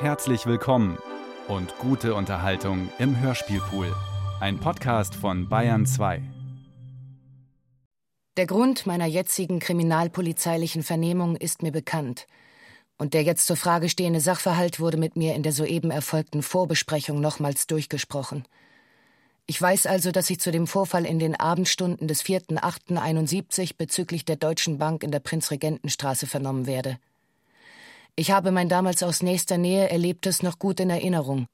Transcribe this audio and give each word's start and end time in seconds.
Herzlich 0.00 0.46
willkommen 0.46 0.96
und 1.46 1.76
gute 1.76 2.14
Unterhaltung 2.14 2.88
im 2.98 3.20
Hörspielpool. 3.20 3.94
Ein 4.40 4.58
Podcast 4.58 5.14
von 5.14 5.50
Bayern 5.50 5.84
2. 5.84 6.22
Der 8.38 8.46
Grund 8.46 8.86
meiner 8.86 9.04
jetzigen 9.04 9.58
kriminalpolizeilichen 9.58 10.82
Vernehmung 10.82 11.36
ist 11.36 11.62
mir 11.62 11.70
bekannt. 11.70 12.26
Und 12.96 13.12
der 13.12 13.24
jetzt 13.24 13.46
zur 13.46 13.56
Frage 13.56 13.90
stehende 13.90 14.20
Sachverhalt 14.20 14.80
wurde 14.80 14.96
mit 14.96 15.16
mir 15.16 15.34
in 15.34 15.42
der 15.42 15.52
soeben 15.52 15.90
erfolgten 15.90 16.42
Vorbesprechung 16.42 17.20
nochmals 17.20 17.66
durchgesprochen. 17.66 18.48
Ich 19.44 19.60
weiß 19.60 19.84
also, 19.84 20.12
dass 20.12 20.30
ich 20.30 20.40
zu 20.40 20.50
dem 20.50 20.66
Vorfall 20.66 21.04
in 21.04 21.18
den 21.18 21.38
Abendstunden 21.38 22.08
des 22.08 22.24
4.8.71 22.24 23.76
bezüglich 23.76 24.24
der 24.24 24.36
Deutschen 24.36 24.78
Bank 24.78 25.02
in 25.02 25.10
der 25.10 25.20
Prinzregentenstraße 25.20 26.26
vernommen 26.26 26.66
werde. 26.66 26.96
Ich 28.16 28.30
habe 28.30 28.50
mein 28.50 28.68
damals 28.68 29.02
aus 29.02 29.22
nächster 29.22 29.58
Nähe 29.58 29.88
Erlebtes 29.88 30.42
noch 30.42 30.58
gut 30.58 30.80
in 30.80 30.90
Erinnerung, 30.90 31.46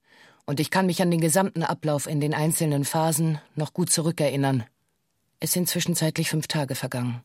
und 0.47 0.61
ich 0.61 0.71
kann 0.71 0.87
mich 0.87 1.03
an 1.03 1.11
den 1.11 1.21
gesamten 1.21 1.63
Ablauf 1.63 2.07
in 2.07 2.21
den 2.21 2.35
einzelnen 2.35 2.85
Phasen 2.85 3.41
noch 3.55 3.73
gut 3.73 3.91
zurückerinnern. 3.91 4.65
Es 5.41 5.53
sind 5.53 5.69
zwischenzeitlich 5.69 6.31
fünf 6.31 6.47
Tage 6.47 6.75
vergangen. 6.75 7.21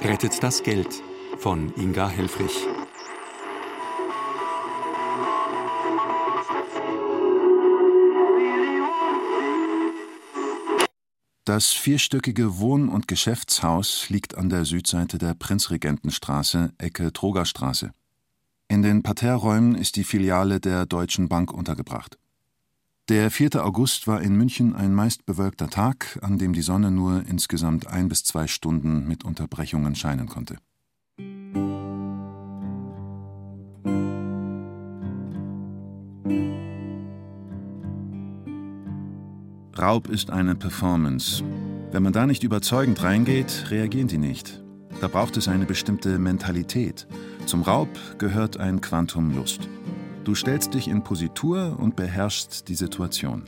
Rettet 0.00 0.42
das 0.42 0.62
Geld 0.62 1.02
von 1.38 1.72
Inga 1.76 2.08
Helfrich. 2.08 2.75
Das 11.46 11.72
vierstöckige 11.72 12.58
Wohn- 12.58 12.88
und 12.88 13.06
Geschäftshaus 13.06 14.08
liegt 14.08 14.36
an 14.36 14.48
der 14.48 14.64
Südseite 14.64 15.16
der 15.16 15.34
Prinzregentenstraße, 15.34 16.72
Ecke 16.76 17.12
Trogerstraße. 17.12 17.92
In 18.66 18.82
den 18.82 19.04
Parterreräumen 19.04 19.76
ist 19.76 19.94
die 19.94 20.02
Filiale 20.02 20.58
der 20.58 20.86
Deutschen 20.86 21.28
Bank 21.28 21.52
untergebracht. 21.52 22.18
Der 23.08 23.30
4. 23.30 23.64
August 23.64 24.08
war 24.08 24.22
in 24.22 24.36
München 24.36 24.74
ein 24.74 24.92
meist 24.92 25.24
bewölkter 25.24 25.70
Tag, 25.70 26.18
an 26.20 26.36
dem 26.36 26.52
die 26.52 26.62
Sonne 26.62 26.90
nur 26.90 27.24
insgesamt 27.28 27.86
ein 27.86 28.08
bis 28.08 28.24
zwei 28.24 28.48
Stunden 28.48 29.06
mit 29.06 29.24
Unterbrechungen 29.24 29.94
scheinen 29.94 30.26
konnte. 30.26 30.56
Raub 39.78 40.08
ist 40.08 40.30
eine 40.30 40.54
Performance. 40.54 41.44
Wenn 41.92 42.02
man 42.02 42.14
da 42.14 42.26
nicht 42.26 42.42
überzeugend 42.44 43.02
reingeht, 43.02 43.66
reagieren 43.70 44.08
die 44.08 44.16
nicht. 44.16 44.62
Da 45.02 45.08
braucht 45.08 45.36
es 45.36 45.48
eine 45.48 45.66
bestimmte 45.66 46.18
Mentalität. 46.18 47.06
Zum 47.44 47.60
Raub 47.60 47.90
gehört 48.16 48.58
ein 48.58 48.80
Quantum 48.80 49.34
Lust. 49.34 49.68
Du 50.24 50.34
stellst 50.34 50.72
dich 50.72 50.88
in 50.88 51.04
Positur 51.04 51.76
und 51.78 51.94
beherrschst 51.94 52.68
die 52.68 52.74
Situation. 52.74 53.44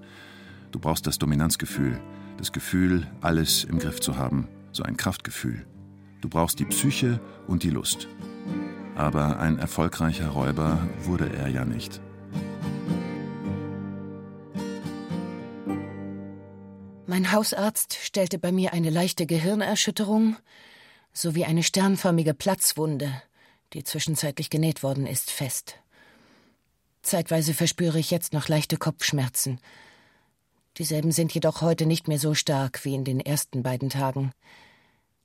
Du 0.71 0.79
brauchst 0.79 1.07
das 1.07 1.19
Dominanzgefühl, 1.19 1.99
das 2.37 2.53
Gefühl, 2.53 3.07
alles 3.23 3.65
im 3.65 3.79
Griff 3.79 4.01
zu 4.01 4.19
haben, 4.19 4.49
so 4.73 4.83
ein 4.83 4.99
Kraftgefühl. 4.99 5.65
Du 6.21 6.29
brauchst 6.29 6.59
die 6.59 6.67
Psyche 6.67 7.21
und 7.47 7.63
die 7.63 7.71
Lust. 7.71 8.07
Aber 8.97 9.39
ein 9.39 9.59
erfolgreicher 9.59 10.29
Räuber 10.29 10.87
wurde 11.05 11.33
er 11.33 11.49
ja 11.49 11.65
nicht. 11.65 12.03
Mein 17.19 17.33
Hausarzt 17.33 17.95
stellte 18.01 18.39
bei 18.39 18.53
mir 18.53 18.73
eine 18.73 18.91
leichte 18.91 19.27
Gehirnerschütterung 19.27 20.37
sowie 21.13 21.47
eine 21.47 21.65
sternförmige 21.65 22.33
Platzwunde, 22.33 23.11
die 23.73 23.83
zwischenzeitlich 23.83 24.51
genäht 24.51 24.85
worden 24.85 25.05
ist, 25.05 25.33
fest. 25.33 25.81
Zeitweise 27.03 27.55
verspüre 27.55 27.99
ich 27.99 28.13
jetzt 28.13 28.35
noch 28.35 28.47
leichte 28.47 28.77
Kopfschmerzen. 28.77 29.59
Dieselben 30.77 31.11
sind 31.11 31.35
jedoch 31.35 31.61
heute 31.61 31.87
nicht 31.87 32.07
mehr 32.07 32.21
so 32.21 32.35
stark 32.35 32.85
wie 32.85 32.95
in 32.95 33.03
den 33.03 33.19
ersten 33.19 33.65
beiden 33.65 33.91
Tagen. 33.91 34.31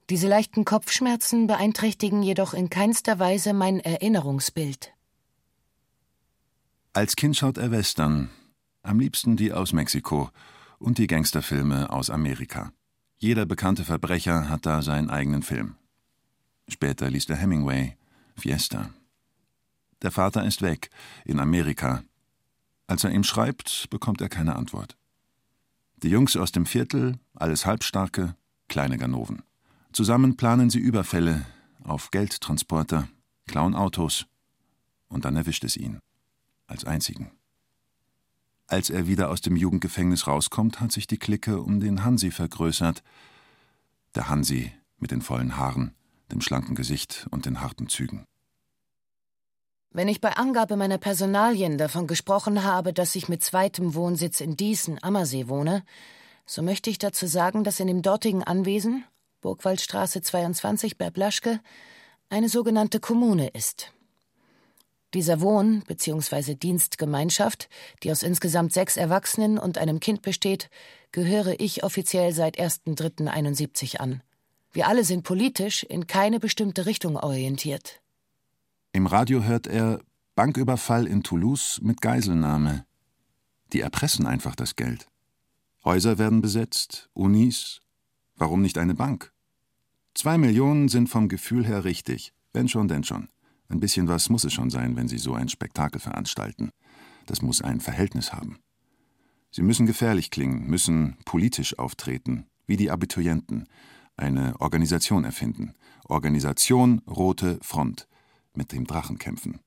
Diese 0.10 0.28
leichten 0.28 0.66
Kopfschmerzen 0.66 1.46
beeinträchtigen 1.46 2.24
jedoch 2.24 2.56
in 2.56 2.72
keinster 2.72 3.20
Weise 3.20 3.54
mein 3.54 3.80
Erinnerungsbild. 3.80 4.92
Als 6.94 7.16
Kind 7.16 7.38
schaut 7.38 7.60
er 7.60 7.70
Western, 7.70 8.32
am 8.82 9.00
liebsten 9.00 9.38
die 9.38 9.54
aus 9.54 9.74
Mexiko, 9.74 10.32
und 10.84 10.98
die 10.98 11.08
Gangsterfilme 11.08 11.92
aus 11.92 12.10
Amerika. 12.10 12.74
Jeder 13.18 13.46
bekannte 13.46 13.86
Verbrecher 13.86 14.50
hat 14.50 14.66
da 14.66 14.82
seinen 14.82 15.10
eigenen 15.10 15.42
Film. 15.42 15.76
Später 16.68 17.10
liest 17.10 17.30
er 17.30 17.38
Hemingway, 17.38 17.96
Fiesta. 18.36 18.90
Der 20.02 20.12
Vater 20.12 20.46
ist 20.46 20.62
weg, 20.62 20.90
in 21.24 21.40
Amerika. 21.40 22.04
Als 22.86 23.06
er 23.06 23.12
ihm 23.12 23.24
schreibt, 23.24 23.90
bekommt 23.90 24.20
er 24.20 24.28
keine 24.28 24.58
Antwort. 24.58 24.98
Die 25.98 26.10
Jungs 26.10 26.36
aus 26.36 26.52
dem 26.52 26.66
Viertel, 26.66 27.18
alles 27.34 27.66
Halbstarke, 27.66 28.36
kleine 28.68 28.98
Ganoven. 28.98 29.42
Zusammen 29.94 30.36
planen 30.36 30.70
sie 30.70 30.80
Überfälle 30.80 31.46
auf 31.82 32.12
Geldtransporter, 32.12 33.08
klauen 33.48 33.74
Autos. 33.74 34.26
Und 35.08 35.24
dann 35.24 35.38
erwischt 35.38 35.64
es 35.64 35.78
ihn. 35.78 36.00
Als 36.68 36.84
einzigen. 36.84 37.32
Als 38.74 38.90
er 38.90 39.06
wieder 39.06 39.30
aus 39.30 39.40
dem 39.40 39.56
Jugendgefängnis 39.56 40.26
rauskommt, 40.26 40.80
hat 40.80 40.92
sich 40.92 41.06
die 41.06 41.20
Clique 41.20 41.62
um 41.62 41.80
den 41.80 42.04
Hansi 42.04 42.32
vergrößert. 42.32 43.04
Der 44.16 44.30
Hansi 44.30 44.72
mit 44.98 45.12
den 45.12 45.22
vollen 45.22 45.58
Haaren, 45.58 45.94
dem 46.32 46.42
schlanken 46.42 46.74
Gesicht 46.74 47.28
und 47.30 47.46
den 47.46 47.62
harten 47.62 47.88
Zügen. 47.88 48.26
Wenn 49.92 50.08
ich 50.08 50.22
bei 50.22 50.32
Angabe 50.38 50.76
meiner 50.76 50.98
Personalien 50.98 51.78
davon 51.78 52.08
gesprochen 52.08 52.64
habe, 52.64 52.94
dass 52.94 53.16
ich 53.16 53.30
mit 53.30 53.44
zweitem 53.44 53.94
Wohnsitz 53.94 54.42
in 54.42 54.58
Diesen, 54.58 54.98
Ammersee 55.04 55.48
wohne, 55.48 55.84
so 56.48 56.64
möchte 56.64 56.90
ich 56.90 56.98
dazu 56.98 57.28
sagen, 57.28 57.64
dass 57.64 57.80
in 57.80 57.86
dem 57.86 58.02
dortigen 58.02 58.44
Anwesen, 58.44 59.04
Burgwaldstraße 59.42 60.24
22 60.24 60.98
bei 60.98 61.12
Blaschke, 61.12 61.60
eine 62.28 62.50
sogenannte 62.50 63.00
Kommune 63.00 63.50
ist. 63.50 63.94
Dieser 65.14 65.42
Wohn- 65.42 65.84
bzw. 65.88 66.56
Dienstgemeinschaft, 66.56 67.70
die 68.02 68.12
aus 68.12 68.24
insgesamt 68.24 68.74
sechs 68.74 68.98
Erwachsenen 68.98 69.60
und 69.60 69.78
einem 69.78 70.00
Kind 70.00 70.22
besteht, 70.24 70.70
gehöre 71.12 71.60
ich 71.60 71.84
offiziell 71.84 72.34
seit 72.34 72.60
1.3.71 72.60 73.98
an. 73.98 74.24
Wir 74.72 74.88
alle 74.88 75.04
sind 75.04 75.24
politisch 75.24 75.84
in 75.84 76.08
keine 76.08 76.40
bestimmte 76.40 76.88
Richtung 76.88 77.18
orientiert. 77.18 78.02
Im 78.92 79.06
Radio 79.06 79.44
hört 79.44 79.68
er 79.68 80.00
Banküberfall 80.36 81.06
in 81.06 81.22
Toulouse 81.22 81.80
mit 81.84 82.02
Geiselnahme. 82.02 82.86
Die 83.72 83.82
erpressen 83.82 84.26
einfach 84.26 84.56
das 84.56 84.76
Geld. 84.76 85.08
Häuser 85.86 86.18
werden 86.18 86.42
besetzt, 86.42 87.10
Unis. 87.14 87.82
Warum 88.36 88.64
nicht 88.64 88.80
eine 88.80 88.96
Bank? 88.96 89.32
Zwei 90.16 90.40
Millionen 90.40 90.90
sind 90.90 91.08
vom 91.08 91.28
Gefühl 91.28 91.68
her 91.68 91.84
richtig. 91.84 92.34
Wenn 92.52 92.68
schon, 92.68 92.88
denn 92.88 93.04
schon. 93.04 93.30
Ein 93.70 93.80
bisschen 93.80 94.08
was 94.08 94.30
muss 94.30 94.44
es 94.44 94.54
schon 94.54 94.70
sein, 94.70 94.96
wenn 94.96 95.08
Sie 95.08 95.18
so 95.18 95.34
ein 95.34 95.50
Spektakel 95.50 96.00
veranstalten. 96.00 96.72
Das 97.26 97.42
muss 97.42 97.62
ein 97.62 97.80
Verhältnis 97.80 98.34
haben. 98.34 98.60
Sie 99.52 99.62
müssen 99.62 99.86
gefährlich 99.86 100.32
klingen, 100.32 100.68
müssen 100.68 101.18
politisch 101.26 101.78
auftreten, 101.78 102.48
wie 102.66 102.78
die 102.78 102.92
Abiturienten, 102.92 103.68
eine 104.18 104.60
Organisation 104.60 105.24
erfinden. 105.24 105.74
Organisation 106.08 107.02
Rote 107.08 107.60
Front, 107.62 108.08
mit 108.54 108.72
dem 108.72 108.86
Drachen 108.86 109.18
kämpfen. 109.18 109.60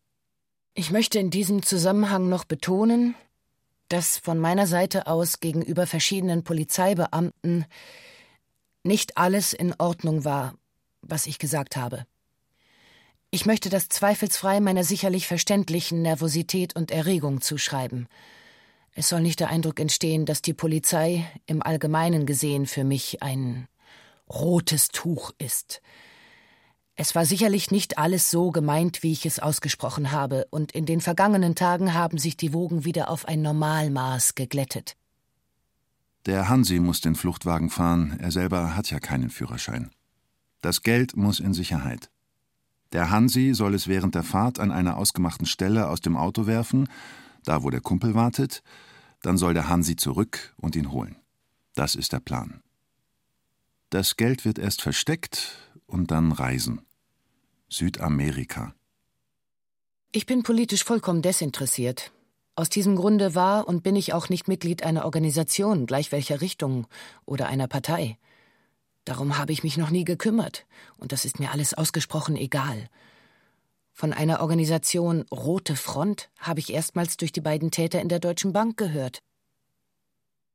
Ich 0.74 0.90
möchte 0.90 1.18
in 1.18 1.30
diesem 1.30 1.62
Zusammenhang 1.62 2.28
noch 2.28 2.44
betonen, 2.44 3.14
dass 3.88 4.18
von 4.18 4.38
meiner 4.38 4.66
Seite 4.66 5.06
aus 5.06 5.40
gegenüber 5.40 5.86
verschiedenen 5.86 6.44
Polizeibeamten 6.44 7.64
nicht 8.82 9.16
alles 9.16 9.52
in 9.52 9.74
Ordnung 9.78 10.24
war, 10.24 10.54
was 11.02 11.26
ich 11.26 11.38
gesagt 11.38 11.76
habe. 11.76 12.06
Ich 13.30 13.44
möchte 13.44 13.68
das 13.68 13.88
zweifelsfrei 13.88 14.60
meiner 14.60 14.84
sicherlich 14.84 15.26
verständlichen 15.26 16.02
Nervosität 16.02 16.76
und 16.76 16.90
Erregung 16.90 17.40
zuschreiben. 17.40 18.08
Es 18.92 19.08
soll 19.08 19.20
nicht 19.20 19.40
der 19.40 19.50
Eindruck 19.50 19.78
entstehen, 19.78 20.24
dass 20.24 20.40
die 20.40 20.54
Polizei 20.54 21.26
im 21.46 21.62
Allgemeinen 21.62 22.24
gesehen 22.24 22.66
für 22.66 22.84
mich 22.84 23.22
ein 23.22 23.68
rotes 24.28 24.88
Tuch 24.88 25.32
ist. 25.38 25.82
Es 26.94 27.14
war 27.14 27.26
sicherlich 27.26 27.70
nicht 27.70 27.98
alles 27.98 28.30
so 28.30 28.50
gemeint, 28.50 29.02
wie 29.02 29.12
ich 29.12 29.26
es 29.26 29.38
ausgesprochen 29.38 30.12
habe, 30.12 30.46
und 30.50 30.72
in 30.72 30.86
den 30.86 31.02
vergangenen 31.02 31.54
Tagen 31.54 31.92
haben 31.92 32.16
sich 32.16 32.38
die 32.38 32.54
Wogen 32.54 32.86
wieder 32.86 33.10
auf 33.10 33.28
ein 33.28 33.42
Normalmaß 33.42 34.34
geglättet. 34.34 34.96
Der 36.24 36.48
Hansi 36.48 36.80
muss 36.80 37.02
den 37.02 37.14
Fluchtwagen 37.14 37.68
fahren, 37.68 38.18
er 38.18 38.32
selber 38.32 38.76
hat 38.76 38.90
ja 38.90 38.98
keinen 38.98 39.28
Führerschein. 39.28 39.90
Das 40.62 40.80
Geld 40.80 41.16
muss 41.16 41.38
in 41.38 41.52
Sicherheit. 41.52 42.10
Der 42.92 43.10
Hansi 43.10 43.52
soll 43.54 43.74
es 43.74 43.88
während 43.88 44.14
der 44.14 44.22
Fahrt 44.22 44.58
an 44.60 44.70
einer 44.70 44.96
ausgemachten 44.96 45.46
Stelle 45.46 45.88
aus 45.88 46.00
dem 46.00 46.16
Auto 46.16 46.46
werfen, 46.46 46.88
da 47.44 47.62
wo 47.62 47.70
der 47.70 47.80
Kumpel 47.80 48.14
wartet, 48.14 48.62
dann 49.22 49.38
soll 49.38 49.54
der 49.54 49.68
Hansi 49.68 49.96
zurück 49.96 50.54
und 50.56 50.76
ihn 50.76 50.92
holen. 50.92 51.16
Das 51.74 51.94
ist 51.94 52.12
der 52.12 52.20
Plan. 52.20 52.62
Das 53.90 54.16
Geld 54.16 54.44
wird 54.44 54.58
erst 54.58 54.82
versteckt 54.82 55.56
und 55.86 56.10
dann 56.10 56.32
reisen. 56.32 56.82
Südamerika. 57.68 58.74
Ich 60.12 60.26
bin 60.26 60.42
politisch 60.42 60.84
vollkommen 60.84 61.22
desinteressiert. 61.22 62.12
Aus 62.54 62.70
diesem 62.70 62.96
Grunde 62.96 63.34
war 63.34 63.68
und 63.68 63.82
bin 63.82 63.96
ich 63.96 64.14
auch 64.14 64.28
nicht 64.28 64.48
Mitglied 64.48 64.82
einer 64.82 65.04
Organisation, 65.04 65.86
gleich 65.86 66.10
welcher 66.10 66.40
Richtung 66.40 66.86
oder 67.26 67.48
einer 67.48 67.68
Partei. 67.68 68.16
Darum 69.06 69.38
habe 69.38 69.52
ich 69.52 69.62
mich 69.62 69.78
noch 69.78 69.90
nie 69.90 70.04
gekümmert, 70.04 70.66
und 70.98 71.12
das 71.12 71.24
ist 71.24 71.38
mir 71.38 71.52
alles 71.52 71.72
ausgesprochen 71.74 72.36
egal. 72.36 72.90
Von 73.92 74.12
einer 74.12 74.40
Organisation 74.40 75.22
Rote 75.30 75.76
Front 75.76 76.28
habe 76.40 76.58
ich 76.58 76.72
erstmals 76.72 77.16
durch 77.16 77.30
die 77.30 77.40
beiden 77.40 77.70
Täter 77.70 78.02
in 78.02 78.08
der 78.08 78.18
Deutschen 78.18 78.52
Bank 78.52 78.76
gehört. 78.76 79.20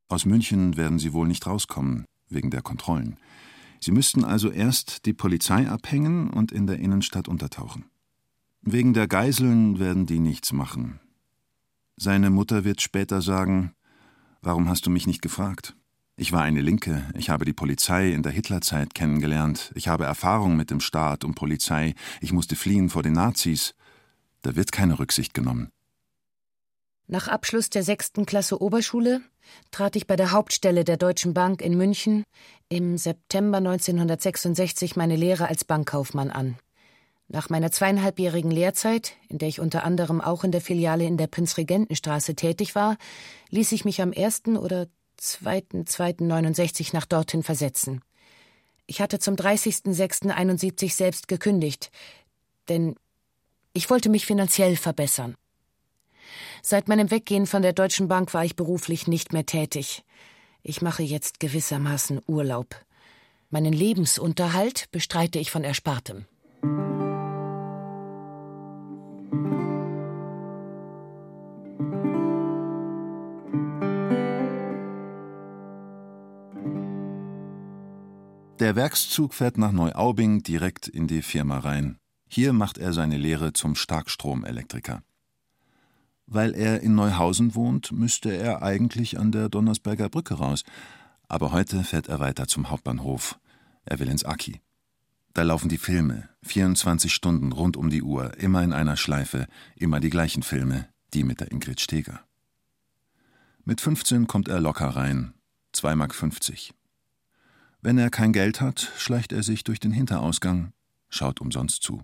Aus 0.09 0.25
München 0.25 0.75
werden 0.75 0.99
Sie 0.99 1.13
wohl 1.13 1.29
nicht 1.29 1.47
rauskommen, 1.47 2.05
wegen 2.27 2.51
der 2.51 2.61
Kontrollen. 2.61 3.17
Sie 3.79 3.91
müssten 3.91 4.25
also 4.25 4.51
erst 4.51 5.05
die 5.05 5.13
Polizei 5.13 5.69
abhängen 5.69 6.29
und 6.29 6.51
in 6.51 6.67
der 6.67 6.77
Innenstadt 6.77 7.29
untertauchen. 7.29 7.85
Wegen 8.61 8.93
der 8.93 9.07
Geiseln 9.07 9.79
werden 9.79 10.05
die 10.05 10.19
nichts 10.19 10.51
machen. 10.51 10.99
Seine 11.95 12.29
Mutter 12.29 12.65
wird 12.65 12.81
später 12.81 13.21
sagen, 13.21 13.73
warum 14.41 14.67
hast 14.67 14.85
du 14.85 14.89
mich 14.89 15.07
nicht 15.07 15.21
gefragt? 15.21 15.73
Ich 16.17 16.31
war 16.31 16.41
eine 16.41 16.61
Linke, 16.61 17.09
ich 17.15 17.29
habe 17.29 17.45
die 17.45 17.53
Polizei 17.53 18.11
in 18.11 18.21
der 18.21 18.31
Hitlerzeit 18.31 18.93
kennengelernt, 18.93 19.71
ich 19.75 19.87
habe 19.87 20.05
Erfahrung 20.05 20.55
mit 20.55 20.69
dem 20.69 20.79
Staat 20.79 21.23
und 21.23 21.35
Polizei, 21.35 21.95
ich 22.19 22.33
musste 22.33 22.55
fliehen 22.55 22.89
vor 22.89 23.01
den 23.01 23.13
Nazis. 23.13 23.73
Da 24.41 24.55
wird 24.55 24.71
keine 24.71 24.99
Rücksicht 24.99 25.33
genommen. 25.33 25.71
Nach 27.07 27.27
Abschluss 27.27 27.69
der 27.69 27.83
sechsten 27.83 28.25
Klasse 28.25 28.61
Oberschule 28.61 29.21
trat 29.71 29.95
ich 29.95 30.07
bei 30.07 30.15
der 30.15 30.31
Hauptstelle 30.31 30.83
der 30.83 30.97
Deutschen 30.97 31.33
Bank 31.33 31.61
in 31.61 31.75
München 31.75 32.23
im 32.69 32.97
September 32.97 33.57
1966 33.57 34.95
meine 34.95 35.15
Lehre 35.15 35.47
als 35.47 35.65
Bankkaufmann 35.65 36.29
an. 36.29 36.57
Nach 37.27 37.49
meiner 37.49 37.71
zweieinhalbjährigen 37.71 38.51
Lehrzeit, 38.51 39.17
in 39.29 39.37
der 39.37 39.47
ich 39.47 39.59
unter 39.59 39.83
anderem 39.83 40.21
auch 40.21 40.43
in 40.43 40.51
der 40.51 40.61
Filiale 40.61 41.05
in 41.05 41.17
der 41.17 41.27
Prinzregentenstraße 41.27 42.35
tätig 42.35 42.75
war, 42.75 42.97
ließ 43.49 43.71
ich 43.71 43.85
mich 43.85 44.01
am 44.01 44.13
1. 44.15 44.47
oder 44.57 44.87
2.2.69 45.21 46.89
nach 46.93 47.05
dorthin 47.05 47.43
versetzen. 47.43 48.01
Ich 48.87 49.01
hatte 49.01 49.19
zum 49.19 49.35
30.06.71 49.35 50.93
selbst 50.93 51.27
gekündigt, 51.27 51.91
denn 52.67 52.95
ich 53.73 53.89
wollte 53.89 54.09
mich 54.09 54.25
finanziell 54.25 54.75
verbessern. 54.75 55.35
Seit 56.61 56.87
meinem 56.87 57.11
Weggehen 57.11 57.45
von 57.45 57.61
der 57.61 57.73
Deutschen 57.73 58.07
Bank 58.07 58.33
war 58.33 58.43
ich 58.43 58.55
beruflich 58.55 59.07
nicht 59.07 59.31
mehr 59.33 59.45
tätig. 59.45 60.03
Ich 60.63 60.81
mache 60.81 61.03
jetzt 61.03 61.39
gewissermaßen 61.39 62.21
Urlaub. 62.27 62.75
Meinen 63.49 63.73
Lebensunterhalt 63.73 64.89
bestreite 64.91 65.39
ich 65.39 65.51
von 65.51 65.63
Erspartem. 65.63 66.25
Der 78.71 78.77
Werkszug 78.77 79.33
fährt 79.33 79.57
nach 79.57 79.73
Neuaubing 79.73 80.43
direkt 80.43 80.87
in 80.87 81.05
die 81.05 81.21
Firma 81.21 81.59
rein. 81.59 81.97
Hier 82.29 82.53
macht 82.53 82.77
er 82.77 82.93
seine 82.93 83.17
Lehre 83.17 83.51
zum 83.51 83.75
Starkstromelektriker. 83.75 85.03
Weil 86.25 86.55
er 86.55 86.79
in 86.79 86.95
Neuhausen 86.95 87.53
wohnt, 87.53 87.91
müsste 87.91 88.33
er 88.33 88.61
eigentlich 88.61 89.19
an 89.19 89.33
der 89.33 89.49
Donnersberger 89.49 90.07
Brücke 90.07 90.35
raus. 90.35 90.63
Aber 91.27 91.51
heute 91.51 91.83
fährt 91.83 92.07
er 92.07 92.21
weiter 92.21 92.47
zum 92.47 92.69
Hauptbahnhof. 92.69 93.37
Er 93.83 93.99
will 93.99 94.07
ins 94.07 94.23
Aki. 94.23 94.61
Da 95.33 95.41
laufen 95.41 95.67
die 95.67 95.77
Filme, 95.77 96.29
24 96.43 97.13
Stunden 97.13 97.51
rund 97.51 97.75
um 97.75 97.89
die 97.89 98.01
Uhr, 98.01 98.37
immer 98.37 98.63
in 98.63 98.71
einer 98.71 98.95
Schleife, 98.95 99.47
immer 99.75 99.99
die 99.99 100.09
gleichen 100.09 100.43
Filme, 100.43 100.87
die 101.13 101.25
mit 101.25 101.41
der 101.41 101.51
Ingrid 101.51 101.81
Steger. 101.81 102.21
Mit 103.65 103.81
15 103.81 104.27
kommt 104.27 104.47
er 104.47 104.61
locker 104.61 104.87
rein, 104.87 105.33
2,50 105.75 105.95
Mark. 105.97 106.80
Wenn 107.83 107.97
er 107.97 108.11
kein 108.11 108.31
Geld 108.31 108.61
hat, 108.61 108.91
schleicht 108.97 109.31
er 109.33 109.41
sich 109.41 109.63
durch 109.63 109.79
den 109.79 109.91
Hinterausgang, 109.91 110.71
schaut 111.09 111.41
umsonst 111.41 111.81
zu. 111.81 112.03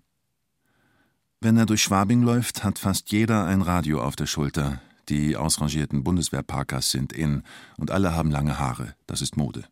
Wenn 1.39 1.55
er 1.55 1.67
durch 1.67 1.83
Schwabing 1.83 2.23
läuft, 2.23 2.63
hat 2.63 2.79
fast 2.79 3.11
jeder 3.11 3.45
ein 3.45 3.61
Radio 3.61 4.01
auf 4.01 4.15
der 4.15 4.25
Schulter. 4.25 4.81
Die 5.07 5.37
ausrangierten 5.37 6.03
Bundeswehrparkers 6.03 6.89
sind 6.89 7.13
in 7.13 7.43
und 7.77 7.91
alle 7.91 8.15
haben 8.15 8.31
lange 8.31 8.57
Haare, 8.57 8.95
das 9.05 9.21
ist 9.21 9.37
Mode. 9.37 9.65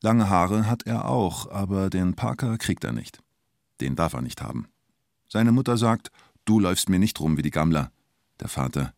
Lange 0.00 0.30
Haare 0.30 0.66
hat 0.66 0.86
er 0.86 1.04
auch, 1.04 1.50
aber 1.50 1.90
den 1.90 2.14
Parker 2.14 2.56
kriegt 2.56 2.84
er 2.84 2.92
nicht. 2.92 3.22
Den 3.82 3.96
darf 3.96 4.14
er 4.14 4.22
nicht 4.22 4.40
haben. 4.40 4.66
Seine 5.28 5.52
Mutter 5.52 5.76
sagt, 5.76 6.10
du 6.46 6.58
läufst 6.58 6.88
mir 6.88 6.98
nicht 6.98 7.20
rum 7.20 7.36
wie 7.36 7.42
die 7.42 7.50
Gammler. 7.50 7.92
Der 8.40 8.48
Vater, 8.48 8.94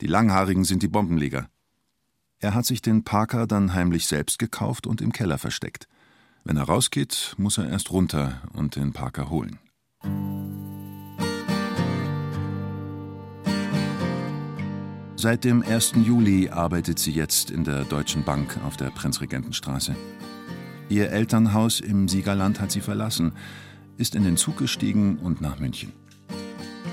die 0.00 0.06
Langhaarigen 0.06 0.64
sind 0.64 0.82
die 0.82 0.88
Bombenleger. 0.88 1.50
Er 2.38 2.54
hat 2.54 2.66
sich 2.66 2.82
den 2.82 3.02
Parker 3.02 3.46
dann 3.46 3.72
heimlich 3.72 4.06
selbst 4.06 4.38
gekauft 4.38 4.86
und 4.86 5.00
im 5.00 5.12
Keller 5.12 5.38
versteckt. 5.38 5.88
Wenn 6.44 6.58
er 6.58 6.64
rausgeht, 6.64 7.34
muss 7.38 7.56
er 7.56 7.68
erst 7.68 7.90
runter 7.90 8.42
und 8.52 8.76
den 8.76 8.92
Parker 8.92 9.30
holen. 9.30 9.58
Seit 15.16 15.44
dem 15.44 15.62
1. 15.62 15.94
Juli 16.04 16.50
arbeitet 16.50 16.98
sie 16.98 17.10
jetzt 17.10 17.50
in 17.50 17.64
der 17.64 17.84
Deutschen 17.84 18.22
Bank 18.22 18.58
auf 18.64 18.76
der 18.76 18.90
Prinzregentenstraße. 18.90 19.96
Ihr 20.90 21.10
Elternhaus 21.10 21.80
im 21.80 22.06
Siegerland 22.06 22.60
hat 22.60 22.70
sie 22.70 22.82
verlassen, 22.82 23.32
ist 23.96 24.14
in 24.14 24.24
den 24.24 24.36
Zug 24.36 24.58
gestiegen 24.58 25.18
und 25.18 25.40
nach 25.40 25.58
München. 25.58 25.94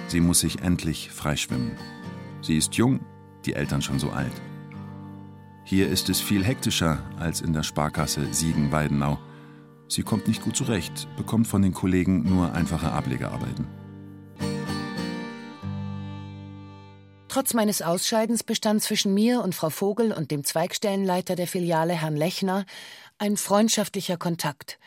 Sie 0.07 0.21
muss 0.21 0.39
sich 0.39 0.61
endlich 0.61 1.11
freischwimmen. 1.11 1.73
Sie 2.41 2.55
ist 2.55 2.75
jung, 2.75 3.01
die 3.45 3.53
Eltern 3.53 3.81
schon 3.81 3.99
so 3.99 4.09
alt. 4.11 4.31
Hier 5.65 5.87
ist 5.87 6.09
es 6.09 6.19
viel 6.19 6.43
hektischer 6.43 7.01
als 7.17 7.39
in 7.39 7.53
der 7.53 7.63
Sparkasse 7.63 8.33
Siegen-Weidenau. 8.33 9.17
Sie 9.87 10.03
kommt 10.03 10.27
nicht 10.27 10.43
gut 10.43 10.57
zurecht, 10.57 11.07
bekommt 11.15 11.47
von 11.47 11.61
den 11.61 11.73
Kollegen 11.73 12.23
nur 12.23 12.53
einfache 12.53 12.91
Ablegearbeiten. 12.91 13.67
Trotz 17.29 17.53
meines 17.53 17.81
Ausscheidens 17.81 18.43
bestand 18.43 18.83
zwischen 18.83 19.13
mir 19.13 19.41
und 19.41 19.55
Frau 19.55 19.69
Vogel 19.69 20.11
und 20.11 20.31
dem 20.31 20.43
Zweigstellenleiter 20.43 21.35
der 21.35 21.47
Filiale, 21.47 21.93
Herrn 21.93 22.17
Lechner, 22.17 22.65
ein 23.17 23.37
freundschaftlicher 23.37 24.17
Kontakt. 24.17 24.77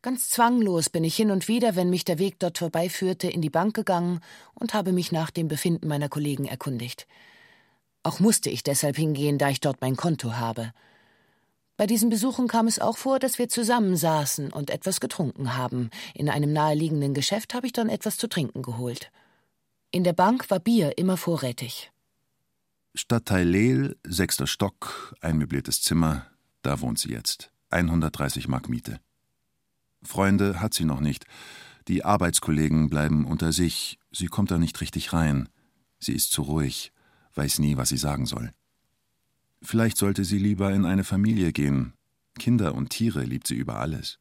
Ganz 0.00 0.30
zwanglos 0.30 0.90
bin 0.90 1.02
ich 1.02 1.16
hin 1.16 1.30
und 1.30 1.48
wieder, 1.48 1.76
wenn 1.76 1.90
mich 1.90 2.04
der 2.04 2.18
Weg 2.18 2.38
dort 2.38 2.58
vorbeiführte, 2.58 3.28
in 3.28 3.42
die 3.42 3.50
Bank 3.50 3.74
gegangen 3.74 4.20
und 4.54 4.74
habe 4.74 4.92
mich 4.92 5.12
nach 5.12 5.30
dem 5.30 5.48
Befinden 5.48 5.88
meiner 5.88 6.08
Kollegen 6.08 6.44
erkundigt. 6.44 7.06
Auch 8.04 8.20
musste 8.20 8.50
ich 8.50 8.62
deshalb 8.62 8.96
hingehen, 8.96 9.38
da 9.38 9.48
ich 9.48 9.60
dort 9.60 9.80
mein 9.80 9.96
Konto 9.96 10.34
habe. 10.34 10.72
Bei 11.78 11.86
diesen 11.86 12.10
Besuchen 12.10 12.46
kam 12.46 12.68
es 12.68 12.78
auch 12.78 12.98
vor, 12.98 13.18
dass 13.18 13.38
wir 13.38 13.48
zusammensaßen 13.48 14.52
und 14.52 14.70
etwas 14.70 15.00
getrunken 15.00 15.56
haben. 15.56 15.90
In 16.14 16.28
einem 16.28 16.52
naheliegenden 16.52 17.14
Geschäft 17.14 17.54
habe 17.54 17.66
ich 17.66 17.72
dann 17.72 17.88
etwas 17.88 18.18
zu 18.18 18.28
trinken 18.28 18.62
geholt. 18.62 19.10
In 19.90 20.04
der 20.04 20.12
Bank 20.12 20.50
war 20.50 20.60
Bier 20.60 20.98
immer 20.98 21.16
vorrätig. 21.16 21.90
Stadtteil 22.94 23.48
Lehl, 23.48 23.96
sechster 24.04 24.46
Stock, 24.46 25.16
ein 25.20 25.38
möbliertes 25.38 25.82
Zimmer, 25.82 26.26
da 26.62 26.80
wohnt 26.80 26.98
sie 26.98 27.10
jetzt. 27.10 27.50
130 27.70 28.46
Mark 28.48 28.68
Miete. 28.68 29.00
Freunde 30.02 30.60
hat 30.60 30.74
sie 30.74 30.84
noch 30.84 31.00
nicht. 31.00 31.24
Die 31.88 32.04
Arbeitskollegen 32.04 32.90
bleiben 32.90 33.24
unter 33.24 33.50
sich. 33.50 33.98
Sie 34.12 34.26
kommt 34.26 34.50
da 34.50 34.58
nicht 34.58 34.80
richtig 34.80 35.12
rein. 35.12 35.48
Sie 35.98 36.12
ist 36.12 36.30
zu 36.30 36.42
ruhig 36.42 36.93
weiß 37.34 37.58
nie, 37.58 37.76
was 37.76 37.88
sie 37.88 37.96
sagen 37.96 38.26
soll. 38.26 38.52
Vielleicht 39.62 39.96
sollte 39.96 40.24
sie 40.24 40.38
lieber 40.38 40.72
in 40.72 40.84
eine 40.84 41.04
Familie 41.04 41.52
gehen. 41.52 41.94
Kinder 42.38 42.74
und 42.74 42.90
Tiere 42.90 43.22
liebt 43.22 43.46
sie 43.46 43.54
über 43.54 43.78
alles. 43.78 44.18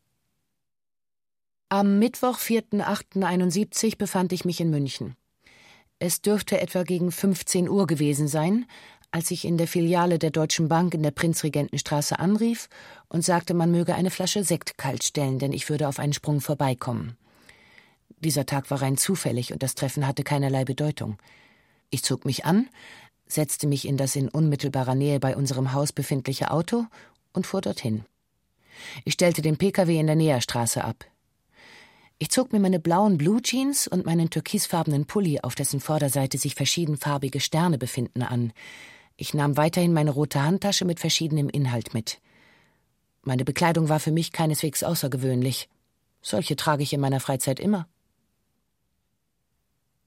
Am 1.69 1.99
Mittwoch, 1.99 2.37
4.8.71 2.37 3.97
befand 3.97 4.31
ich 4.31 4.45
mich 4.45 4.61
in 4.61 4.69
München. 4.69 5.15
Es 5.99 6.21
dürfte 6.21 6.61
etwa 6.61 6.83
gegen 6.83 7.11
15 7.11 7.67
Uhr 7.67 7.87
gewesen 7.87 8.27
sein, 8.27 8.65
als 9.09 9.31
ich 9.31 9.45
in 9.45 9.57
der 9.57 9.67
Filiale 9.67 10.19
der 10.19 10.31
Deutschen 10.31 10.67
Bank 10.67 10.93
in 10.93 11.03
der 11.03 11.11
Prinzregentenstraße 11.11 12.19
anrief 12.19 12.67
und 13.09 13.23
sagte, 13.23 13.53
man 13.53 13.71
möge 13.71 13.95
eine 13.95 14.09
Flasche 14.09 14.43
Sekt 14.43 14.77
kalt 14.77 15.03
stellen, 15.03 15.39
denn 15.39 15.53
ich 15.53 15.69
würde 15.69 15.87
auf 15.87 15.99
einen 15.99 16.13
Sprung 16.13 16.41
vorbeikommen. 16.41 17.15
Dieser 18.19 18.45
Tag 18.45 18.71
war 18.71 18.81
rein 18.81 18.97
zufällig 18.97 19.53
und 19.53 19.63
das 19.63 19.75
Treffen 19.75 20.07
hatte 20.07 20.23
keinerlei 20.23 20.65
Bedeutung. 20.65 21.17
Ich 21.89 22.03
zog 22.03 22.25
mich 22.25 22.43
an, 22.45 22.69
setzte 23.33 23.67
mich 23.67 23.87
in 23.87 23.97
das 23.97 24.15
in 24.15 24.29
unmittelbarer 24.29 24.95
Nähe 24.95 25.19
bei 25.19 25.35
unserem 25.35 25.73
Haus 25.73 25.91
befindliche 25.91 26.51
Auto 26.51 26.85
und 27.33 27.47
fuhr 27.47 27.61
dorthin. 27.61 28.05
Ich 29.05 29.13
stellte 29.13 29.41
den 29.41 29.57
Pkw 29.57 29.99
in 29.99 30.07
der 30.07 30.15
Näherstraße 30.15 30.83
ab. 30.83 31.05
Ich 32.19 32.29
zog 32.29 32.53
mir 32.53 32.59
meine 32.59 32.79
blauen 32.79 33.17
Blue 33.17 33.41
Jeans 33.41 33.87
und 33.87 34.05
meinen 34.05 34.29
türkisfarbenen 34.29 35.05
Pulli, 35.05 35.41
auf 35.41 35.55
dessen 35.55 35.79
Vorderseite 35.79 36.37
sich 36.37 36.55
verschiedenfarbige 36.55 37.39
Sterne 37.39 37.77
befinden, 37.77 38.21
an. 38.21 38.53
Ich 39.17 39.33
nahm 39.33 39.57
weiterhin 39.57 39.93
meine 39.93 40.11
rote 40.11 40.41
Handtasche 40.41 40.85
mit 40.85 40.99
verschiedenem 40.99 41.49
Inhalt 41.49 41.93
mit. 41.93 42.19
Meine 43.23 43.45
Bekleidung 43.45 43.89
war 43.89 43.99
für 43.99 44.11
mich 44.11 44.31
keineswegs 44.31 44.83
außergewöhnlich. 44.83 45.69
Solche 46.21 46.55
trage 46.55 46.83
ich 46.83 46.93
in 46.93 47.01
meiner 47.01 47.19
Freizeit 47.19 47.59
immer. 47.59 47.87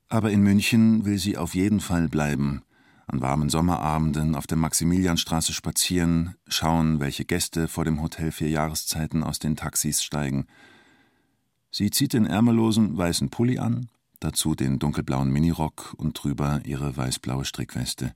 Aber 0.08 0.30
in 0.30 0.40
München 0.40 1.04
will 1.04 1.18
sie 1.18 1.36
auf 1.36 1.54
jeden 1.54 1.80
Fall 1.80 2.08
bleiben. 2.08 2.62
An 3.08 3.20
warmen 3.20 3.48
Sommerabenden 3.48 4.34
auf 4.34 4.48
der 4.48 4.58
Maximilianstraße 4.58 5.52
spazieren, 5.52 6.34
schauen, 6.48 6.98
welche 6.98 7.24
Gäste 7.24 7.68
vor 7.68 7.84
dem 7.84 8.02
Hotel 8.02 8.32
vier 8.32 8.48
Jahreszeiten 8.48 9.22
aus 9.22 9.38
den 9.38 9.54
Taxis 9.54 10.02
steigen. 10.02 10.46
Sie 11.70 11.90
zieht 11.90 12.14
den 12.14 12.26
ärmellosen 12.26 12.96
weißen 12.96 13.30
Pulli 13.30 13.58
an, 13.58 13.90
dazu 14.18 14.56
den 14.56 14.80
dunkelblauen 14.80 15.30
Minirock 15.30 15.94
und 15.96 16.20
drüber 16.20 16.60
ihre 16.64 16.96
weißblaue 16.96 17.44
Strickweste. 17.44 18.12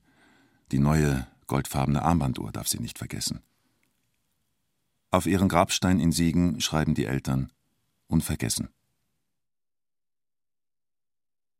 Die 0.73 0.79
neue, 0.79 1.25
goldfarbene 1.47 2.01
Armbanduhr 2.01 2.51
darf 2.51 2.67
sie 2.67 2.79
nicht 2.79 2.97
vergessen. 2.97 3.41
Auf 5.09 5.25
ihren 5.25 5.47
Grabstein 5.47 5.99
in 5.99 6.11
Siegen 6.11 6.59
schreiben 6.59 6.95
die 6.95 7.05
Eltern 7.05 7.51
unvergessen. 8.07 8.69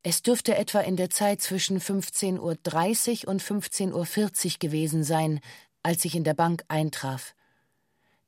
Es 0.03 0.23
dürfte 0.23 0.55
etwa 0.55 0.79
in 0.79 0.95
der 0.95 1.11
Zeit 1.11 1.41
zwischen 1.41 1.79
15.30 1.79 3.25
Uhr 3.25 3.29
und 3.29 3.43
15.40 3.43 3.93
Uhr 3.93 4.59
gewesen 4.59 5.03
sein, 5.03 5.39
als 5.83 6.05
ich 6.05 6.15
in 6.15 6.23
der 6.23 6.33
Bank 6.33 6.63
eintraf. 6.67 7.35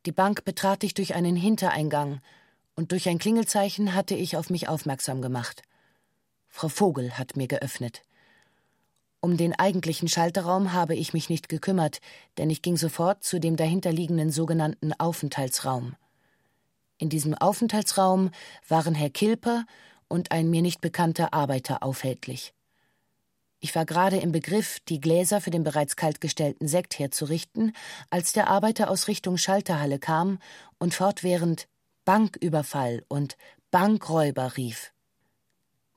Die 0.05 0.11
Bank 0.11 0.43
betrat 0.43 0.83
ich 0.83 0.93
durch 0.93 1.15
einen 1.15 1.35
Hintereingang, 1.35 2.21
und 2.75 2.91
durch 2.91 3.07
ein 3.07 3.19
Klingelzeichen 3.19 3.93
hatte 3.93 4.15
ich 4.15 4.35
auf 4.35 4.49
mich 4.49 4.67
aufmerksam 4.67 5.21
gemacht. 5.21 5.61
Frau 6.47 6.69
Vogel 6.69 7.17
hat 7.17 7.35
mir 7.35 7.47
geöffnet. 7.47 8.01
Um 9.19 9.37
den 9.37 9.57
eigentlichen 9.57 10.07
Schalterraum 10.07 10.73
habe 10.73 10.95
ich 10.95 11.13
mich 11.13 11.29
nicht 11.29 11.49
gekümmert, 11.49 12.01
denn 12.37 12.49
ich 12.49 12.61
ging 12.61 12.77
sofort 12.77 13.23
zu 13.23 13.39
dem 13.39 13.55
dahinterliegenden 13.55 14.31
sogenannten 14.31 14.91
Aufenthaltsraum. 14.93 15.95
In 16.97 17.09
diesem 17.09 17.33
Aufenthaltsraum 17.33 18.31
waren 18.67 18.95
Herr 18.95 19.09
Kilper 19.09 19.65
und 20.13 20.32
ein 20.32 20.51
mir 20.51 20.62
nicht 20.62 20.79
bekannter 20.79 21.34
Arbeiter 21.34 21.82
aufhältlich. 21.82 22.53
Ich 23.60 23.74
war 23.74 23.84
gerade 23.84 24.17
im 24.17 24.32
Begriff, 24.32 24.79
die 24.82 25.00
Gläser 25.00 25.41
für 25.41 25.50
den 25.50 25.63
bereits 25.63 25.96
kaltgestellten 25.96 26.67
Sekt 26.67 27.00
herzurichten, 27.00 27.75
als 28.12 28.32
der 28.32 28.48
Arbeiter 28.48 28.91
aus 28.91 29.08
Richtung 29.08 29.38
Schalterhalle 29.38 29.98
kam 29.98 30.38
und 30.77 30.93
fortwährend 30.93 31.67
Banküberfall 32.05 33.03
und 33.08 33.38
Bankräuber 33.72 34.55
rief. 34.55 34.93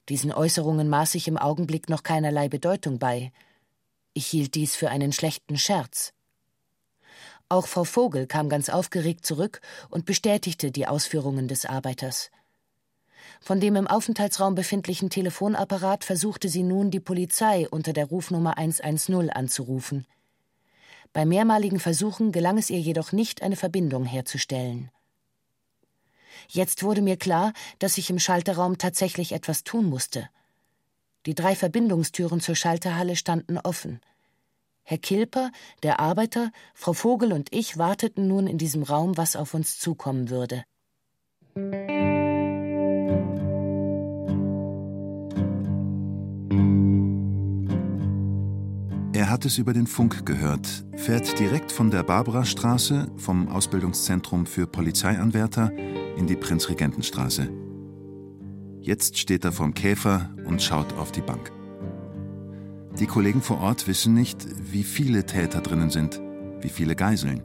Diesen 0.08 0.32
Äußerungen 0.32 0.88
maß 0.88 1.14
ich 1.16 1.28
im 1.28 1.36
Augenblick 1.36 1.90
noch 1.90 2.02
keinerlei 2.02 2.48
Bedeutung 2.48 2.98
bei. 2.98 3.32
Ich 4.14 4.26
hielt 4.28 4.54
dies 4.54 4.76
für 4.76 4.88
einen 4.88 5.12
schlechten 5.12 5.58
Scherz. 5.58 6.14
Auch 7.50 7.66
Frau 7.66 7.84
Vogel 7.84 8.26
kam 8.26 8.48
ganz 8.48 8.70
aufgeregt 8.70 9.26
zurück 9.26 9.60
und 9.90 10.06
bestätigte 10.06 10.70
die 10.70 10.86
Ausführungen 10.86 11.48
des 11.48 11.66
Arbeiters. 11.66 12.30
Von 13.40 13.60
dem 13.60 13.76
im 13.76 13.86
Aufenthaltsraum 13.86 14.54
befindlichen 14.54 15.10
Telefonapparat 15.10 16.04
versuchte 16.04 16.48
sie 16.48 16.62
nun, 16.62 16.90
die 16.90 17.00
Polizei 17.00 17.68
unter 17.68 17.92
der 17.92 18.06
Rufnummer 18.06 18.58
110 18.58 19.30
anzurufen. 19.30 20.06
Bei 21.12 21.24
mehrmaligen 21.24 21.80
Versuchen 21.80 22.32
gelang 22.32 22.58
es 22.58 22.70
ihr 22.70 22.80
jedoch 22.80 23.12
nicht, 23.12 23.42
eine 23.42 23.56
Verbindung 23.56 24.04
herzustellen. 24.04 24.90
Jetzt 26.48 26.82
wurde 26.82 27.02
mir 27.02 27.16
klar, 27.16 27.52
dass 27.78 27.98
ich 27.98 28.10
im 28.10 28.18
Schalterraum 28.18 28.78
tatsächlich 28.78 29.32
etwas 29.32 29.64
tun 29.64 29.86
musste. 29.86 30.28
Die 31.24 31.34
drei 31.34 31.56
Verbindungstüren 31.56 32.40
zur 32.40 32.54
Schalterhalle 32.54 33.16
standen 33.16 33.58
offen. 33.58 34.00
Herr 34.84 34.98
Kilper, 34.98 35.50
der 35.82 35.98
Arbeiter, 35.98 36.52
Frau 36.74 36.92
Vogel 36.92 37.32
und 37.32 37.52
ich 37.52 37.76
warteten 37.76 38.28
nun 38.28 38.46
in 38.46 38.58
diesem 38.58 38.84
Raum, 38.84 39.16
was 39.16 39.34
auf 39.34 39.54
uns 39.54 39.78
zukommen 39.78 40.30
würde. 40.30 40.64
Er 49.26 49.32
hat 49.32 49.44
es 49.44 49.58
über 49.58 49.72
den 49.72 49.88
Funk 49.88 50.24
gehört, 50.24 50.84
fährt 50.94 51.40
direkt 51.40 51.72
von 51.72 51.90
der 51.90 52.04
Barbarastraße, 52.04 53.08
vom 53.16 53.48
Ausbildungszentrum 53.48 54.46
für 54.46 54.68
Polizeianwärter, 54.68 55.72
in 56.16 56.28
die 56.28 56.36
Prinzregentenstraße. 56.36 57.50
Jetzt 58.78 59.18
steht 59.18 59.44
er 59.44 59.50
vorm 59.50 59.74
Käfer 59.74 60.30
und 60.44 60.62
schaut 60.62 60.92
auf 60.92 61.10
die 61.10 61.22
Bank. 61.22 61.50
Die 63.00 63.08
Kollegen 63.08 63.42
vor 63.42 63.60
Ort 63.60 63.88
wissen 63.88 64.14
nicht, 64.14 64.46
wie 64.72 64.84
viele 64.84 65.26
Täter 65.26 65.60
drinnen 65.60 65.90
sind, 65.90 66.20
wie 66.60 66.68
viele 66.68 66.94
Geiseln. 66.94 67.42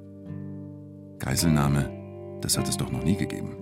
Geiselnahme, 1.17 1.89
das 2.41 2.59
hat 2.59 2.69
es 2.69 2.77
doch 2.77 2.91
noch 2.91 3.03
nie 3.03 3.17
gegeben. 3.17 3.55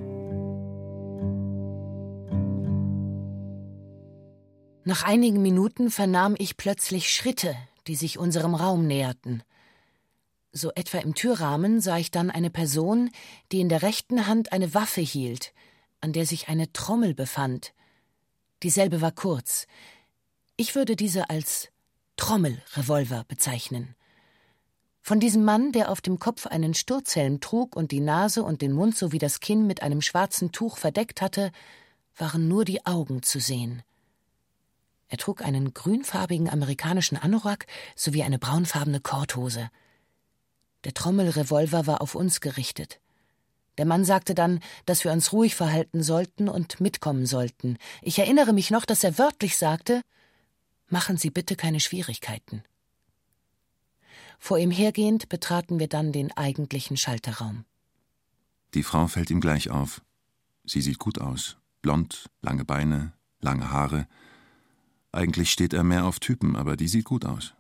Nach 4.84 5.06
einigen 5.06 5.42
Minuten 5.42 5.90
vernahm 5.90 6.36
ich 6.38 6.58
plötzlich 6.58 7.10
Schritte, 7.14 7.56
die 7.88 7.96
sich 7.96 8.18
unserem 8.18 8.56
Raum 8.56 8.88
näherten. 8.88 9.44
So 10.52 10.72
etwa 10.74 10.98
im 11.00 11.14
Türrahmen 11.14 11.80
sah 11.80 11.98
ich 11.98 12.12
dann 12.12 12.32
eine 12.32 12.50
Person, 12.50 13.12
die 13.52 13.62
in 13.62 13.70
der 13.70 13.82
rechten 13.82 14.26
Hand 14.28 14.52
eine 14.52 14.74
Waffe 14.74 15.02
hielt, 15.02 15.54
an 16.02 16.14
der 16.14 16.26
sich 16.26 16.50
eine 16.50 16.72
Trommel 16.74 17.14
befand. 17.14 17.74
Dieselbe 18.64 19.02
war 19.02 19.12
kurz. 19.12 19.68
Ich 20.58 20.76
würde 20.76 20.96
diese 20.96 21.30
als 21.30 21.70
Trommelrevolver 22.18 23.26
bezeichnen. 23.28 23.96
Von 25.02 25.20
diesem 25.20 25.44
Mann, 25.44 25.72
der 25.72 25.90
auf 25.90 26.02
dem 26.02 26.20
Kopf 26.20 26.46
einen 26.46 26.74
Sturzhelm 26.74 27.40
trug 27.40 27.76
und 27.76 27.92
die 27.92 28.02
Nase 28.02 28.44
und 28.44 28.62
den 28.62 28.74
Mund 28.74 28.98
sowie 28.98 29.18
das 29.18 29.40
Kinn 29.40 29.66
mit 29.66 29.82
einem 29.82 30.02
schwarzen 30.02 30.52
Tuch 30.52 30.78
verdeckt 30.78 31.22
hatte, 31.22 31.52
waren 32.18 32.48
nur 32.48 32.66
die 32.66 32.86
Augen 32.86 33.24
zu 33.24 33.40
sehen. 33.40 33.82
Er 35.10 35.18
trug 35.18 35.42
einen 35.42 35.74
grünfarbigen 35.74 36.50
amerikanischen 36.50 37.18
Anorak 37.18 37.66
sowie 37.96 38.24
eine 38.24 38.40
braunfarbene 38.40 39.02
Korthose. 39.02 39.70
Der 40.86 40.94
Trommelrevolver 40.94 41.88
war 41.88 42.02
auf 42.02 42.16
uns 42.16 42.40
gerichtet. 42.40 43.02
Der 43.78 43.86
Mann 43.86 44.06
sagte 44.06 44.36
dann, 44.36 44.60
dass 44.86 45.04
wir 45.04 45.12
uns 45.12 45.34
ruhig 45.34 45.56
verhalten 45.56 46.04
sollten 46.04 46.48
und 46.48 46.80
mitkommen 46.80 47.26
sollten. 47.26 47.78
Ich 48.02 48.20
erinnere 48.20 48.54
mich 48.54 48.72
noch, 48.72 48.86
dass 48.86 49.04
er 49.04 49.18
wörtlich 49.18 49.58
sagte 49.58 50.02
Machen 50.88 51.18
Sie 51.18 51.30
bitte 51.30 51.56
keine 51.56 51.80
Schwierigkeiten. 51.80 52.64
Vor 54.40 54.58
ihm 54.58 54.72
hergehend 54.72 55.30
betraten 55.30 55.80
wir 55.80 55.88
dann 55.88 56.12
den 56.12 56.36
eigentlichen 56.36 56.98
Schalterraum. 56.98 57.66
Die 58.74 58.84
Frau 58.84 59.08
fällt 59.08 59.30
ihm 59.30 59.42
gleich 59.42 59.70
auf. 59.70 60.02
Sie 60.66 60.82
sieht 60.82 61.00
gut 61.00 61.20
aus. 61.20 61.58
Blond, 61.82 62.30
lange 62.42 62.66
Beine, 62.66 63.14
lange 63.40 63.72
Haare, 63.72 64.08
eigentlich 65.12 65.52
steht 65.52 65.74
er 65.74 65.84
mehr 65.84 66.06
auf 66.06 66.20
Typen, 66.20 66.56
aber 66.56 66.76
die 66.76 66.88
sieht 66.88 67.06
gut 67.06 67.26
aus. 67.26 67.54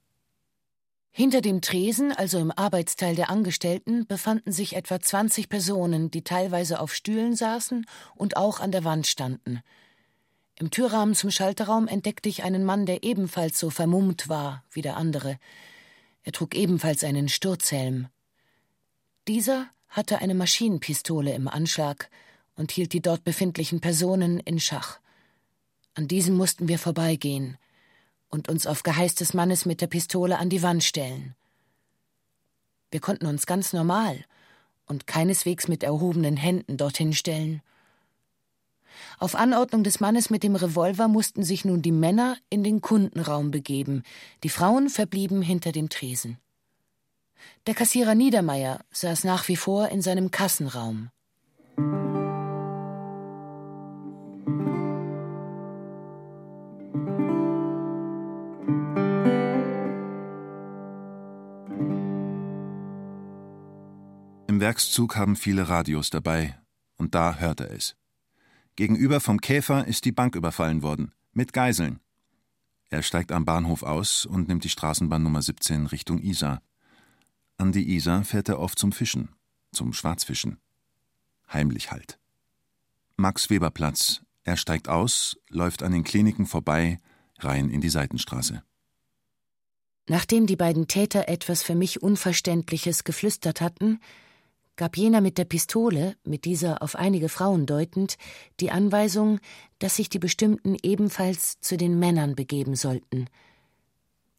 Hinter 1.11 1.41
dem 1.41 1.61
Tresen, 1.61 2.11
also 2.11 2.37
im 2.37 2.51
Arbeitsteil 2.51 3.15
der 3.15 3.29
Angestellten, 3.29 4.05
befanden 4.05 4.51
sich 4.51 4.75
etwa 4.75 4.99
20 4.99 5.49
Personen, 5.49 6.11
die 6.11 6.23
teilweise 6.23 6.79
auf 6.79 6.93
Stühlen 6.93 7.35
saßen 7.35 7.85
und 8.15 8.37
auch 8.37 8.59
an 8.59 8.71
der 8.71 8.83
Wand 8.83 9.07
standen. 9.07 9.61
Im 10.55 10.71
Türrahmen 10.71 11.15
zum 11.15 11.31
Schalterraum 11.31 11.87
entdeckte 11.87 12.29
ich 12.29 12.43
einen 12.43 12.63
Mann, 12.63 12.85
der 12.85 13.03
ebenfalls 13.03 13.59
so 13.59 13.69
vermummt 13.69 14.29
war 14.29 14.63
wie 14.71 14.81
der 14.81 14.97
andere. 14.97 15.39
Er 16.23 16.31
trug 16.31 16.53
ebenfalls 16.53 17.03
einen 17.03 17.29
Sturzhelm. 17.29 18.07
Dieser 19.27 19.67
hatte 19.87 20.19
eine 20.19 20.35
Maschinenpistole 20.35 21.33
im 21.33 21.47
Anschlag 21.47 22.09
und 22.55 22.71
hielt 22.71 22.93
die 22.93 23.01
dort 23.01 23.23
befindlichen 23.23 23.79
Personen 23.79 24.39
in 24.39 24.59
Schach. 24.59 24.99
An 25.95 26.07
diesem 26.07 26.35
mussten 26.37 26.67
wir 26.67 26.79
vorbeigehen 26.79 27.57
und 28.29 28.47
uns 28.49 28.67
auf 28.67 28.83
Geheiß 28.83 29.15
des 29.15 29.33
Mannes 29.33 29.65
mit 29.65 29.81
der 29.81 29.87
Pistole 29.87 30.37
an 30.37 30.49
die 30.49 30.61
Wand 30.61 30.83
stellen. 30.83 31.35
Wir 32.91 32.99
konnten 32.99 33.25
uns 33.25 33.45
ganz 33.45 33.73
normal 33.73 34.23
und 34.85 35.07
keineswegs 35.07 35.67
mit 35.67 35.83
erhobenen 35.83 36.37
Händen 36.37 36.77
dorthin 36.77 37.13
stellen. 37.13 37.61
Auf 39.19 39.35
Anordnung 39.35 39.83
des 39.83 39.99
Mannes 39.99 40.29
mit 40.29 40.43
dem 40.43 40.55
Revolver 40.55 41.07
mussten 41.07 41.43
sich 41.43 41.65
nun 41.65 41.81
die 41.81 41.91
Männer 41.91 42.37
in 42.49 42.63
den 42.63 42.81
Kundenraum 42.81 43.51
begeben, 43.51 44.03
die 44.43 44.49
Frauen 44.49 44.89
verblieben 44.89 45.41
hinter 45.41 45.71
dem 45.71 45.89
Tresen. 45.89 46.37
Der 47.67 47.75
Kassierer 47.75 48.15
Niedermeyer 48.15 48.81
saß 48.91 49.23
nach 49.23 49.47
wie 49.47 49.55
vor 49.55 49.89
in 49.89 50.01
seinem 50.01 50.31
Kassenraum. 50.31 51.09
Im 64.59 64.65
Werkszug 64.65 65.15
haben 65.15 65.37
viele 65.37 65.69
Radios 65.69 66.09
dabei, 66.09 66.59
und 66.97 67.15
da 67.15 67.35
hört 67.35 67.61
er 67.61 67.71
es. 67.71 67.95
Gegenüber 68.75 69.21
vom 69.21 69.39
Käfer 69.39 69.87
ist 69.87 70.03
die 70.03 70.11
Bank 70.11 70.35
überfallen 70.35 70.81
worden, 70.81 71.13
mit 71.31 71.53
Geiseln. 71.53 72.01
Er 72.89 73.01
steigt 73.01 73.31
am 73.31 73.45
Bahnhof 73.45 73.83
aus 73.83 74.25
und 74.25 74.49
nimmt 74.49 74.65
die 74.65 74.69
Straßenbahn 74.69 75.23
Nummer 75.23 75.41
17 75.41 75.85
Richtung 75.85 76.19
Isar. 76.19 76.61
An 77.55 77.71
die 77.71 77.95
Isar 77.95 78.25
fährt 78.25 78.49
er 78.49 78.59
oft 78.59 78.77
zum 78.77 78.91
Fischen. 78.91 79.29
zum 79.71 79.93
Schwarzfischen. 79.93 80.59
Heimlich 81.53 81.91
halt. 81.91 82.19
Max 83.15 83.49
Weberplatz. 83.49 84.23
Er 84.43 84.57
steigt 84.57 84.89
aus, 84.89 85.37
läuft 85.47 85.83
an 85.83 85.93
den 85.93 86.03
Kliniken 86.03 86.45
vorbei, 86.45 86.99
rein 87.37 87.69
in 87.69 87.79
die 87.79 87.87
Seitenstraße. 87.87 88.61
Nachdem 90.09 90.47
die 90.47 90.57
beiden 90.57 90.89
Täter 90.89 91.29
etwas 91.29 91.63
für 91.63 91.75
mich 91.75 92.03
Unverständliches 92.03 93.05
geflüstert 93.05 93.61
hatten, 93.61 94.01
gab 94.79 94.95
jener 94.95 95.19
mit 95.19 95.37
der 95.37 95.43
Pistole, 95.43 96.15
mit 96.23 96.45
dieser 96.45 96.81
auf 96.81 96.95
einige 96.95 97.27
Frauen 97.27 97.65
deutend, 97.65 98.15
die 98.61 98.71
Anweisung, 98.71 99.41
dass 99.77 99.97
sich 99.97 100.07
die 100.07 100.19
Bestimmten 100.19 100.77
ebenfalls 100.81 101.59
zu 101.59 101.75
den 101.75 101.99
Männern 101.99 102.33
begeben 102.33 102.75
sollten. 102.75 103.27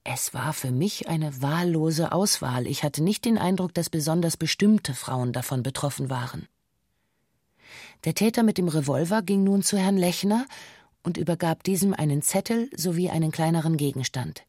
Es 0.02 0.32
war 0.32 0.54
für 0.54 0.70
mich 0.70 1.11
eine 1.11 1.42
wahllose 1.42 2.12
Auswahl. 2.12 2.66
Ich 2.66 2.82
hatte 2.85 3.02
nicht 3.02 3.26
den 3.26 3.37
Eindruck, 3.37 3.75
dass 3.75 3.90
besonders 3.90 4.38
bestimmte 4.38 4.94
Frauen 4.94 5.35
davon 5.35 5.62
betroffen 5.62 6.09
waren. 6.09 6.49
Der 8.04 8.14
Täter 8.14 8.42
mit 8.42 8.56
dem 8.56 8.68
Revolver 8.68 9.20
ging 9.20 9.44
nun 9.44 9.62
zu 9.62 9.76
Herrn 9.76 9.99
Lechner 9.99 10.47
und 11.02 11.18
übergab 11.18 11.64
diesem 11.64 11.92
einen 11.92 12.23
Zettel 12.23 12.70
sowie 12.75 13.11
einen 13.11 13.30
kleineren 13.30 13.76
Gegenstand. 13.76 14.47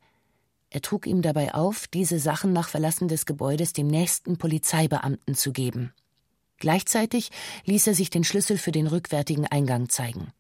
Er 0.74 0.82
trug 0.82 1.06
ihm 1.06 1.22
dabei 1.22 1.54
auf, 1.54 1.88
diese 1.88 2.18
Sachen 2.18 2.54
nach 2.54 2.70
Verlassen 2.70 3.10
des 3.10 3.26
Gebäudes 3.26 3.74
dem 3.74 3.88
nächsten 3.88 4.38
Polizeibeamten 4.38 5.36
zu 5.36 5.52
geben. 5.52 5.94
Gleichzeitig 6.58 7.30
ließ 7.66 7.88
er 7.88 7.94
sich 7.94 8.10
den 8.10 8.24
Schlüssel 8.24 8.58
für 8.58 8.72
den 8.72 8.88
rückwärtigen 8.88 9.46
Eingang 9.46 9.90
zeigen. 9.90 10.32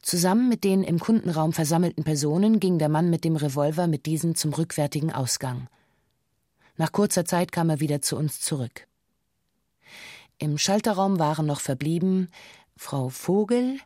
Zusammen 0.00 0.48
mit 0.48 0.62
den 0.62 0.84
im 0.84 1.00
Kundenraum 1.00 1.52
versammelten 1.52 2.04
Personen 2.04 2.60
ging 2.60 2.78
der 2.78 2.88
Mann 2.88 3.10
mit 3.10 3.24
dem 3.24 3.34
Revolver 3.34 3.88
mit 3.88 4.06
diesen 4.06 4.36
zum 4.36 4.52
rückwärtigen 4.52 5.12
Ausgang. 5.12 5.66
Nach 6.76 6.92
kurzer 6.92 7.24
Zeit 7.24 7.50
kam 7.50 7.70
er 7.70 7.80
wieder 7.80 8.00
zu 8.00 8.16
uns 8.16 8.40
zurück. 8.40 8.86
Im 10.38 10.56
Schalterraum 10.56 11.18
waren 11.18 11.46
noch 11.46 11.60
verblieben 11.60 12.28
Frau 12.76 13.08
Vogel, 13.08 13.78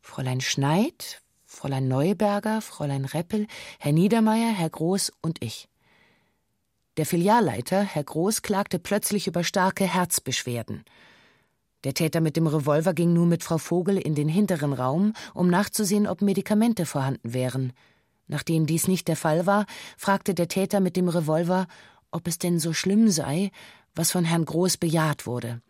Fräulein 0.00 0.40
Schneid, 0.40 1.20
Fräulein 1.56 1.88
Neuberger, 1.88 2.60
Fräulein 2.60 3.06
Reppel, 3.06 3.46
Herr 3.78 3.92
Niedermeyer, 3.92 4.52
Herr 4.52 4.68
Groß 4.68 5.10
und 5.22 5.42
ich. 5.42 5.70
Der 6.98 7.06
Filialleiter, 7.06 7.80
Herr 7.80 8.04
Groß, 8.04 8.42
klagte 8.42 8.78
plötzlich 8.78 9.26
über 9.26 9.42
starke 9.42 9.84
Herzbeschwerden. 9.84 10.84
Der 11.84 11.94
Täter 11.94 12.20
mit 12.20 12.36
dem 12.36 12.46
Revolver 12.46 12.92
ging 12.92 13.14
nun 13.14 13.30
mit 13.30 13.42
Frau 13.42 13.56
Vogel 13.56 13.96
in 13.96 14.14
den 14.14 14.28
hinteren 14.28 14.74
Raum, 14.74 15.14
um 15.32 15.48
nachzusehen, 15.48 16.06
ob 16.06 16.20
Medikamente 16.20 16.84
vorhanden 16.84 17.32
wären. 17.32 17.72
Nachdem 18.26 18.66
dies 18.66 18.86
nicht 18.86 19.08
der 19.08 19.16
Fall 19.16 19.46
war, 19.46 19.64
fragte 19.96 20.34
der 20.34 20.48
Täter 20.48 20.80
mit 20.80 20.94
dem 20.94 21.08
Revolver, 21.08 21.68
ob 22.10 22.28
es 22.28 22.38
denn 22.38 22.60
so 22.60 22.74
schlimm 22.74 23.08
sei, 23.08 23.50
was 23.94 24.10
von 24.10 24.26
Herrn 24.26 24.44
Groß 24.44 24.76
bejaht 24.76 25.26
wurde. 25.26 25.62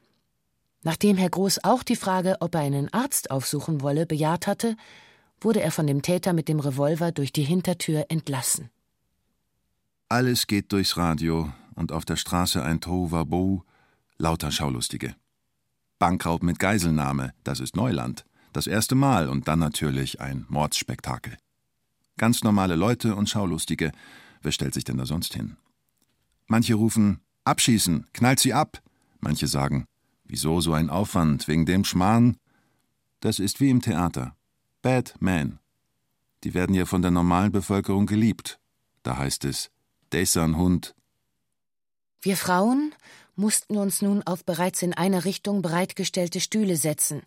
Nachdem 0.82 1.16
Herr 1.16 1.30
Groß 1.30 1.62
auch 1.62 1.84
die 1.84 1.94
Frage, 1.94 2.38
ob 2.40 2.56
er 2.56 2.62
einen 2.62 2.92
Arzt 2.92 3.30
aufsuchen 3.30 3.82
wolle, 3.82 4.04
bejaht 4.04 4.48
hatte, 4.48 4.76
wurde 5.46 5.62
er 5.62 5.70
von 5.70 5.86
dem 5.86 6.02
Täter 6.02 6.32
mit 6.32 6.48
dem 6.48 6.58
Revolver 6.58 7.12
durch 7.12 7.32
die 7.32 7.44
Hintertür 7.44 8.06
entlassen. 8.08 8.68
Alles 10.08 10.48
geht 10.48 10.72
durchs 10.72 10.96
Radio 10.96 11.52
und 11.76 11.92
auf 11.92 12.04
der 12.04 12.16
Straße 12.16 12.64
ein 12.64 12.80
Tohuwabohu, 12.80 13.62
lauter 14.18 14.50
Schaulustige. 14.50 15.14
Bankraub 16.00 16.42
mit 16.42 16.58
Geiselnahme, 16.58 17.32
das 17.44 17.60
ist 17.60 17.76
Neuland. 17.76 18.26
Das 18.52 18.66
erste 18.66 18.96
Mal 18.96 19.28
und 19.28 19.46
dann 19.46 19.60
natürlich 19.60 20.20
ein 20.20 20.46
Mordsspektakel. 20.48 21.36
Ganz 22.16 22.42
normale 22.42 22.74
Leute 22.74 23.14
und 23.14 23.30
Schaulustige. 23.30 23.92
Wer 24.42 24.50
stellt 24.50 24.74
sich 24.74 24.82
denn 24.82 24.98
da 24.98 25.06
sonst 25.06 25.32
hin? 25.34 25.56
Manche 26.48 26.74
rufen: 26.74 27.20
Abschießen, 27.44 28.08
knallt 28.12 28.40
sie 28.40 28.52
ab. 28.52 28.82
Manche 29.20 29.46
sagen: 29.46 29.86
Wieso 30.24 30.60
so 30.60 30.72
ein 30.72 30.90
Aufwand, 30.90 31.46
wegen 31.46 31.66
dem 31.66 31.84
Schmarrn? 31.84 32.36
Das 33.20 33.38
ist 33.38 33.60
wie 33.60 33.70
im 33.70 33.80
Theater. 33.80 34.35
Bad 34.86 35.14
Man. 35.18 35.58
Die 36.44 36.54
werden 36.54 36.72
ja 36.72 36.86
von 36.86 37.02
der 37.02 37.10
normalen 37.10 37.50
Bevölkerung 37.50 38.06
geliebt. 38.06 38.60
Da 39.02 39.18
heißt 39.18 39.44
es, 39.44 39.72
Desan 40.12 40.56
Hund. 40.56 40.94
Wir 42.20 42.36
Frauen 42.36 42.94
mussten 43.34 43.78
uns 43.78 44.00
nun 44.00 44.22
auf 44.22 44.44
bereits 44.44 44.82
in 44.82 44.94
einer 44.94 45.24
Richtung 45.24 45.60
bereitgestellte 45.60 46.38
Stühle 46.38 46.76
setzen, 46.76 47.22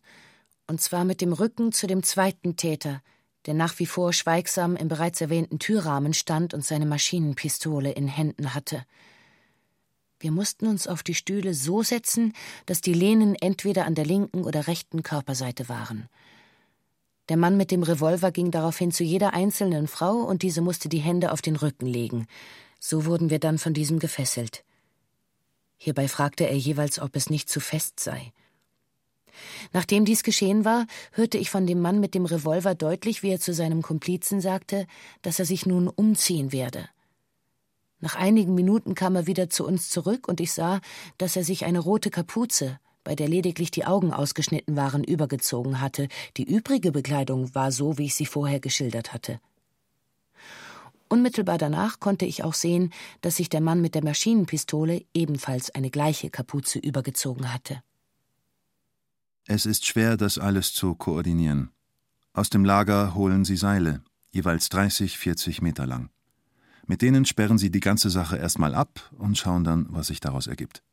und 0.67 0.79
zwar 0.79 1.03
mit 1.03 1.19
dem 1.19 1.33
Rücken 1.33 1.73
zu 1.73 1.85
dem 1.85 2.01
zweiten 2.01 2.55
Täter, 2.55 3.01
der 3.45 3.55
nach 3.55 3.77
wie 3.79 3.87
vor 3.87 4.13
schweigsam 4.13 4.77
im 4.77 4.87
bereits 4.87 5.19
erwähnten 5.19 5.59
Türrahmen 5.59 6.13
stand 6.13 6.53
und 6.53 6.63
seine 6.63 6.85
Maschinenpistole 6.85 7.91
in 7.91 8.07
Händen 8.07 8.53
hatte. 8.53 8.85
Wir 10.21 10.31
mussten 10.31 10.65
uns 10.65 10.87
auf 10.87 11.03
die 11.03 11.13
Stühle 11.13 11.53
so 11.53 11.83
setzen, 11.83 12.31
dass 12.67 12.79
die 12.79 12.93
Lehnen 12.93 13.35
entweder 13.35 13.85
an 13.85 13.95
der 13.95 14.05
linken 14.05 14.45
oder 14.45 14.67
rechten 14.67 15.03
Körperseite 15.03 15.67
waren. 15.67 16.07
Der 17.29 17.37
Mann 17.37 17.57
mit 17.57 17.69
dem 17.69 17.83
Revolver 17.83 18.31
ging 18.31 18.49
daraufhin 18.49 18.91
zu 18.91 19.03
jeder 19.03 19.33
einzelnen 19.33 19.87
Frau 19.87 20.15
und 20.15 20.41
diese 20.41 20.61
musste 20.61 20.89
die 20.89 20.97
Hände 20.97 21.31
auf 21.31 21.43
den 21.43 21.55
Rücken 21.55 21.85
legen. 21.85 22.25
So 22.79 23.05
wurden 23.05 23.29
wir 23.29 23.39
dann 23.39 23.59
von 23.59 23.73
diesem 23.73 23.99
gefesselt. 23.99 24.63
Hierbei 25.77 26.07
fragte 26.07 26.49
er 26.49 26.57
jeweils, 26.57 26.99
ob 26.99 27.15
es 27.15 27.29
nicht 27.29 27.47
zu 27.47 27.59
fest 27.59 27.99
sei. 27.99 28.33
Nachdem 29.73 30.05
dies 30.05 30.23
geschehen 30.23 30.65
war, 30.65 30.87
hörte 31.11 31.37
ich 31.37 31.51
von 31.51 31.67
dem 31.67 31.79
Mann 31.81 31.99
mit 31.99 32.15
dem 32.15 32.25
Revolver 32.25 32.73
deutlich, 32.73 33.21
wie 33.21 33.29
er 33.29 33.39
zu 33.39 33.53
seinem 33.53 33.83
Komplizen 33.83 34.41
sagte, 34.41 34.87
dass 35.21 35.39
er 35.39 35.45
sich 35.45 35.65
nun 35.65 35.87
umziehen 35.87 36.51
werde. 36.51 36.89
Nach 37.99 38.15
einigen 38.15 38.55
Minuten 38.55 38.95
kam 38.95 39.15
er 39.15 39.27
wieder 39.27 39.49
zu 39.49 39.67
uns 39.67 39.89
zurück 39.89 40.27
und 40.27 40.41
ich 40.41 40.51
sah, 40.51 40.81
dass 41.17 41.35
er 41.35 41.43
sich 41.43 41.65
eine 41.65 41.79
rote 41.79 42.09
Kapuze, 42.09 42.79
bei 43.03 43.15
der 43.15 43.27
lediglich 43.27 43.71
die 43.71 43.85
Augen 43.85 44.13
ausgeschnitten 44.13 44.75
waren, 44.75 45.03
übergezogen 45.03 45.81
hatte. 45.81 46.07
Die 46.37 46.43
übrige 46.43 46.91
Bekleidung 46.91 47.53
war 47.55 47.71
so, 47.71 47.97
wie 47.97 48.05
ich 48.05 48.15
sie 48.15 48.25
vorher 48.25 48.59
geschildert 48.59 49.13
hatte. 49.13 49.39
Unmittelbar 51.09 51.57
danach 51.57 51.99
konnte 51.99 52.25
ich 52.25 52.43
auch 52.43 52.53
sehen, 52.53 52.93
dass 53.21 53.37
sich 53.37 53.49
der 53.49 53.61
Mann 53.61 53.81
mit 53.81 53.95
der 53.95 54.03
Maschinenpistole 54.03 55.03
ebenfalls 55.13 55.73
eine 55.73 55.89
gleiche 55.89 56.29
Kapuze 56.29 56.77
übergezogen 56.77 57.51
hatte. 57.51 57.81
Es 59.47 59.65
ist 59.65 59.87
schwer, 59.87 60.15
das 60.15 60.37
alles 60.37 60.73
zu 60.73 60.93
koordinieren. 60.93 61.71
Aus 62.33 62.51
dem 62.51 62.63
Lager 62.63 63.15
holen 63.15 63.43
sie 63.43 63.57
Seile, 63.57 64.03
jeweils 64.29 64.69
30, 64.69 65.17
40 65.17 65.63
Meter 65.63 65.87
lang. 65.87 66.11
Mit 66.85 67.01
denen 67.01 67.25
sperren 67.25 67.57
sie 67.57 67.71
die 67.71 67.79
ganze 67.79 68.11
Sache 68.11 68.37
erstmal 68.37 68.75
ab 68.75 69.11
und 69.17 69.37
schauen 69.37 69.63
dann, 69.63 69.87
was 69.89 70.07
sich 70.07 70.19
daraus 70.19 70.45
ergibt. 70.45 70.83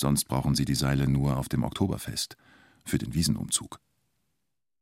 Sonst 0.00 0.26
brauchen 0.26 0.54
sie 0.54 0.64
die 0.64 0.76
Seile 0.76 1.08
nur 1.08 1.38
auf 1.38 1.48
dem 1.48 1.64
Oktoberfest, 1.64 2.36
für 2.84 2.98
den 2.98 3.14
Wiesenumzug. 3.14 3.80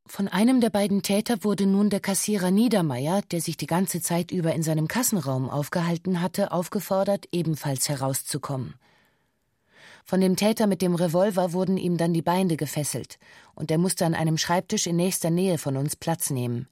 Von 0.06 0.28
einem 0.28 0.60
der 0.60 0.68
beiden 0.68 1.02
Täter 1.02 1.42
wurde 1.42 1.64
nun 1.64 1.88
der 1.88 2.00
Kassierer 2.00 2.50
Niedermeyer, 2.50 3.22
der 3.22 3.40
sich 3.40 3.56
die 3.56 3.66
ganze 3.66 4.02
Zeit 4.02 4.30
über 4.30 4.54
in 4.54 4.62
seinem 4.62 4.88
Kassenraum 4.88 5.48
aufgehalten 5.48 6.20
hatte, 6.20 6.52
aufgefordert, 6.52 7.28
ebenfalls 7.32 7.88
herauszukommen. 7.88 8.74
Von 10.04 10.20
dem 10.20 10.36
Täter 10.36 10.66
mit 10.66 10.82
dem 10.82 10.94
Revolver 10.94 11.54
wurden 11.54 11.78
ihm 11.78 11.96
dann 11.96 12.12
die 12.12 12.20
Beine 12.20 12.58
gefesselt, 12.58 13.18
und 13.54 13.70
er 13.70 13.78
musste 13.78 14.04
an 14.04 14.14
einem 14.14 14.36
Schreibtisch 14.36 14.86
in 14.86 14.96
nächster 14.96 15.30
Nähe 15.30 15.56
von 15.56 15.78
uns 15.78 15.96
Platz 15.96 16.28
nehmen. 16.28 16.68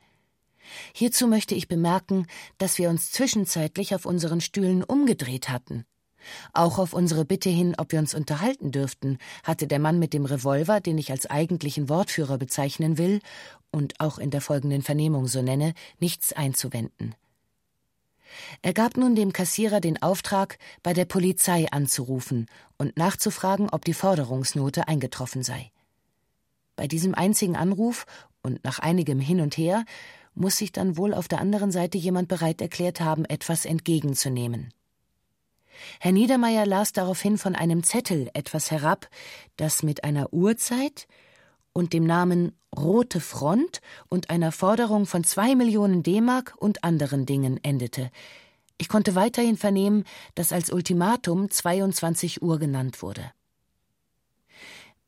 Hierzu 0.92 1.28
möchte 1.28 1.54
ich 1.54 1.66
bemerken, 1.66 2.26
dass 2.58 2.76
wir 2.76 2.90
uns 2.90 3.10
zwischenzeitlich 3.10 3.94
auf 3.94 4.04
unseren 4.04 4.42
Stühlen 4.42 4.84
umgedreht 4.84 5.48
hatten. 5.48 5.86
Auch 6.52 6.78
auf 6.78 6.92
unsere 6.92 7.24
Bitte 7.24 7.50
hin, 7.50 7.74
ob 7.78 7.92
wir 7.92 7.98
uns 7.98 8.14
unterhalten 8.14 8.72
dürften, 8.72 9.18
hatte 9.42 9.66
der 9.66 9.78
Mann 9.78 9.98
mit 9.98 10.12
dem 10.12 10.24
Revolver, 10.24 10.80
den 10.80 10.98
ich 10.98 11.10
als 11.10 11.26
eigentlichen 11.26 11.88
Wortführer 11.88 12.38
bezeichnen 12.38 12.98
will 12.98 13.20
und 13.70 14.00
auch 14.00 14.18
in 14.18 14.30
der 14.30 14.40
folgenden 14.40 14.82
Vernehmung 14.82 15.26
so 15.26 15.42
nenne, 15.42 15.74
nichts 15.98 16.32
einzuwenden. 16.32 17.14
Er 18.62 18.72
gab 18.72 18.96
nun 18.96 19.14
dem 19.14 19.32
Kassierer 19.32 19.80
den 19.80 20.02
Auftrag, 20.02 20.58
bei 20.82 20.92
der 20.92 21.04
Polizei 21.04 21.66
anzurufen 21.70 22.46
und 22.78 22.96
nachzufragen, 22.96 23.68
ob 23.70 23.84
die 23.84 23.94
Forderungsnote 23.94 24.88
eingetroffen 24.88 25.42
sei. 25.42 25.70
Bei 26.76 26.88
diesem 26.88 27.14
einzigen 27.14 27.56
Anruf 27.56 28.06
und 28.42 28.64
nach 28.64 28.78
einigem 28.78 29.20
Hin 29.20 29.40
und 29.40 29.56
Her 29.56 29.84
muss 30.34 30.56
sich 30.56 30.72
dann 30.72 30.96
wohl 30.96 31.14
auf 31.14 31.28
der 31.28 31.40
anderen 31.40 31.70
Seite 31.70 31.98
jemand 31.98 32.28
bereit 32.28 32.60
erklärt 32.60 33.00
haben, 33.00 33.24
etwas 33.24 33.64
entgegenzunehmen. 33.64 34.72
Herr 36.00 36.12
Niedermeyer 36.12 36.66
las 36.66 36.92
daraufhin 36.92 37.38
von 37.38 37.54
einem 37.54 37.82
Zettel 37.82 38.30
etwas 38.34 38.70
herab, 38.70 39.08
das 39.56 39.82
mit 39.82 40.04
einer 40.04 40.32
Uhrzeit 40.32 41.06
und 41.72 41.92
dem 41.92 42.04
Namen 42.04 42.52
Rote 42.76 43.20
Front 43.20 43.80
und 44.08 44.30
einer 44.30 44.52
Forderung 44.52 45.06
von 45.06 45.24
zwei 45.24 45.54
Millionen 45.54 46.02
D-Mark 46.02 46.54
und 46.58 46.82
anderen 46.84 47.26
Dingen 47.26 47.60
endete. 47.62 48.10
Ich 48.78 48.88
konnte 48.88 49.14
weiterhin 49.14 49.56
vernehmen, 49.56 50.04
dass 50.34 50.52
als 50.52 50.72
Ultimatum 50.72 51.50
22 51.50 52.42
Uhr 52.42 52.58
genannt 52.58 53.02
wurde. 53.02 53.32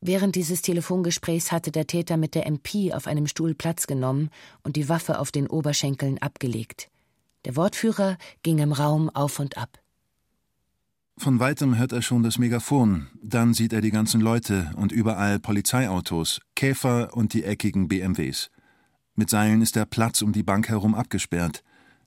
Während 0.01 0.37
dieses 0.37 0.63
Telefongesprächs 0.63 1.51
hatte 1.51 1.73
der 1.73 1.87
Täter 1.87 2.17
mit 2.17 2.35
der 2.35 2.47
MP 2.47 2.93
auf 2.93 3.07
einem 3.07 3.27
Stuhl 3.27 3.55
Platz 3.55 3.87
genommen 3.87 4.31
und 4.63 4.77
die 4.77 4.89
Waffe 4.89 5.19
auf 5.19 5.33
den 5.33 5.49
Oberschenkeln 5.49 6.19
abgelegt. 6.19 6.91
Der 7.45 7.57
Wortführer 7.57 8.19
ging 8.43 8.59
im 8.59 8.73
Raum 8.73 9.09
auf 9.11 9.41
und 9.41 9.57
ab. 9.57 9.79
Von 11.19 11.41
weitem 11.41 11.79
hört 11.79 11.93
er 11.93 12.03
schon 12.03 12.23
das 12.23 12.39
Megafon, 12.39 13.09
dann 13.23 13.55
sieht 13.55 13.73
er 13.73 13.81
die 13.81 13.91
ganzen 13.91 14.21
Leute 14.21 14.71
und 14.77 14.93
überall 14.93 15.41
Polizeiautos, 15.41 16.41
Käfer 16.55 17.17
und 17.17 17.33
die 17.33 17.43
eckigen 17.43 17.89
BMWs. 17.89 18.51
Mit 19.15 19.31
Seilen 19.31 19.63
ist 19.63 19.77
der 19.77 19.87
Platz 19.87 20.21
um 20.21 20.33
die 20.33 20.43
Bank 20.43 20.69
herum 20.69 20.95
abgesperrt. 20.95 21.65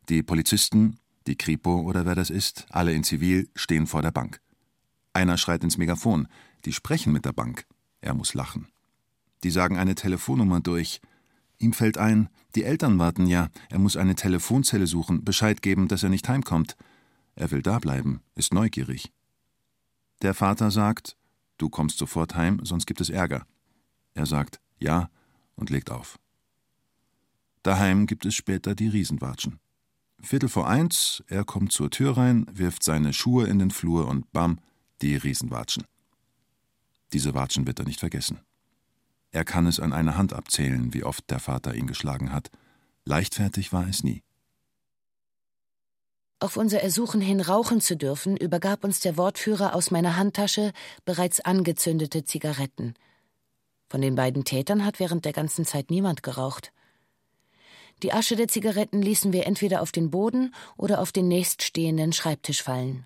Die 0.09 0.21
Polizisten, 0.21 0.99
die 1.25 1.35
Kripo 1.35 1.81
oder 1.81 2.05
wer 2.05 2.13
das 2.13 2.29
ist, 2.29 2.67
alle 2.69 2.93
in 2.93 3.03
Zivil, 3.03 3.49
stehen 3.55 3.87
vor 3.87 4.03
der 4.03 4.11
Bank. 4.11 4.41
Einer 5.11 5.37
schreit 5.37 5.63
ins 5.63 5.79
Megafon, 5.79 6.27
die 6.65 6.71
sprechen 6.71 7.11
mit 7.11 7.25
der 7.25 7.33
Bank. 7.33 7.65
Er 8.01 8.13
muss 8.13 8.35
lachen. 8.35 8.67
Die 9.43 9.49
sagen 9.51 9.77
eine 9.77 9.95
Telefonnummer 9.95 10.59
durch. 10.59 11.01
Ihm 11.57 11.73
fällt 11.73 11.97
ein, 11.97 12.29
die 12.55 12.63
Eltern 12.63 12.99
warten 12.99 13.25
ja, 13.25 13.49
er 13.69 13.79
muss 13.79 13.97
eine 13.97 14.13
Telefonzelle 14.13 14.85
suchen, 14.85 15.25
Bescheid 15.25 15.63
geben, 15.63 15.87
dass 15.87 16.03
er 16.03 16.09
nicht 16.09 16.29
heimkommt. 16.29 16.77
Er 17.39 17.51
will 17.51 17.61
da 17.61 17.79
bleiben, 17.79 18.21
ist 18.35 18.53
neugierig. 18.53 19.13
Der 20.21 20.33
Vater 20.33 20.71
sagt, 20.71 21.15
du 21.57 21.69
kommst 21.69 21.97
sofort 21.97 22.35
heim, 22.35 22.59
sonst 22.65 22.85
gibt 22.85 22.99
es 22.99 23.09
Ärger. 23.09 23.45
Er 24.13 24.25
sagt 24.25 24.59
ja 24.77 25.09
und 25.55 25.69
legt 25.69 25.89
auf. 25.89 26.19
Daheim 27.63 28.07
gibt 28.07 28.25
es 28.25 28.35
später 28.35 28.75
die 28.75 28.89
Riesenwatschen. 28.89 29.57
Viertel 30.21 30.49
vor 30.49 30.67
eins, 30.67 31.23
er 31.27 31.45
kommt 31.45 31.71
zur 31.71 31.89
Tür 31.89 32.17
rein, 32.17 32.45
wirft 32.51 32.83
seine 32.83 33.13
Schuhe 33.13 33.47
in 33.47 33.59
den 33.59 33.71
Flur 33.71 34.09
und 34.09 34.29
bam, 34.33 34.59
die 35.01 35.15
Riesenwatschen. 35.15 35.85
Diese 37.13 37.33
Watschen 37.33 37.65
wird 37.65 37.79
er 37.79 37.85
nicht 37.85 38.01
vergessen. 38.01 38.41
Er 39.31 39.45
kann 39.45 39.65
es 39.65 39.79
an 39.79 39.93
einer 39.93 40.17
Hand 40.17 40.33
abzählen, 40.33 40.93
wie 40.93 41.05
oft 41.05 41.29
der 41.29 41.39
Vater 41.39 41.73
ihn 41.73 41.87
geschlagen 41.87 42.33
hat. 42.33 42.51
Leichtfertig 43.05 43.71
war 43.71 43.87
es 43.87 44.03
nie. 44.03 44.23
Auf 46.41 46.55
unser 46.55 46.81
Ersuchen 46.81 47.19
hin, 47.19 47.41
rauchen 47.41 47.81
zu 47.81 47.97
dürfen, 47.97 48.37
übergab 48.37 48.85
uns 48.85 49.01
der 49.01 49.17
Wortführer 49.17 49.75
aus 49.75 49.91
meiner 49.91 50.15
Handtasche 50.15 50.71
bereits 51.03 51.41
angezündete 51.41 52.23
Zigaretten. 52.23 52.93
Von 53.89 54.01
den 54.01 54.15
beiden 54.15 54.45
Tätern 54.45 54.85
hat 54.85 55.01
während 55.01 55.25
der 55.25 55.33
ganzen 55.33 55.65
Zeit 55.65 55.89
niemand 55.91 56.23
geraucht. 56.23 56.71
Die 58.03 58.13
Asche 58.13 58.37
der 58.37 58.47
Zigaretten 58.47 59.01
ließen 59.01 59.33
wir 59.33 59.45
entweder 59.47 59.81
auf 59.81 59.91
den 59.91 60.11
Boden 60.11 60.55
oder 60.77 61.01
auf 61.01 61.11
den 61.11 61.27
nächststehenden 61.27 62.13
Schreibtisch 62.13 62.63
fallen. 62.63 63.05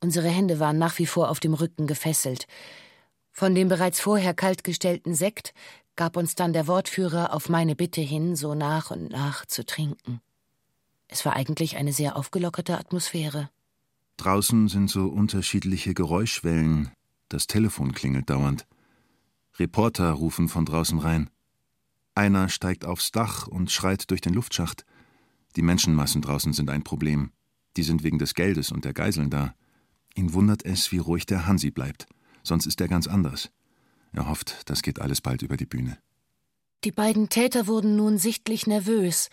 Unsere 0.00 0.28
Hände 0.28 0.58
waren 0.58 0.78
nach 0.78 0.98
wie 0.98 1.06
vor 1.06 1.30
auf 1.30 1.38
dem 1.38 1.54
Rücken 1.54 1.86
gefesselt. 1.86 2.48
Von 3.30 3.54
dem 3.54 3.68
bereits 3.68 4.00
vorher 4.00 4.34
kaltgestellten 4.34 5.14
Sekt 5.14 5.54
gab 5.94 6.16
uns 6.16 6.34
dann 6.34 6.52
der 6.52 6.66
Wortführer 6.66 7.32
auf 7.32 7.48
meine 7.48 7.76
Bitte 7.76 8.00
hin, 8.00 8.34
so 8.34 8.54
nach 8.54 8.90
und 8.90 9.10
nach 9.10 9.46
zu 9.46 9.64
trinken. 9.64 10.20
Es 11.08 11.24
war 11.24 11.34
eigentlich 11.34 11.76
eine 11.76 11.92
sehr 11.92 12.16
aufgelockerte 12.16 12.78
Atmosphäre. 12.78 13.50
Draußen 14.16 14.68
sind 14.68 14.88
so 14.88 15.06
unterschiedliche 15.08 15.94
Geräuschwellen. 15.94 16.90
Das 17.28 17.46
Telefon 17.46 17.92
klingelt 17.92 18.30
dauernd. 18.30 18.66
Reporter 19.58 20.10
rufen 20.12 20.48
von 20.48 20.64
draußen 20.64 20.98
rein. 20.98 21.30
Einer 22.14 22.48
steigt 22.48 22.84
aufs 22.84 23.10
Dach 23.10 23.46
und 23.46 23.70
schreit 23.70 24.10
durch 24.10 24.20
den 24.20 24.34
Luftschacht. 24.34 24.84
Die 25.56 25.62
Menschenmassen 25.62 26.22
draußen 26.22 26.52
sind 26.52 26.70
ein 26.70 26.84
Problem. 26.84 27.32
Die 27.76 27.82
sind 27.82 28.02
wegen 28.02 28.18
des 28.18 28.34
Geldes 28.34 28.70
und 28.70 28.84
der 28.84 28.92
Geiseln 28.92 29.30
da. 29.30 29.54
Ihn 30.14 30.34
wundert 30.34 30.64
es, 30.64 30.92
wie 30.92 30.98
ruhig 30.98 31.26
der 31.26 31.46
Hansi 31.46 31.70
bleibt. 31.70 32.06
Sonst 32.42 32.66
ist 32.66 32.80
er 32.80 32.88
ganz 32.88 33.06
anders. 33.06 33.50
Er 34.12 34.28
hofft, 34.28 34.68
das 34.68 34.82
geht 34.82 35.00
alles 35.00 35.20
bald 35.20 35.42
über 35.42 35.56
die 35.56 35.66
Bühne. 35.66 35.98
Die 36.84 36.92
beiden 36.92 37.28
Täter 37.28 37.66
wurden 37.66 37.96
nun 37.96 38.18
sichtlich 38.18 38.66
nervös, 38.66 39.30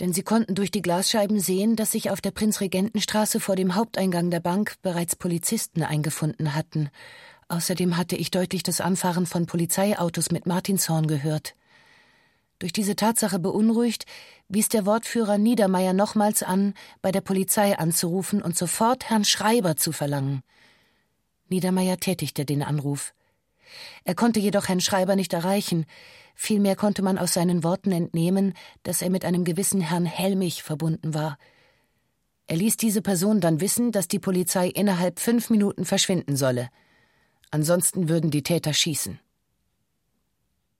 denn 0.00 0.12
sie 0.12 0.22
konnten 0.22 0.54
durch 0.54 0.70
die 0.70 0.82
Glasscheiben 0.82 1.38
sehen, 1.40 1.76
dass 1.76 1.92
sich 1.92 2.10
auf 2.10 2.20
der 2.20 2.32
Prinzregentenstraße 2.32 3.40
vor 3.40 3.56
dem 3.56 3.74
Haupteingang 3.74 4.30
der 4.30 4.40
Bank 4.40 4.74
bereits 4.82 5.16
Polizisten 5.16 5.82
eingefunden 5.82 6.54
hatten. 6.54 6.90
Außerdem 7.48 7.96
hatte 7.96 8.16
ich 8.16 8.30
deutlich 8.30 8.62
das 8.62 8.80
Anfahren 8.80 9.26
von 9.26 9.46
Polizeiautos 9.46 10.30
mit 10.30 10.46
Martinshorn 10.46 11.06
gehört. 11.06 11.54
Durch 12.58 12.72
diese 12.72 12.96
Tatsache 12.96 13.38
beunruhigt, 13.38 14.06
wies 14.48 14.68
der 14.68 14.86
Wortführer 14.86 15.38
Niedermeyer 15.38 15.92
nochmals 15.92 16.42
an, 16.42 16.74
bei 17.02 17.12
der 17.12 17.20
Polizei 17.20 17.78
anzurufen 17.78 18.42
und 18.42 18.56
sofort 18.56 19.10
Herrn 19.10 19.24
Schreiber 19.24 19.76
zu 19.76 19.92
verlangen. 19.92 20.42
Niedermeyer 21.48 21.98
tätigte 21.98 22.44
den 22.44 22.62
Anruf. 22.62 23.12
Er 24.04 24.14
konnte 24.14 24.40
jedoch 24.40 24.68
Herrn 24.68 24.80
Schreiber 24.80 25.16
nicht 25.16 25.32
erreichen, 25.32 25.86
vielmehr 26.34 26.76
konnte 26.76 27.02
man 27.02 27.18
aus 27.18 27.34
seinen 27.34 27.64
Worten 27.64 27.92
entnehmen, 27.92 28.54
dass 28.82 29.02
er 29.02 29.10
mit 29.10 29.24
einem 29.24 29.44
gewissen 29.44 29.80
Herrn 29.80 30.06
Helmich 30.06 30.62
verbunden 30.62 31.14
war. 31.14 31.38
Er 32.46 32.56
ließ 32.56 32.76
diese 32.76 33.00
Person 33.00 33.40
dann 33.40 33.60
wissen, 33.60 33.92
dass 33.92 34.08
die 34.08 34.18
Polizei 34.18 34.68
innerhalb 34.68 35.18
fünf 35.18 35.50
Minuten 35.50 35.84
verschwinden 35.84 36.36
solle. 36.36 36.68
Ansonsten 37.50 38.08
würden 38.08 38.30
die 38.30 38.42
Täter 38.42 38.74
schießen. 38.74 39.18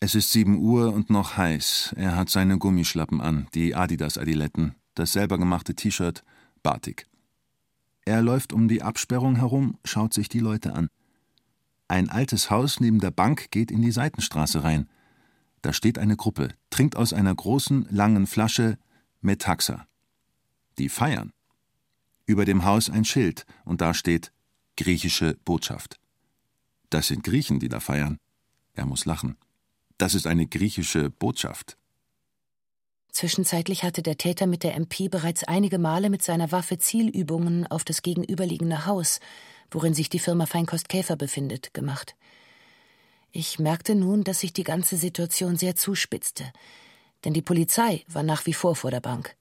Es 0.01 0.15
ist 0.15 0.33
sieben 0.33 0.59
Uhr 0.59 0.93
und 0.93 1.09
noch 1.09 1.39
heiß. 1.39 1.95
Er 1.97 2.15
hat 2.15 2.29
seine 2.29 2.59
Gummischlappen 2.59 3.23
an, 3.23 3.47
die 3.55 3.75
Adidas-Adiletten, 3.75 4.75
das 4.95 5.13
selber 5.13 5.39
gemachte 5.39 5.75
T-Shirt, 5.75 6.23
Batik. 6.63 7.07
Er 8.05 8.21
läuft 8.21 8.53
um 8.53 8.69
die 8.69 8.83
Absperrung 8.83 9.37
herum, 9.37 9.79
schaut 9.85 10.13
sich 10.13 10.29
die 10.29 10.41
Leute 10.41 10.75
an. 10.75 10.89
Ein 11.89 12.11
altes 12.11 12.51
Haus 12.51 12.81
neben 12.81 12.99
der 13.01 13.11
Bank 13.11 13.51
geht 13.51 13.71
in 13.71 13.81
die 13.81 13.93
Seitenstraße 13.93 14.63
rein. 14.63 14.91
Da 15.65 15.73
steht 15.73 15.99
eine 15.99 16.15
Gruppe, 16.15 16.49
trinkt 16.69 16.95
aus 16.95 17.15
einer 17.15 17.35
großen, 17.35 17.87
langen 17.91 18.27
Flasche 18.27 18.77
Metaxa. 19.23 19.87
Die 20.77 20.91
feiern. 20.91 21.33
Über 22.27 22.45
dem 22.45 22.67
Haus 22.67 22.91
ein 22.91 23.07
Schild 23.07 23.47
und 23.65 23.81
da 23.81 23.95
steht 23.95 24.31
griechische 24.77 25.39
Botschaft. 25.47 25.99
Das 26.91 27.07
sind 27.07 27.25
Griechen, 27.25 27.61
die 27.61 27.71
da 27.71 27.81
feiern. 27.81 28.19
Er 28.75 28.85
muss 28.85 29.07
lachen. 29.07 29.39
Das 29.97 30.15
ist 30.15 30.27
eine 30.27 30.47
griechische 30.47 31.09
Botschaft. 31.09 31.79
Zwischenzeitlich 33.11 33.85
hatte 33.85 34.03
der 34.03 34.19
Täter 34.19 34.47
mit 34.47 34.65
der 34.65 34.75
MP 34.75 35.09
bereits 35.09 35.45
einige 35.45 35.79
Male 35.79 36.11
mit 36.11 36.23
seiner 36.23 36.53
Waffe 36.53 36.77
Zielübungen 36.77 37.67
auf 37.69 37.85
das 37.85 38.03
gegenüberliegende 38.03 38.85
Haus, 38.85 39.19
worin 39.71 39.95
sich 39.95 40.11
die 40.11 40.19
Firma 40.19 40.45
Feinkost 40.45 40.91
Käfer 40.91 41.17
befindet, 41.17 41.73
gemacht. 41.73 42.17
Ich 43.37 43.59
merkte 43.59 43.97
nun, 43.97 44.23
dass 44.23 44.41
sich 44.41 44.53
die 44.53 44.63
ganze 44.63 44.97
Situation 44.97 45.57
sehr 45.57 45.75
zuspitzte, 45.75 46.45
denn 47.25 47.33
die 47.33 47.43
Polizei 47.43 48.05
war 48.07 48.23
nach 48.23 48.47
wie 48.47 48.53
vor 48.53 48.77
vor 48.77 48.93
der 48.93 49.01
Bank. 49.01 49.35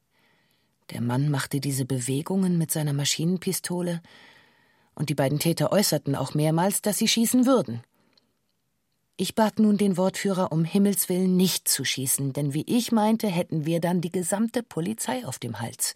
Der 0.90 1.00
Mann 1.00 1.30
machte 1.30 1.60
diese 1.60 1.86
Bewegungen 1.86 2.58
mit 2.58 2.72
seiner 2.72 2.94
Maschinenpistole, 2.94 4.02
und 4.96 5.10
die 5.10 5.16
beiden 5.16 5.38
Täter 5.38 5.72
äußerten 5.72 6.16
auch 6.16 6.34
mehrmals, 6.34 6.82
dass 6.82 6.98
sie 6.98 7.08
schießen 7.08 7.46
würden. 7.46 7.84
Ich 9.16 9.36
bat 9.36 9.60
nun 9.60 9.78
den 9.78 9.96
Wortführer, 9.96 10.52
um 10.52 10.66
Himmels 10.66 11.08
willen 11.08 11.38
nicht 11.38 11.68
zu 11.68 11.86
schießen, 11.86 12.34
denn 12.34 12.56
wie 12.56 12.66
ich 12.66 12.92
meinte, 12.92 13.28
hätten 13.28 13.68
wir 13.68 13.80
dann 13.80 14.02
die 14.02 14.12
gesamte 14.12 14.64
Polizei 14.64 15.24
auf 15.24 15.38
dem 15.38 15.60
Hals. 15.60 15.94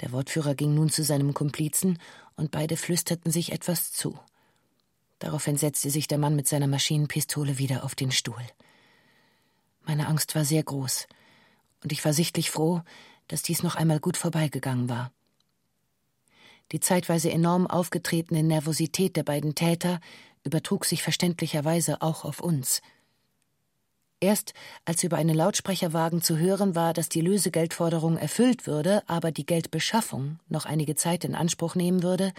Der 0.00 0.12
Wortführer 0.12 0.54
ging 0.54 0.72
nun 0.74 0.88
zu 0.88 1.04
seinem 1.04 1.34
Komplizen, 1.34 1.98
und 2.36 2.52
beide 2.52 2.78
flüsterten 2.78 3.30
sich 3.30 3.52
etwas 3.52 3.92
zu. 3.92 4.18
Daraufhin 5.18 5.56
setzte 5.56 5.90
sich 5.90 6.06
der 6.08 6.18
Mann 6.18 6.36
mit 6.36 6.46
seiner 6.46 6.66
Maschinenpistole 6.66 7.58
wieder 7.58 7.84
auf 7.84 7.94
den 7.94 8.12
Stuhl. 8.12 8.44
Meine 9.84 10.06
Angst 10.06 10.34
war 10.34 10.44
sehr 10.44 10.62
groß, 10.62 11.08
und 11.82 11.92
ich 11.92 12.04
war 12.04 12.12
sichtlich 12.12 12.50
froh, 12.50 12.82
dass 13.26 13.42
dies 13.42 13.62
noch 13.62 13.74
einmal 13.74 14.00
gut 14.00 14.16
vorbeigegangen 14.16 14.88
war. 14.88 15.12
Die 16.72 16.80
zeitweise 16.80 17.30
enorm 17.30 17.66
aufgetretene 17.66 18.42
Nervosität 18.42 19.16
der 19.16 19.22
beiden 19.22 19.54
Täter 19.54 20.00
übertrug 20.44 20.84
sich 20.84 21.02
verständlicherweise 21.02 22.02
auch 22.02 22.24
auf 22.24 22.40
uns. 22.40 22.82
Erst 24.20 24.52
als 24.84 25.04
über 25.04 25.16
einen 25.16 25.34
Lautsprecherwagen 25.34 26.22
zu 26.22 26.38
hören 26.38 26.74
war, 26.74 26.92
dass 26.92 27.08
die 27.08 27.20
Lösegeldforderung 27.20 28.16
erfüllt 28.16 28.66
würde, 28.66 29.02
aber 29.08 29.30
die 29.30 29.46
Geldbeschaffung 29.46 30.40
noch 30.48 30.66
einige 30.66 30.96
Zeit 30.96 31.24
in 31.24 31.34
Anspruch 31.34 31.76
nehmen 31.76 32.02
würde, 32.02 32.32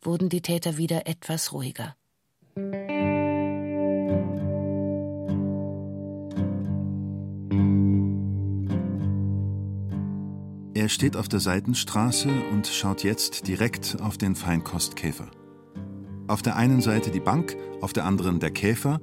wurden 0.00 0.28
die 0.28 0.42
Täter 0.42 0.76
wieder 0.76 1.06
etwas 1.06 1.52
ruhiger. 1.52 1.96
Er 2.56 2.60
steht 10.88 11.16
auf 11.16 11.28
der 11.28 11.40
Seitenstraße 11.40 12.28
und 12.52 12.68
schaut 12.68 13.02
jetzt 13.02 13.48
direkt 13.48 13.96
auf 14.00 14.18
den 14.18 14.36
Feinkostkäfer. 14.36 15.26
Auf 16.28 16.42
der 16.42 16.54
einen 16.54 16.80
Seite 16.80 17.10
die 17.10 17.18
Bank, 17.18 17.56
auf 17.80 17.92
der 17.92 18.04
anderen 18.04 18.38
der 18.38 18.52
Käfer 18.52 19.00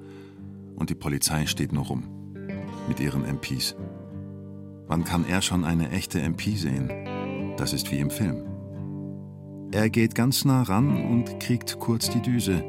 und 0.78 0.90
die 0.90 0.96
Polizei 0.96 1.46
steht 1.46 1.74
nur 1.74 1.88
rum. 1.88 2.04
Mit 2.88 3.02
ihren 3.02 3.24
MPs. 3.24 3.76
Wann 4.88 5.04
kann 5.04 5.26
er 5.28 5.42
schon 5.42 5.66
eine 5.66 5.90
echte 5.90 6.22
MP 6.22 6.56
sehen? 6.56 6.90
Das 7.58 7.74
ist 7.74 7.92
wie 7.92 8.00
im 8.00 8.12
Film. 8.12 8.46
Er 9.74 9.90
geht 9.90 10.16
ganz 10.16 10.46
nah 10.46 10.64
ran 10.64 11.04
und 11.06 11.42
kriegt 11.42 11.80
kurz 11.80 12.10
die 12.10 12.22
Düse. 12.22 12.64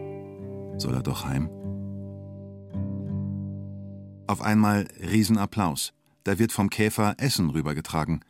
Soll 0.78 0.94
er 0.94 1.02
doch 1.02 1.24
heim? 1.24 1.48
Auf 4.26 4.40
einmal 4.40 4.88
Riesenapplaus. 5.00 5.92
Da 6.24 6.38
wird 6.38 6.52
vom 6.52 6.70
Käfer 6.70 7.16
Essen 7.18 7.50
rübergetragen. 7.50 8.24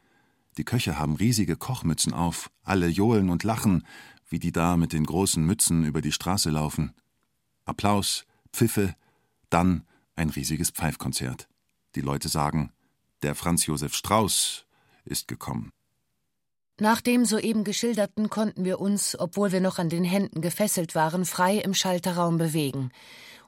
Die 0.56 0.64
Köche 0.64 0.98
haben 0.98 1.16
riesige 1.16 1.56
Kochmützen 1.56 2.12
auf, 2.12 2.50
alle 2.62 2.88
johlen 2.88 3.30
und 3.30 3.44
lachen, 3.44 3.86
wie 4.28 4.38
die 4.38 4.52
da 4.52 4.76
mit 4.76 4.92
den 4.92 5.04
großen 5.04 5.44
Mützen 5.44 5.84
über 5.84 6.00
die 6.00 6.12
Straße 6.12 6.50
laufen. 6.50 6.92
Applaus, 7.64 8.24
Pfiffe, 8.52 8.94
dann 9.50 9.84
ein 10.16 10.30
riesiges 10.30 10.70
Pfeifkonzert. 10.70 11.48
Die 11.94 12.00
Leute 12.00 12.28
sagen, 12.28 12.72
der 13.22 13.34
Franz 13.34 13.66
Josef 13.66 13.94
Strauß 13.94 14.66
ist 15.04 15.28
gekommen. 15.28 15.72
Nach 16.82 17.00
dem 17.00 17.24
soeben 17.24 17.62
geschilderten 17.62 18.28
konnten 18.28 18.64
wir 18.64 18.80
uns, 18.80 19.16
obwohl 19.16 19.52
wir 19.52 19.60
noch 19.60 19.78
an 19.78 19.88
den 19.88 20.02
Händen 20.02 20.40
gefesselt 20.40 20.96
waren, 20.96 21.24
frei 21.24 21.58
im 21.58 21.74
Schalterraum 21.74 22.38
bewegen. 22.38 22.90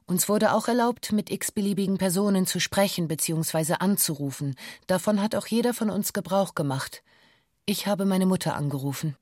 Uns 0.07 0.29
wurde 0.29 0.53
auch 0.53 0.68
erlaubt, 0.68 1.11
mit 1.11 1.33
x-beliebigen 1.33 1.99
Personen 1.99 2.47
zu 2.47 2.61
sprechen 2.61 3.09
bzw. 3.09 3.75
anzurufen. 3.81 4.55
Davon 4.87 5.20
hat 5.20 5.35
auch 5.35 5.49
jeder 5.49 5.75
von 5.75 5.90
uns 5.90 6.12
Gebrauch 6.12 6.55
gemacht. 6.55 7.03
Ich 7.66 7.88
habe 7.88 8.05
meine 8.05 8.27
Mutter 8.27 8.55
angerufen. 8.55 9.16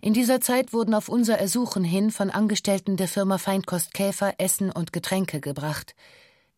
In 0.00 0.12
dieser 0.12 0.40
Zeit 0.40 0.72
wurden 0.72 0.94
auf 0.94 1.08
unser 1.08 1.38
Ersuchen 1.38 1.84
hin 1.84 2.10
von 2.10 2.30
Angestellten 2.30 2.96
der 2.96 3.06
Firma 3.06 3.38
Feindkost 3.38 3.94
Käfer 3.94 4.34
Essen 4.38 4.72
und 4.72 4.92
Getränke 4.92 5.40
gebracht. 5.40 5.94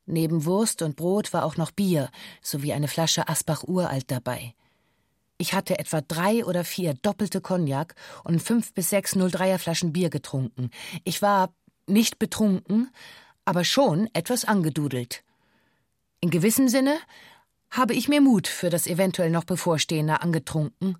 Neben 0.07 0.47
Wurst 0.47 0.81
und 0.81 0.97
Brot 0.97 1.35
war 1.35 1.45
auch 1.45 1.59
noch 1.59 1.71
Bier 1.71 2.09
sowie 2.41 2.73
eine 2.73 2.89
Flasche 2.89 3.29
Asbach 3.29 3.65
Uralt 3.65 4.11
dabei. 4.11 4.55
Ich 5.39 5.53
hatte 5.53 5.79
etwa 5.79 6.01
drei 6.01 6.45
oder 6.45 6.65
vier 6.65 6.95
doppelte 6.95 7.41
Cognac 7.41 7.95
und 8.25 8.43
fünf 8.43 8.75
bis 8.75 8.91
sechs 8.91 9.15
03er 9.15 9.59
Flaschen 9.59 9.93
Bier 9.93 10.11
getrunken. 10.11 10.71
Ich 11.05 11.23
war 11.23 11.55
nicht 11.87 12.19
betrunken, 12.19 12.91
aber 13.45 13.65
schon 13.65 14.11
etwas 14.13 14.45
angedudelt. 14.45 15.23
In 16.21 16.31
gewissem 16.31 16.69
Sinne 16.69 16.99
habe 17.71 17.95
ich 17.95 18.09
mir 18.09 18.21
Mut 18.21 18.49
für 18.49 18.69
das 18.69 18.89
eventuell 18.89 19.31
noch 19.31 19.45
bevorstehende 19.45 20.23
angetrunken. 20.23 20.99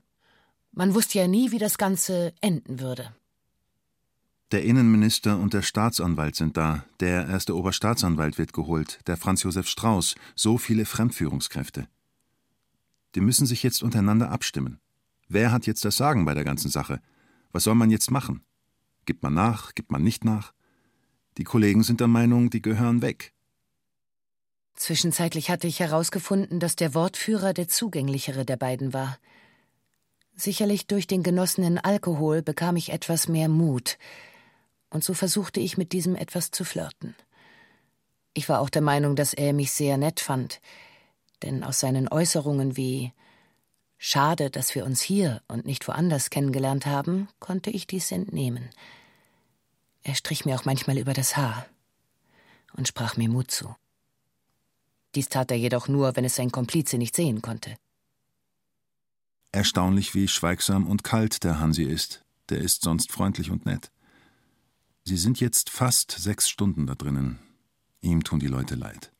Man 0.71 0.95
wusste 0.95 1.19
ja 1.19 1.27
nie, 1.27 1.51
wie 1.51 1.59
das 1.59 1.77
Ganze 1.77 2.33
enden 2.41 2.79
würde. 2.79 3.13
Der 4.53 4.63
Innenminister 4.63 5.37
und 5.39 5.53
der 5.53 5.63
Staatsanwalt 5.63 6.37
sind 6.37 6.57
da, 6.57 6.85
der 7.01 7.27
erste 7.27 7.55
Oberstaatsanwalt 7.57 8.39
wird 8.39 8.53
geholt, 8.53 9.01
der 9.07 9.17
Franz 9.17 9.43
Josef 9.43 9.67
Strauß, 9.67 10.15
so 10.37 10.57
viele 10.57 10.87
Fremdführungskräfte. 10.87 11.89
Die 13.15 13.21
müssen 13.21 13.47
sich 13.47 13.63
jetzt 13.63 13.83
untereinander 13.83 14.31
abstimmen. 14.31 14.81
Wer 15.29 15.53
hat 15.53 15.67
jetzt 15.67 15.85
das 15.85 15.97
Sagen 15.97 16.25
bei 16.25 16.35
der 16.35 16.45
ganzen 16.45 16.71
Sache? 16.71 17.01
Was 17.53 17.65
soll 17.65 17.75
man 17.75 17.91
jetzt 17.91 18.11
machen? 18.11 18.43
Gibt 19.05 19.23
man 19.23 19.35
nach, 19.35 19.75
gibt 19.75 19.91
man 19.91 20.03
nicht 20.03 20.25
nach? 20.25 20.53
Die 21.39 21.45
Kollegen 21.45 21.83
sind 21.83 22.01
der 22.01 22.09
Meinung, 22.09 22.51
die 22.51 22.63
gehören 22.63 23.03
weg. 23.03 23.33
Zwischenzeitlich 24.75 25.51
hatte 25.51 25.67
ich 25.67 25.81
herausgefunden, 25.81 26.61
dass 26.61 26.77
der 26.77 26.95
Wortführer 26.95 27.53
der 27.53 27.69
zugänglichere 27.69 28.45
der 28.45 28.57
beiden 28.57 28.93
war. 28.93 29.19
Sicherlich 30.35 30.87
durch 30.87 31.07
den 31.07 31.23
genossenen 31.23 31.79
Alkohol 31.79 32.43
bekam 32.43 32.77
ich 32.77 32.93
etwas 32.93 33.29
mehr 33.29 33.49
Mut, 33.49 33.99
und 34.91 35.05
so 35.05 35.15
versuchte 35.15 35.61
ich 35.61 35.77
mit 35.77 35.93
diesem 35.93 36.15
etwas 36.15 36.51
zu 36.51 36.65
flirten. 36.65 37.15
Ich 38.35 38.49
war 38.49 38.61
auch 38.61 38.71
der 38.71 38.83
Meinung, 38.83 39.17
dass 39.17 39.35
er 39.35 39.53
mich 39.53 39.73
sehr 39.73 39.97
nett 39.99 40.21
fand, 40.21 40.61
denn 41.43 41.65
aus 41.65 41.81
seinen 41.81 42.09
Äußerungen 42.09 42.77
wie 42.77 43.13
Schade, 43.99 44.49
dass 44.49 44.75
wir 44.77 44.85
uns 44.85 45.01
hier 45.01 45.43
und 45.49 45.67
nicht 45.67 45.89
woanders 45.89 46.31
kennengelernt 46.31 46.87
haben, 46.87 47.29
konnte 47.41 47.71
ich 47.71 47.87
dies 47.89 48.13
entnehmen. 48.13 48.71
Er 50.03 50.15
strich 50.15 50.45
mir 50.45 50.55
auch 50.55 50.65
manchmal 50.65 50.99
über 50.99 51.15
das 51.15 51.37
Haar 51.37 51.67
und 52.75 52.87
sprach 52.87 53.17
mir 53.17 53.29
Mut 53.29 53.51
zu. 53.51 53.75
Dies 55.17 55.29
tat 55.29 55.51
er 55.51 55.57
jedoch 55.57 55.89
nur, 55.89 56.15
wenn 56.15 56.25
es 56.25 56.37
sein 56.37 56.53
Komplize 56.53 56.97
nicht 56.97 57.17
sehen 57.17 57.43
konnte. 57.43 57.77
Erstaunlich, 59.51 60.15
wie 60.15 60.29
schweigsam 60.29 60.87
und 60.87 61.03
kalt 61.03 61.43
der 61.43 61.59
Hansi 61.59 61.83
ist. 61.83 62.25
Der 62.51 62.59
ist 62.59 62.83
sonst 62.83 63.11
freundlich 63.11 63.51
und 63.51 63.67
nett. 63.67 63.91
Sie 65.05 65.17
sind 65.17 65.41
jetzt 65.41 65.71
fast 65.71 66.13
sechs 66.13 66.49
Stunden 66.49 66.87
da 66.87 66.95
drinnen. 66.95 67.39
Ihm 68.01 68.23
tun 68.23 68.39
die 68.39 68.47
Leute 68.47 68.75
leid. 68.75 69.11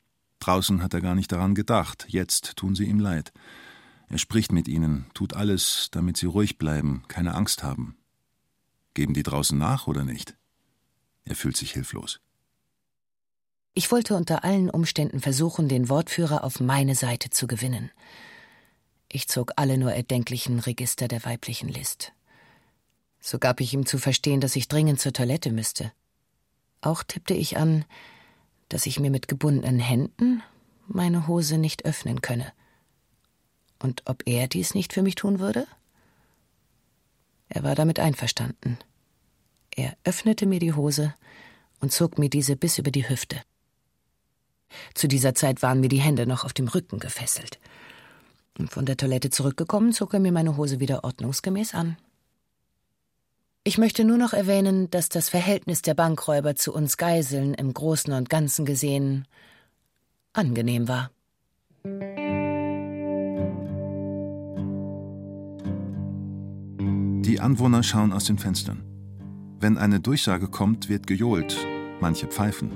Draußen 0.41 0.83
hat 0.83 0.95
er 0.95 1.01
gar 1.01 1.15
nicht 1.15 1.33
daran 1.33 1.55
gedacht, 1.55 2.07
jetzt 2.09 2.57
tun 2.57 2.75
sie 2.75 2.85
ihm 2.85 3.01
leid. 3.01 3.33
Er 4.09 4.19
spricht 4.19 4.53
mit 4.53 4.69
ihnen, 4.69 5.07
tut 5.15 5.35
alles, 5.35 5.89
damit 5.91 6.17
sie 6.17 6.27
ruhig 6.27 6.59
bleiben, 6.59 7.03
keine 7.09 7.35
Angst 7.35 7.63
haben. 7.63 7.97
Geben 8.95 9.15
die 9.15 9.23
draußen 9.23 9.59
nach 9.59 9.87
oder 9.87 10.05
nicht? 10.05 10.37
Er 11.25 11.37
fühlt 11.37 11.57
sich 11.57 11.73
hilflos. 11.73 12.21
Ich 13.75 13.93
wollte 13.93 14.17
unter 14.17 14.45
allen 14.45 14.71
Umständen 14.71 15.21
versuchen, 15.21 15.69
den 15.69 15.89
Wortführer 15.89 16.43
auf 16.43 16.59
meine 16.59 16.95
Seite 16.95 17.31
zu 17.31 17.47
gewinnen. 17.47 17.91
Ich 19.09 19.29
zog 19.29 19.53
alle 19.57 19.79
nur 19.79 19.93
erdenklichen 19.93 20.59
Register 20.59 21.07
der 21.07 21.25
weiblichen 21.25 21.69
List. 21.69 22.13
So 23.21 23.39
gab 23.39 23.61
ich 23.61 23.73
ihm 23.73 23.87
zu 23.87 23.99
verstehen, 23.99 24.41
dass 24.41 24.57
ich 24.57 24.69
dringend 24.69 25.01
zur 25.01 25.13
Toilette 25.13 25.53
müsste. 25.53 25.93
Auch 26.81 27.03
tippte 27.03 27.35
ich 27.35 27.57
an, 27.57 27.85
dass 28.69 28.87
ich 28.87 29.01
mir 29.01 29.11
mit 29.11 29.29
gebundenen 29.29 29.79
Händen 29.79 30.43
meine 30.87 31.27
Hose 31.27 31.59
nicht 31.59 31.85
öffnen 31.85 32.23
könne. 32.23 32.53
Und 33.79 34.03
ob 34.07 34.23
er 34.27 34.49
dies 34.49 34.75
nicht 34.75 34.93
für 34.93 35.03
mich 35.03 35.15
tun 35.15 35.39
würde? 35.39 35.67
Er 37.49 37.63
war 37.63 37.75
damit 37.75 37.99
einverstanden. 37.99 38.79
Er 39.75 39.97
öffnete 40.05 40.47
mir 40.47 40.59
die 40.59 40.73
Hose 40.73 41.15
und 41.81 41.93
zog 41.93 42.19
mir 42.19 42.29
diese 42.29 42.57
bis 42.57 42.79
über 42.79 42.91
die 42.91 43.09
Hüfte. 43.09 43.41
Zu 44.95 45.09
dieser 45.09 45.35
Zeit 45.35 45.63
waren 45.63 45.81
mir 45.81 45.89
die 45.89 46.01
Hände 46.01 46.27
noch 46.27 46.45
auf 46.45 46.53
dem 46.53 46.69
Rücken 46.69 46.99
gefesselt. 46.99 47.59
Und 48.59 48.71
von 48.71 48.87
der 48.87 48.97
Toilette 48.97 49.31
zurückgekommen, 49.31 49.93
zog 49.93 50.15
er 50.15 50.21
mir 50.21 50.33
meine 50.33 50.57
Hose 50.57 50.81
wieder 50.81 51.05
ordnungsgemäß 51.05 51.75
an. 51.75 51.97
Ich 53.69 53.77
möchte 53.77 54.03
nur 54.03 54.17
noch 54.17 54.33
erwähnen, 54.33 54.89
dass 54.89 55.11
das 55.11 55.29
Verhältnis 55.29 55.83
der 55.83 55.93
Bankräuber 55.93 56.57
zu 56.57 56.73
uns 56.73 56.97
Geiseln 56.97 57.53
im 57.53 57.75
Großen 57.75 58.15
und 58.15 58.31
Ganzen 58.31 58.65
gesehen 58.65 59.27
angenehm 60.33 60.89
war. 60.89 61.11
Die 67.27 67.41
Anwohner 67.41 67.83
schauen 67.83 68.15
aus 68.15 68.25
den 68.25 68.39
Fenstern. 68.39 68.85
Wenn 69.61 69.77
eine 69.77 70.01
Durchsage 70.01 70.49
kommt, 70.49 70.89
wird 70.89 71.07
gejohlt, 71.07 71.55
manche 72.01 72.27
pfeifen. 72.27 72.71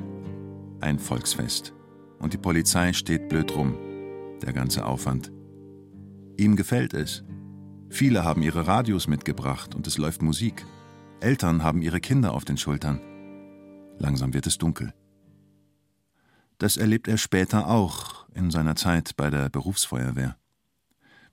Ein 0.81 0.99
Volksfest. 0.99 1.73
Und 2.19 2.35
die 2.35 2.39
Polizei 2.39 2.93
steht 2.93 3.31
blöd 3.31 3.57
rum. 3.57 3.79
Der 4.43 4.53
ganze 4.53 4.85
Aufwand. 4.85 5.33
Ihm 6.37 6.55
gefällt 6.55 6.93
es. 6.93 7.25
Viele 7.89 8.25
haben 8.25 8.43
ihre 8.43 8.67
Radios 8.67 9.09
mitgebracht 9.09 9.75
und 9.75 9.87
es 9.87 9.97
läuft 9.97 10.21
Musik. 10.21 10.67
Eltern 11.23 11.63
haben 11.63 11.83
ihre 11.83 12.01
Kinder 12.01 12.35
auf 12.35 12.45
den 12.45 12.57
Schultern. 12.57 13.01
Langsam 13.99 14.35
wird 14.35 14.47
es 14.47 14.59
dunkel. 14.59 14.93
Das 16.59 16.77
erlebt 16.77 17.09
er 17.09 17.19
später 17.19 17.69
auch 17.69 18.27
in 18.35 18.51
seiner 18.51 18.77
Zeit 18.77 19.17
bei 19.17 19.31
der 19.31 19.49
Berufsfeuerwehr. 19.49 20.37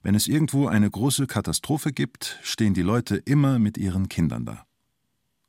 Wenn 0.02 0.14
es 0.14 0.28
irgendwo 0.28 0.66
eine 0.66 0.90
große 0.90 1.26
Katastrophe 1.26 1.92
gibt, 1.92 2.38
stehen 2.42 2.74
die 2.74 2.82
Leute 2.82 3.16
immer 3.16 3.58
mit 3.58 3.76
ihren 3.76 4.08
Kindern 4.08 4.46
da. 4.46 4.64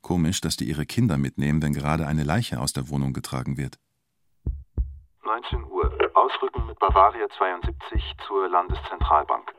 Komisch, 0.02 0.40
dass 0.40 0.56
die 0.56 0.68
ihre 0.68 0.84
Kinder 0.84 1.16
mitnehmen, 1.16 1.62
wenn 1.62 1.72
gerade 1.72 2.06
eine 2.06 2.24
Leiche 2.24 2.60
aus 2.60 2.72
der 2.72 2.88
Wohnung 2.90 3.12
getragen 3.12 3.56
wird. 3.56 3.78
19 5.24 5.64
Uhr. 5.64 5.90
Ausrücken 6.14 6.66
mit 6.66 6.78
Bavaria 6.78 7.26
72 7.38 8.02
zur 8.26 8.48
Landeszentralbank. 8.48 9.52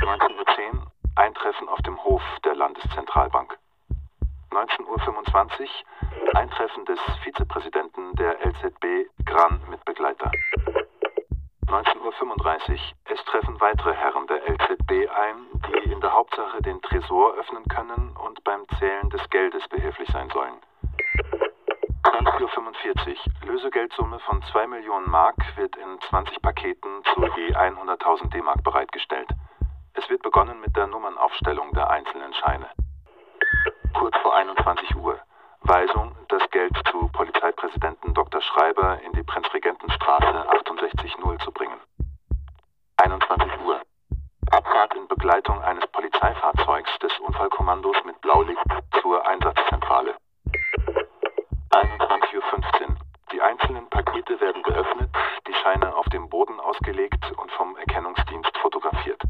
19.10 0.00 0.74
Uhr. 0.74 0.92
Eintreffen 1.16 1.68
auf 1.68 1.80
dem 1.82 1.96
Hof 2.04 2.22
der 2.44 2.56
Landeszentralbank. 2.56 3.56
19.25 4.54 5.62
Uhr 5.62 6.36
Eintreffen 6.36 6.84
des 6.84 7.00
Vizepräsidenten 7.24 8.14
der 8.14 8.38
LZB 8.46 9.10
Gran 9.24 9.60
mit 9.68 9.84
Begleiter. 9.84 10.30
19.35 11.66 12.70
Uhr 12.70 12.78
Es 13.06 13.24
treffen 13.24 13.60
weitere 13.60 13.94
Herren 13.94 14.28
der 14.28 14.48
LZB 14.48 15.10
ein, 15.10 15.60
die 15.66 15.90
in 15.90 16.00
der 16.00 16.12
Hauptsache 16.12 16.62
den 16.62 16.80
Tresor 16.82 17.34
öffnen 17.34 17.64
können 17.64 18.16
und 18.16 18.44
beim 18.44 18.64
Zählen 18.78 19.10
des 19.10 19.28
Geldes 19.30 19.66
behilflich 19.66 20.08
sein 20.12 20.30
sollen. 20.30 20.54
20.45 22.04 23.08
Uhr 23.08 23.48
Lösegeldsumme 23.48 24.20
von 24.20 24.40
2 24.52 24.68
Millionen 24.68 25.10
Mark 25.10 25.36
wird 25.56 25.74
in 25.74 26.00
20 26.10 26.40
Paketen 26.42 27.02
zu 27.12 27.24
je 27.36 27.56
100.000 27.56 28.30
D-Mark 28.30 28.62
bereitgestellt. 28.62 29.30
Es 29.94 30.08
wird 30.08 30.22
begonnen 30.22 30.60
mit 30.60 30.76
der 30.76 30.86
Nummernaufstellung 30.86 31.72
der 31.72 31.90
einzelnen 31.90 32.32
Scheine 32.34 32.70
kurz 33.94 34.16
vor 34.18 34.34
21 34.34 34.96
Uhr. 34.96 35.18
Weisung, 35.62 36.14
das 36.28 36.42
Geld 36.50 36.76
zu 36.90 37.08
Polizeipräsidenten 37.08 38.12
Dr. 38.12 38.40
Schreiber 38.42 39.00
in 39.00 39.12
die 39.12 39.22
Prinzregentenstraße 39.22 40.50
68-0 40.50 41.42
zu 41.42 41.52
bringen. 41.52 41.80
21 42.98 43.50
Uhr. 43.64 43.80
Abfahrt 44.50 44.94
in 44.94 45.08
Begleitung 45.08 45.62
eines 45.62 45.86
Polizeifahrzeugs 45.88 46.90
des 46.98 47.18
Unfallkommandos 47.20 47.96
mit 48.04 48.20
Blaulicht 48.20 48.62
zur 49.00 49.26
Einsatzzentrale. 49.26 50.14
21.15 51.70 52.34
Uhr. 52.36 52.96
Die 53.32 53.40
einzelnen 53.40 53.88
Pakete 53.88 54.40
werden 54.40 54.62
geöffnet, 54.62 55.10
die 55.48 55.54
Scheine 55.54 55.96
auf 55.96 56.06
dem 56.10 56.28
Boden 56.28 56.60
ausgelegt 56.60 57.24
und 57.38 57.50
vom 57.52 57.76
Erkennungsdienst 57.76 58.56
fotografiert. 58.58 59.22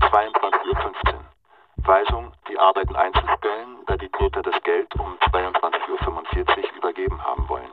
22.15 0.00 1.14
Uhr. 1.14 1.24
Weisung, 1.84 2.32
die 2.48 2.58
Arbeiten 2.58 2.94
einzeln 2.94 3.28
Täter 4.12 4.42
das 4.42 4.62
Geld 4.62 4.94
um 4.98 5.14
22.45 5.30 6.48
Uhr 6.48 6.76
übergeben 6.76 7.22
haben 7.22 7.48
wollen. 7.48 7.70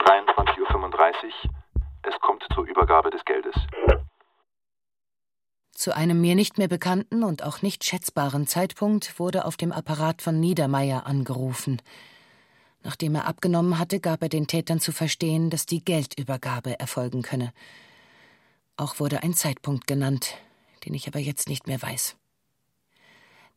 23.35 0.00 0.58
Uhr, 0.60 1.50
es 2.02 2.18
kommt 2.20 2.44
zur 2.54 2.64
Übergabe 2.64 3.10
des 3.10 3.24
Geldes. 3.24 3.54
Zu 5.72 5.96
einem 5.96 6.20
mir 6.20 6.34
nicht 6.34 6.58
mehr 6.58 6.68
bekannten 6.68 7.24
und 7.24 7.42
auch 7.42 7.62
nicht 7.62 7.84
schätzbaren 7.84 8.46
Zeitpunkt 8.46 9.18
wurde 9.18 9.44
auf 9.44 9.56
dem 9.56 9.72
Apparat 9.72 10.22
von 10.22 10.38
Niedermeyer 10.38 11.06
angerufen. 11.06 11.82
Nachdem 12.84 13.14
er 13.14 13.26
abgenommen 13.26 13.78
hatte, 13.78 14.00
gab 14.00 14.22
er 14.22 14.28
den 14.28 14.46
Tätern 14.46 14.80
zu 14.80 14.92
verstehen, 14.92 15.50
dass 15.50 15.66
die 15.66 15.84
Geldübergabe 15.84 16.78
erfolgen 16.78 17.22
könne. 17.22 17.52
Auch 18.76 19.00
wurde 19.00 19.22
ein 19.22 19.34
Zeitpunkt 19.34 19.86
genannt, 19.86 20.36
den 20.84 20.94
ich 20.94 21.06
aber 21.06 21.18
jetzt 21.18 21.48
nicht 21.48 21.66
mehr 21.66 21.80
weiß. 21.80 22.16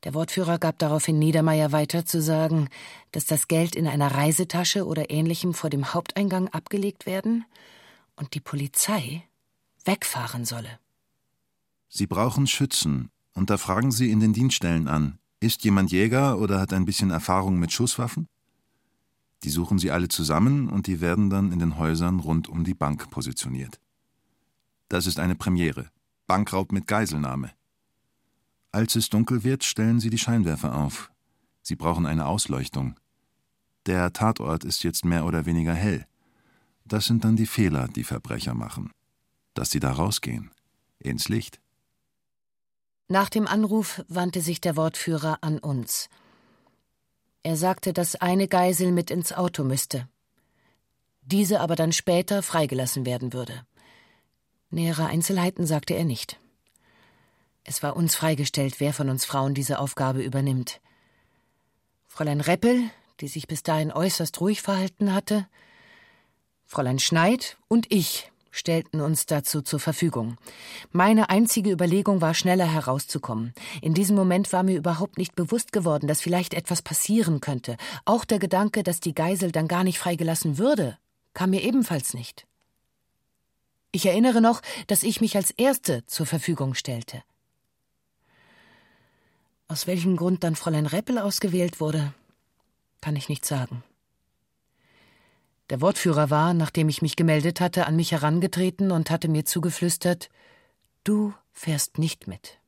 Der 0.05 0.13
Wortführer 0.13 0.59
gab 0.59 0.77
daraufhin 0.77 1.17
Niedermeyer 1.17 1.71
weiter 1.71 2.05
zu 2.05 2.21
sagen, 2.21 2.69
dass 3.11 3.25
das 3.25 3.47
Geld 3.47 3.75
in 3.75 3.87
einer 3.87 4.13
Reisetasche 4.13 4.85
oder 4.85 5.09
ähnlichem 5.09 5.55
vor 5.55 5.71
dem 5.71 5.95
Haupteingang 5.95 6.47
abgelegt 6.49 7.07
werden 7.07 7.43
und 8.15 8.35
die 8.35 8.39
Polizei 8.39 9.23
wegfahren 9.83 10.45
solle. 10.45 10.79
Sie 11.89 12.05
brauchen 12.05 12.45
Schützen, 12.45 13.09
und 13.33 13.49
da 13.49 13.57
fragen 13.57 13.91
Sie 13.91 14.11
in 14.11 14.19
den 14.19 14.31
Dienststellen 14.31 14.87
an, 14.87 15.17
ist 15.39 15.63
jemand 15.63 15.91
Jäger 15.91 16.39
oder 16.39 16.59
hat 16.59 16.71
ein 16.71 16.85
bisschen 16.85 17.09
Erfahrung 17.09 17.57
mit 17.57 17.71
Schusswaffen? 17.71 18.27
Die 19.43 19.49
suchen 19.49 19.79
Sie 19.79 19.89
alle 19.89 20.07
zusammen 20.07 20.69
und 20.69 20.85
die 20.85 21.01
werden 21.01 21.31
dann 21.31 21.51
in 21.51 21.59
den 21.59 21.77
Häusern 21.77 22.19
rund 22.19 22.47
um 22.47 22.63
die 22.63 22.75
Bank 22.75 23.09
positioniert. 23.09 23.79
Das 24.87 25.07
ist 25.07 25.19
eine 25.19 25.35
Premiere. 25.35 25.89
Bankraub 26.27 26.71
mit 26.71 26.85
Geiselnahme. 26.85 27.51
Als 28.75 28.97
es 28.97 29.09
dunkel 29.09 29.45
wird, 29.45 29.63
stellen 29.63 30.01
Sie 30.01 30.09
die 30.09 30.17
Scheinwerfer 30.17 30.75
auf. 30.75 31.09
Sie 31.61 31.77
brauchen 31.77 32.05
eine 32.05 32.25
Ausleuchtung. 32.25 32.99
Der 33.85 34.11
Tatort 34.11 34.65
ist 34.65 34.83
jetzt 34.83 35.05
mehr 35.05 35.25
oder 35.25 35.45
weniger 35.45 35.73
hell. 35.73 36.05
Das 36.83 37.05
sind 37.05 37.23
dann 37.23 37.37
die 37.37 37.45
Fehler, 37.45 37.87
die 37.87 38.03
Verbrecher 38.03 38.53
machen. 38.53 38.91
Dass 39.53 39.71
sie 39.71 39.79
da 39.79 39.93
rausgehen. 39.93 40.51
Ins 40.99 41.29
Licht. 41.29 41.61
Nach 43.07 43.29
dem 43.29 43.47
Anruf 43.47 44.03
wandte 44.09 44.41
sich 44.41 44.59
der 44.59 44.75
Wortführer 44.75 45.37
an 45.39 45.59
uns. 45.59 46.09
Er 47.43 47.55
sagte, 47.55 47.93
dass 47.93 48.15
eine 48.15 48.49
Geisel 48.49 48.91
mit 48.91 49.09
ins 49.09 49.31
Auto 49.31 49.63
müsste. 49.63 50.09
Diese 51.21 51.61
aber 51.61 51.77
dann 51.77 51.93
später 51.93 52.43
freigelassen 52.43 53.05
werden 53.05 53.31
würde. 53.31 53.65
Nähere 54.69 55.05
Einzelheiten 55.05 55.65
sagte 55.65 55.93
er 55.93 56.03
nicht. 56.03 56.41
Es 57.67 57.81
war 57.81 57.95
uns 57.95 58.15
freigestellt, 58.15 58.79
wer 58.79 58.93
von 58.93 59.09
uns 59.09 59.25
Frauen 59.25 59.55
diese 59.55 59.79
Aufgabe 59.79 60.21
übernimmt. 60.21 60.79
Fräulein 62.07 62.39
Reppel, 62.39 62.91
die 63.19 63.27
sich 63.27 63.47
bis 63.47 63.63
dahin 63.63 63.91
äußerst 63.91 64.39
ruhig 64.39 64.61
verhalten 64.61 65.13
hatte, 65.13 65.47
Fräulein 66.67 66.99
Schneid 66.99 67.57
und 67.67 67.91
ich 67.91 68.31
stellten 68.51 69.01
uns 69.01 69.25
dazu 69.25 69.61
zur 69.61 69.79
Verfügung. 69.79 70.37
Meine 70.91 71.29
einzige 71.29 71.71
Überlegung 71.71 72.21
war, 72.21 72.33
schneller 72.35 72.71
herauszukommen. 72.71 73.53
In 73.81 73.93
diesem 73.93 74.15
Moment 74.15 74.53
war 74.53 74.63
mir 74.63 74.77
überhaupt 74.77 75.17
nicht 75.17 75.35
bewusst 75.35 75.71
geworden, 75.73 76.07
dass 76.07 76.21
vielleicht 76.21 76.53
etwas 76.53 76.81
passieren 76.81 77.41
könnte. 77.41 77.77
Auch 78.05 78.25
der 78.25 78.39
Gedanke, 78.39 78.83
dass 78.83 78.99
die 78.99 79.15
Geisel 79.15 79.51
dann 79.51 79.67
gar 79.67 79.83
nicht 79.83 79.99
freigelassen 79.99 80.57
würde, 80.57 80.97
kam 81.33 81.49
mir 81.49 81.63
ebenfalls 81.63 82.13
nicht. 82.13 82.45
Ich 83.91 84.05
erinnere 84.05 84.39
noch, 84.39 84.61
dass 84.87 85.03
ich 85.03 85.19
mich 85.19 85.35
als 85.35 85.51
Erste 85.51 86.05
zur 86.05 86.25
Verfügung 86.25 86.75
stellte. 86.75 87.23
Aus 89.67 89.87
welchem 89.87 90.15
Grund 90.15 90.43
dann 90.43 90.55
Fräulein 90.55 90.85
Reppel 90.85 91.17
ausgewählt 91.17 91.79
wurde, 91.79 92.13
kann 93.01 93.15
ich 93.15 93.29
nicht 93.29 93.45
sagen. 93.45 93.83
Der 95.71 95.81
Wortführer 95.81 96.29
war, 96.29 96.53
nachdem 96.53 96.89
ich 96.89 97.01
mich 97.01 97.15
gemeldet 97.15 97.59
hatte, 97.59 97.87
an 97.87 97.95
mich 97.95 98.11
herangetreten 98.11 98.91
und 98.91 99.09
hatte 99.09 99.27
mir 99.27 99.45
zugeflüstert 99.45 100.29
Du 101.03 101.33
fährst 101.51 101.97
nicht 101.97 102.27
mit. 102.27 102.59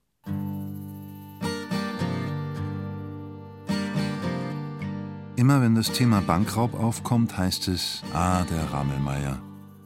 Immer 5.35 5.61
wenn 5.61 5.75
das 5.75 5.91
Thema 5.91 6.21
Bankraub 6.21 6.73
aufkommt, 6.73 7.37
heißt 7.37 7.67
es, 7.67 8.01
ah, 8.13 8.43
der 8.43 8.71
Rammelmeier. 8.71 9.39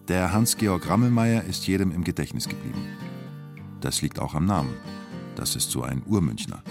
Der 0.08 0.32
Hans-Georg 0.32 0.88
Rammelmeier 0.90 1.44
ist 1.44 1.68
jedem 1.68 1.92
im 1.92 2.04
Gedächtnis 2.04 2.48
geblieben. 2.48 2.88
Das 3.82 4.02
liegt 4.02 4.20
auch 4.20 4.34
am 4.34 4.46
Namen. 4.46 4.74
Das 5.36 5.56
ist 5.56 5.72
so 5.72 5.84
ein 5.84 6.04
Urmünchner, 6.06 6.64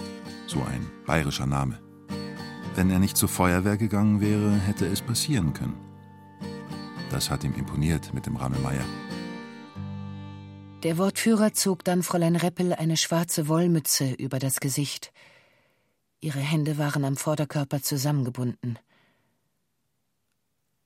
so 0.51 0.61
ein 0.61 0.89
bayerischer 1.05 1.47
Name. 1.47 1.79
Wenn 2.75 2.89
er 2.89 2.99
nicht 2.99 3.17
zur 3.17 3.29
Feuerwehr 3.29 3.77
gegangen 3.77 4.21
wäre, 4.21 4.51
hätte 4.51 4.85
es 4.85 5.01
passieren 5.01 5.53
können. 5.53 5.77
Das 7.09 7.29
hat 7.29 7.43
ihm 7.43 7.55
imponiert 7.55 8.13
mit 8.13 8.25
dem 8.25 8.35
Rammelmeier. 8.35 8.85
Der 10.83 10.97
Wortführer 10.97 11.53
zog 11.53 11.83
dann 11.83 12.03
Fräulein 12.03 12.35
Reppel 12.35 12.73
eine 12.73 12.97
schwarze 12.97 13.47
Wollmütze 13.47 14.13
über 14.13 14.39
das 14.39 14.59
Gesicht. 14.59 15.11
Ihre 16.21 16.39
Hände 16.39 16.77
waren 16.77 17.05
am 17.05 17.17
Vorderkörper 17.17 17.81
zusammengebunden. 17.81 18.79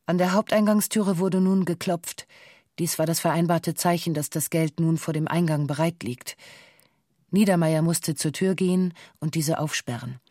An 0.05 0.17
der 0.17 0.33
Haupteingangstüre 0.33 1.17
wurde 1.17 1.41
nun 1.41 1.65
geklopft. 1.65 2.27
Dies 2.77 2.99
war 2.99 3.05
das 3.05 3.19
vereinbarte 3.19 3.73
Zeichen, 3.73 4.13
dass 4.13 4.29
das 4.29 4.49
Geld 4.49 4.79
nun 4.79 4.97
vor 4.97 5.13
dem 5.13 5.27
Eingang 5.27 5.65
bereit 5.65 6.03
liegt. 6.03 6.37
Niedermeyer 7.35 7.81
musste 7.81 8.15
zur 8.15 8.31
Tür 8.31 8.55
gehen 8.55 8.93
und 9.19 9.35
diese 9.35 9.59
aufsperren. 9.59 10.21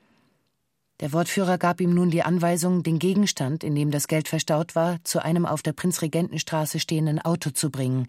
Der 1.00 1.12
Wortführer 1.12 1.58
gab 1.58 1.82
ihm 1.82 1.92
nun 1.92 2.10
die 2.10 2.22
Anweisung, 2.22 2.82
den 2.82 2.98
Gegenstand, 2.98 3.62
in 3.62 3.74
dem 3.74 3.90
das 3.90 4.08
Geld 4.08 4.26
verstaut 4.26 4.74
war, 4.74 5.04
zu 5.04 5.22
einem 5.22 5.44
auf 5.44 5.60
der 5.60 5.74
Prinzregentenstraße 5.74 6.80
stehenden 6.80 7.20
Auto 7.20 7.50
zu 7.50 7.70
bringen. 7.70 8.06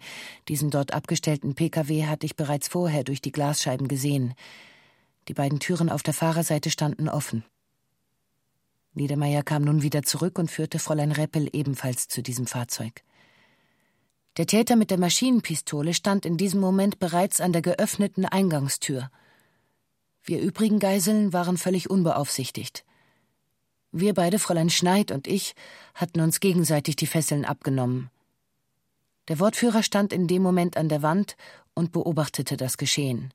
Diesen 0.48 0.70
dort 0.70 0.94
abgestellten 0.94 1.54
Pkw 1.54 2.06
hatte 2.06 2.24
ich 2.24 2.36
bereits 2.36 2.68
vorher 2.68 3.04
durch 3.04 3.20
die 3.20 3.32
Glasscheiben 3.32 3.86
gesehen. 3.86 4.32
Die 5.28 5.34
beiden 5.34 5.60
Türen 5.60 5.90
auf 5.90 6.02
der 6.02 6.14
Fahrerseite 6.14 6.70
standen 6.70 7.10
offen. 7.10 7.44
Niedermeyer 8.94 9.42
kam 9.42 9.60
nun 9.62 9.82
wieder 9.82 10.04
zurück 10.04 10.38
und 10.38 10.50
führte 10.50 10.78
Fräulein 10.78 11.12
Reppel 11.12 11.50
ebenfalls 11.52 12.08
zu 12.08 12.22
diesem 12.22 12.46
Fahrzeug. 12.46 13.02
Der 14.36 14.46
Täter 14.46 14.76
mit 14.76 14.90
der 14.90 14.98
Maschinenpistole 14.98 15.94
stand 15.94 16.26
in 16.26 16.36
diesem 16.36 16.60
Moment 16.60 16.98
bereits 16.98 17.40
an 17.40 17.52
der 17.52 17.62
geöffneten 17.62 18.26
Eingangstür. 18.26 19.10
Wir 20.22 20.40
übrigen 20.40 20.78
Geiseln 20.78 21.32
waren 21.32 21.56
völlig 21.56 21.88
unbeaufsichtigt. 21.88 22.84
Wir 23.92 24.12
beide, 24.12 24.38
Fräulein 24.38 24.68
Schneid 24.68 25.10
und 25.10 25.26
ich, 25.26 25.54
hatten 25.94 26.20
uns 26.20 26.40
gegenseitig 26.40 26.96
die 26.96 27.06
Fesseln 27.06 27.46
abgenommen. 27.46 28.10
Der 29.28 29.38
Wortführer 29.38 29.82
stand 29.82 30.12
in 30.12 30.26
dem 30.26 30.42
Moment 30.42 30.76
an 30.76 30.90
der 30.90 31.00
Wand 31.00 31.36
und 31.72 31.92
beobachtete 31.92 32.58
das 32.58 32.76
Geschehen. 32.76 33.32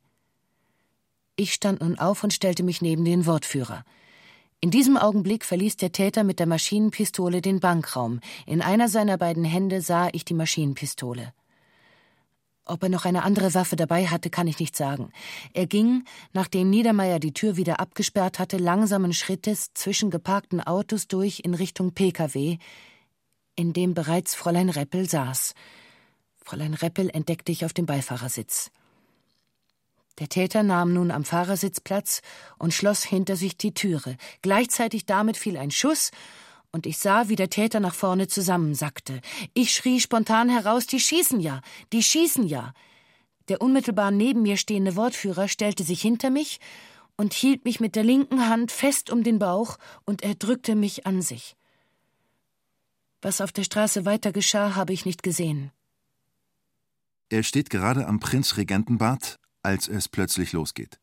Ich 1.35 1.53
stand 1.53 1.81
nun 1.81 1.97
auf 1.97 2.23
und 2.23 2.31
stellte 2.31 2.61
mich 2.61 2.81
neben 2.81 3.05
den 3.05 3.25
Wortführer. 3.25 3.83
In 4.63 4.69
diesem 4.69 4.95
Augenblick 4.95 5.43
verließ 5.43 5.77
der 5.77 5.91
Täter 5.91 6.23
mit 6.23 6.37
der 6.37 6.45
Maschinenpistole 6.45 7.41
den 7.41 7.59
Bankraum. 7.59 8.19
In 8.45 8.61
einer 8.61 8.89
seiner 8.89 9.17
beiden 9.17 9.43
Hände 9.43 9.81
sah 9.81 10.09
ich 10.13 10.23
die 10.23 10.35
Maschinenpistole. 10.35 11.33
Ob 12.65 12.83
er 12.83 12.89
noch 12.89 13.05
eine 13.05 13.23
andere 13.23 13.55
Waffe 13.55 13.75
dabei 13.75 14.05
hatte, 14.05 14.29
kann 14.29 14.45
ich 14.45 14.59
nicht 14.59 14.77
sagen. 14.77 15.11
Er 15.53 15.65
ging, 15.65 16.05
nachdem 16.31 16.69
Niedermeyer 16.69 17.17
die 17.17 17.33
Tür 17.33 17.57
wieder 17.57 17.79
abgesperrt 17.79 18.37
hatte, 18.37 18.57
langsamen 18.57 19.13
Schrittes 19.13 19.73
zwischen 19.73 20.11
geparkten 20.11 20.61
Autos 20.61 21.07
durch 21.07 21.41
in 21.43 21.55
Richtung 21.55 21.93
Pkw, 21.93 22.59
in 23.55 23.73
dem 23.73 23.95
bereits 23.95 24.35
Fräulein 24.35 24.69
Reppel 24.69 25.09
saß. 25.09 25.55
Fräulein 26.37 26.75
Reppel 26.75 27.09
entdeckte 27.09 27.51
ich 27.51 27.65
auf 27.65 27.73
dem 27.73 27.87
Beifahrersitz. 27.87 28.69
Der 30.21 30.29
Täter 30.29 30.61
nahm 30.61 30.93
nun 30.93 31.09
am 31.09 31.23
Fahrersitz 31.25 31.79
Platz 31.79 32.21
und 32.59 32.75
schloss 32.75 33.03
hinter 33.03 33.35
sich 33.35 33.57
die 33.57 33.73
Türe. 33.73 34.17
Gleichzeitig 34.43 35.07
damit 35.07 35.35
fiel 35.35 35.57
ein 35.57 35.71
Schuss 35.71 36.11
und 36.71 36.85
ich 36.85 36.99
sah, 36.99 37.27
wie 37.27 37.35
der 37.35 37.49
Täter 37.49 37.79
nach 37.79 37.95
vorne 37.95 38.27
zusammensackte. 38.27 39.21
Ich 39.55 39.73
schrie 39.73 39.99
spontan 39.99 40.47
heraus, 40.47 40.85
die 40.85 40.99
schießen 40.99 41.39
ja, 41.39 41.61
die 41.91 42.03
schießen 42.03 42.45
ja. 42.45 42.75
Der 43.49 43.63
unmittelbar 43.63 44.11
neben 44.11 44.43
mir 44.43 44.57
stehende 44.57 44.95
Wortführer 44.95 45.47
stellte 45.47 45.83
sich 45.83 46.03
hinter 46.03 46.29
mich 46.29 46.59
und 47.17 47.33
hielt 47.33 47.65
mich 47.65 47.79
mit 47.79 47.95
der 47.95 48.03
linken 48.03 48.47
Hand 48.47 48.71
fest 48.71 49.09
um 49.09 49.23
den 49.23 49.39
Bauch 49.39 49.77
und 50.05 50.21
er 50.21 50.35
drückte 50.35 50.75
mich 50.75 51.07
an 51.07 51.23
sich. 51.23 51.55
Was 53.23 53.41
auf 53.41 53.51
der 53.51 53.63
Straße 53.63 54.05
weiter 54.05 54.31
geschah, 54.31 54.75
habe 54.75 54.93
ich 54.93 55.03
nicht 55.03 55.23
gesehen. 55.23 55.71
Er 57.29 57.41
steht 57.41 57.71
gerade 57.71 58.05
am 58.05 58.19
Prinzregentenbad, 58.19 59.39
als 59.63 59.87
es 59.87 60.07
plötzlich 60.07 60.53
losgeht. 60.53 60.99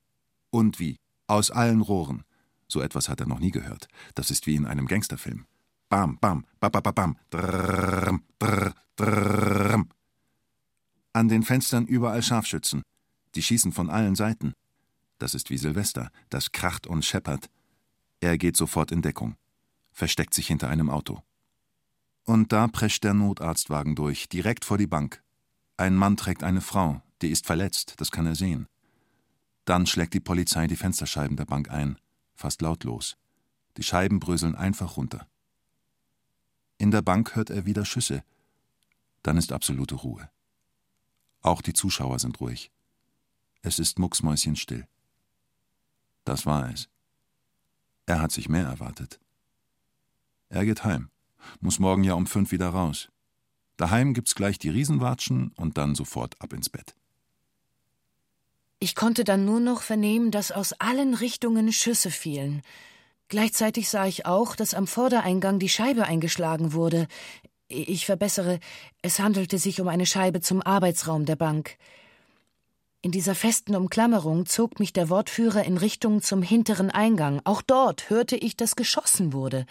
Und 0.51 0.79
wie? 0.79 0.97
Aus 1.27 1.51
allen 1.51 1.81
Rohren. 1.81 2.25
So 2.69 2.81
etwas 2.81 3.09
hat 3.09 3.21
er 3.21 3.27
noch 3.27 3.39
nie 3.39 3.51
gehört. 3.51 3.89
Das 4.15 4.31
ist 4.31 4.47
wie 4.47 4.55
in 4.55 4.67
einem 4.67 4.87
Gangsterfilm. 4.87 5.47
Bam, 5.89 6.19
bam, 6.19 6.45
ba, 6.61 6.69
ba, 6.69 6.81
ba, 6.81 6.91
bam, 6.91 7.17
drrrm, 7.31 8.23
drrr, 8.39 8.75
drrrm. 8.97 9.89
An 11.13 11.29
den 11.29 11.43
Fenstern 11.43 11.87
überall 11.87 12.23
Scharfschützen. 12.23 12.83
Die 13.35 13.43
schießen 13.43 13.73
von 13.73 13.89
allen 13.89 14.15
Seiten. 14.15 14.53
Das 15.19 15.35
ist 15.35 15.51
wie 15.51 15.59
Silvester. 15.59 16.11
Das 16.29 16.53
kracht 16.53 16.87
und 16.87 17.05
scheppert. 17.05 17.49
Er 18.21 18.37
geht 18.37 18.57
sofort 18.57 18.93
in 18.93 19.03
Deckung. 19.03 19.37
Versteckt 19.93 20.35
sich 20.35 20.47
hinter 20.47 20.69
einem 20.69 20.91
Auto. 20.91 21.23
Und 22.25 22.53
da 22.53 22.69
prescht 22.69 23.05
der 23.05 23.15
Notarztwagen 23.15 23.95
durch, 23.95 24.29
direkt 24.29 24.65
vor 24.65 24.77
die 24.77 24.87
Bank. 24.87 25.23
Ein 25.79 25.97
Mann 25.97 26.17
trägt 26.17 26.43
eine 26.43 26.61
Frau, 26.61 27.01
die 27.23 27.31
ist 27.31 27.47
verletzt, 27.47 27.95
das 27.99 28.11
kann 28.11 28.27
er 28.27 28.35
sehen. 28.35 28.69
Dann 29.65 29.87
schlägt 29.87 30.15
die 30.15 30.21
Polizei 30.21 30.67
die 30.67 30.77
Fensterscheiben 30.77 31.37
der 31.37 31.45
Bank 31.45 31.71
ein, 31.71 31.99
fast 32.35 32.63
lautlos. 32.63 33.17
Die 33.77 33.83
Scheiben 33.83 34.21
bröseln 34.21 34.55
einfach 34.55 34.97
runter. 34.97 35.29
In 36.79 36.91
der 36.91 37.03
Bank 37.03 37.37
hört 37.37 37.51
er 37.51 37.67
wieder 37.67 37.85
Schüsse. 37.85 38.25
Dann 39.23 39.37
ist 39.37 39.53
absolute 39.53 39.97
Ruhe. 39.97 40.31
Auch 41.43 41.61
die 41.61 41.73
Zuschauer 41.73 42.19
sind 42.19 42.41
ruhig. 42.41 42.71
Es 43.63 43.79
ist 43.79 43.99
mucksmäuschenstill. 43.99 44.87
Das 46.25 46.47
war 46.47 46.71
es. 46.71 46.89
Er 48.07 48.21
hat 48.21 48.33
sich 48.33 48.49
mehr 48.49 48.65
erwartet. 48.65 49.21
Er 50.49 50.65
geht 50.65 50.85
heim, 50.85 51.11
muss 51.61 51.79
morgen 51.79 52.05
ja 52.05 52.15
um 52.15 52.27
fünf 52.27 52.53
wieder 52.53 52.71
raus. 52.71 53.11
Daheim 53.77 54.15
gibt's 54.15 54.35
gleich 54.35 54.59
die 54.59 54.71
Riesenwatschen 54.71 55.53
und 55.57 55.79
dann 55.79 55.95
sofort 55.95 56.41
ab 56.41 56.53
ins 56.53 56.69
Bett. 56.69 56.95
Ich 58.89 58.95
konnte 58.95 59.23
dann 59.23 59.45
nur 59.45 59.61
noch 59.61 59.83
vernehmen, 59.83 60.31
dass 60.31 60.51
aus 60.51 60.73
allen 60.73 61.13
Richtungen 61.13 61.75
Schüsse 61.75 62.11
fielen. 62.11 62.63
Gleichzeitig 63.29 63.91
sah 63.91 64.07
ich 64.07 64.25
auch, 64.25 64.57
dass 64.57 64.73
am 64.73 64.87
Vordereingang 64.87 65.59
die 65.59 65.69
Scheibe 65.69 66.05
eingeschlagen 66.05 66.73
wurde. 66.73 67.07
Ich 67.69 68.07
verbessere, 68.07 68.61
es 69.03 69.21
handelte 69.21 69.59
sich 69.59 69.83
um 69.83 69.89
eine 69.89 70.07
Scheibe 70.07 70.41
zum 70.41 70.63
Arbeitsraum 70.63 71.27
der 71.27 71.37
Bank. 71.37 71.77
In 73.03 73.11
dieser 73.11 73.35
festen 73.35 73.77
Umklammerung 73.77 74.47
zog 74.47 74.81
mich 74.81 74.95
der 74.95 75.11
Wortführer 75.11 75.65
in 75.65 75.77
Richtung 75.77 76.23
zum 76.23 76.41
hinteren 76.41 76.91
Eingang. 76.91 77.43
Auch 77.45 77.61
dort 77.61 78.09
hörte 78.09 78.37
ich, 78.37 78.57
dass 78.57 78.75
geschossen 78.75 79.35
wurde. 79.35 79.67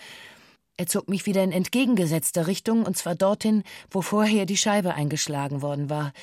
Er 0.78 0.86
zog 0.86 1.10
mich 1.10 1.26
wieder 1.26 1.44
in 1.44 1.52
entgegengesetzter 1.52 2.46
Richtung, 2.46 2.84
und 2.84 2.96
zwar 2.96 3.16
dorthin, 3.16 3.64
wo 3.90 4.04
vorher 4.04 4.46
die 4.46 4.58
Scheibe 4.58 4.94
eingeschlagen 4.94 5.64
worden 5.64 5.90
war. 5.90 6.14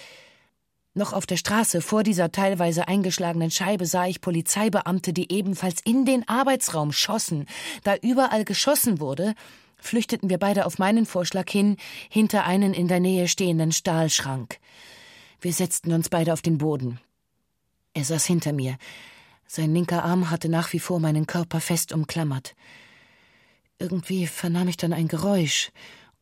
Noch 0.96 1.12
auf 1.12 1.26
der 1.26 1.36
Straße 1.36 1.80
vor 1.80 2.04
dieser 2.04 2.30
teilweise 2.30 2.86
eingeschlagenen 2.86 3.50
Scheibe 3.50 3.84
sah 3.84 4.06
ich 4.06 4.20
Polizeibeamte, 4.20 5.12
die 5.12 5.32
ebenfalls 5.32 5.80
in 5.84 6.04
den 6.04 6.28
Arbeitsraum 6.28 6.92
schossen. 6.92 7.46
Da 7.82 7.96
überall 7.96 8.44
geschossen 8.44 9.00
wurde, 9.00 9.34
flüchteten 9.76 10.30
wir 10.30 10.38
beide 10.38 10.66
auf 10.66 10.78
meinen 10.78 11.04
Vorschlag 11.04 11.50
hin, 11.50 11.78
hinter 12.08 12.44
einen 12.44 12.74
in 12.74 12.86
der 12.86 13.00
Nähe 13.00 13.26
stehenden 13.26 13.72
Stahlschrank. 13.72 14.58
Wir 15.40 15.52
setzten 15.52 15.92
uns 15.92 16.08
beide 16.08 16.32
auf 16.32 16.42
den 16.42 16.58
Boden. 16.58 17.00
Er 17.92 18.04
saß 18.04 18.24
hinter 18.24 18.52
mir. 18.52 18.76
Sein 19.48 19.74
linker 19.74 20.04
Arm 20.04 20.30
hatte 20.30 20.48
nach 20.48 20.72
wie 20.72 20.78
vor 20.78 21.00
meinen 21.00 21.26
Körper 21.26 21.60
fest 21.60 21.92
umklammert. 21.92 22.54
Irgendwie 23.80 24.28
vernahm 24.28 24.68
ich 24.68 24.76
dann 24.76 24.92
ein 24.92 25.08
Geräusch, 25.08 25.72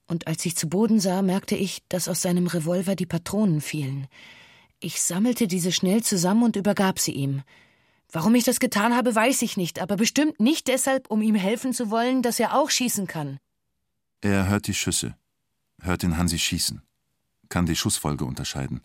und 0.09 0.27
als 0.27 0.45
ich 0.45 0.57
zu 0.57 0.69
Boden 0.69 0.99
sah, 0.99 1.23
merkte 1.23 1.57
ich, 1.57 1.83
dass 1.89 2.09
aus 2.09 2.23
seinem 2.23 2.47
Revolver 2.47 2.97
die 2.97 3.07
Patronen 3.07 3.61
fielen. 3.61 4.09
Ich 4.85 5.01
sammelte 5.01 5.47
diese 5.47 5.71
schnell 5.71 6.03
zusammen 6.03 6.43
und 6.43 6.57
übergab 6.57 6.99
sie 6.99 7.13
ihm. 7.13 7.45
Warum 8.11 8.35
ich 8.35 8.43
das 8.43 8.59
getan 8.59 8.97
habe, 8.97 9.15
weiß 9.15 9.43
ich 9.43 9.57
nicht, 9.57 9.81
aber 9.81 9.95
bestimmt 9.97 10.41
nicht 10.41 10.67
deshalb, 10.67 11.09
um 11.09 11.23
ihm 11.23 11.37
helfen 11.37 11.73
zu 11.73 11.89
wollen, 11.89 12.21
dass 12.21 12.41
er 12.41 12.59
auch 12.59 12.69
schießen 12.69 13.07
kann. 13.07 13.39
Er 14.23 14.49
hört 14.49 14.67
die 14.67 14.75
Schüsse, 14.75 15.17
hört 15.81 16.03
den 16.03 16.17
Hansi 16.19 16.37
schießen, 16.37 16.83
kann 17.49 17.67
die 17.67 17.77
Schussfolge 17.77 18.25
unterscheiden. 18.25 18.83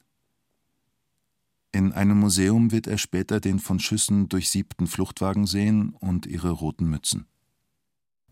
In 1.72 1.94
einem 1.94 2.20
Museum 2.20 2.72
wird 2.72 2.86
er 2.86 3.00
später 3.00 3.40
den 3.40 3.58
von 3.58 3.80
Schüssen 3.80 4.30
durchsiebten 4.30 4.86
Fluchtwagen 4.86 5.48
sehen 5.48 5.96
und 6.00 6.28
ihre 6.28 6.52
roten 6.52 6.86
Mützen. 6.86 7.28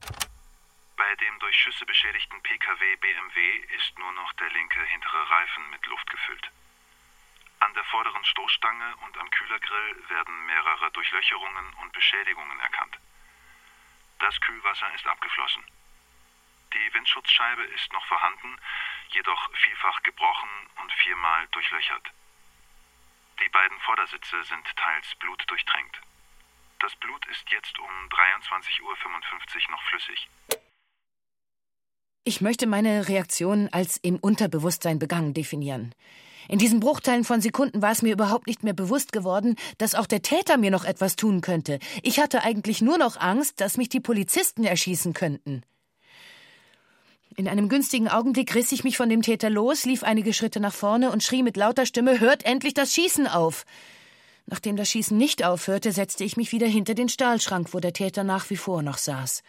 Bei 0.01 1.11
dem 1.19 1.39
durch 1.39 1.55
Schüsse 1.55 1.85
beschädigten 1.87 2.37
Pkw 2.43 2.95
BMW 3.01 3.75
ist 3.75 3.97
nur 3.97 4.11
noch 4.13 4.31
der 4.33 4.51
linke 4.51 4.85
hintere 4.85 5.29
Reifen 5.31 5.63
mit 5.71 5.83
Luft 5.87 6.09
gefüllt. 6.11 6.51
An 7.59 7.73
der 7.73 7.83
vorderen 7.85 8.23
Stoßstange 8.25 8.95
und 8.97 9.17
am 9.17 9.29
Kühlergrill 9.29 10.09
werden 10.09 10.45
mehrere 10.45 10.91
Durchlöcherungen 10.91 11.73
und 11.75 11.91
Beschädigungen 11.93 12.59
erkannt. 12.59 12.97
Das 14.19 14.39
Kühlwasser 14.41 14.93
ist 14.93 15.07
abgeflossen. 15.07 15.63
Die 16.73 16.93
Windschutzscheibe 16.93 17.63
ist 17.63 17.91
noch 17.93 18.05
vorhanden, 18.07 18.57
jedoch 19.09 19.49
vielfach 19.55 20.01
gebrochen 20.03 20.49
und 20.81 20.91
viermal 20.93 21.47
durchlöchert. 21.47 22.11
Die 23.39 23.49
beiden 23.49 23.79
Vordersitze 23.81 24.43
sind 24.43 24.75
teils 24.75 25.15
blutdurchtränkt. 25.15 26.01
Das 26.79 26.95
Blut 26.97 27.25
ist 27.27 27.49
jetzt 27.51 27.77
um 27.79 28.09
23.55 28.09 28.81
Uhr 28.81 29.71
noch 29.71 29.83
flüssig. 29.83 30.27
Ich 32.27 32.41
möchte 32.41 32.65
meine 32.65 33.07
Reaktion 33.07 33.69
als 33.71 33.97
im 34.01 34.17
Unterbewusstsein 34.17 34.97
begangen 34.97 35.35
definieren. 35.35 35.93
In 36.49 36.57
diesen 36.57 36.79
Bruchteilen 36.79 37.23
von 37.23 37.39
Sekunden 37.39 37.83
war 37.83 37.91
es 37.91 38.01
mir 38.01 38.13
überhaupt 38.13 38.47
nicht 38.47 38.63
mehr 38.63 38.73
bewusst 38.73 39.11
geworden, 39.11 39.55
dass 39.77 39.93
auch 39.93 40.07
der 40.07 40.23
Täter 40.23 40.57
mir 40.57 40.71
noch 40.71 40.85
etwas 40.85 41.15
tun 41.15 41.41
könnte. 41.41 41.77
Ich 42.01 42.19
hatte 42.19 42.41
eigentlich 42.41 42.81
nur 42.81 42.97
noch 42.97 43.17
Angst, 43.17 43.61
dass 43.61 43.77
mich 43.77 43.89
die 43.89 43.99
Polizisten 43.99 44.63
erschießen 44.63 45.13
könnten. 45.13 45.61
In 47.35 47.47
einem 47.47 47.69
günstigen 47.69 48.07
Augenblick 48.07 48.55
riss 48.55 48.71
ich 48.71 48.83
mich 48.83 48.97
von 48.97 49.09
dem 49.09 49.21
Täter 49.21 49.51
los, 49.51 49.85
lief 49.85 50.01
einige 50.01 50.33
Schritte 50.33 50.59
nach 50.59 50.73
vorne 50.73 51.11
und 51.11 51.21
schrie 51.21 51.43
mit 51.43 51.57
lauter 51.57 51.85
Stimme 51.85 52.19
Hört 52.19 52.43
endlich 52.43 52.73
das 52.73 52.91
Schießen 52.91 53.27
auf. 53.27 53.65
Nachdem 54.47 54.77
das 54.77 54.89
Schießen 54.89 55.15
nicht 55.15 55.45
aufhörte, 55.45 55.91
setzte 55.91 56.23
ich 56.23 56.37
mich 56.37 56.51
wieder 56.51 56.67
hinter 56.67 56.95
den 56.95 57.09
Stahlschrank, 57.09 57.75
wo 57.75 57.79
der 57.79 57.93
Täter 57.93 58.23
nach 58.23 58.49
wie 58.49 58.57
vor 58.57 58.81
noch 58.81 58.97
saß. 58.97 59.43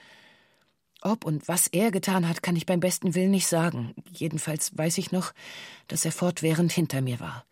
Ob 1.02 1.24
und 1.24 1.46
was 1.46 1.66
er 1.66 1.90
getan 1.90 2.28
hat, 2.28 2.42
kann 2.42 2.56
ich 2.56 2.66
beim 2.66 2.80
besten 2.80 3.14
Willen 3.14 3.30
nicht 3.30 3.46
sagen. 3.46 3.94
Jedenfalls 4.10 4.76
weiß 4.76 4.98
ich 4.98 5.12
noch, 5.12 5.32
dass 5.88 6.04
er 6.04 6.12
fortwährend 6.12 6.72
hinter 6.72 7.00
mir 7.00 7.20
war. 7.20 7.44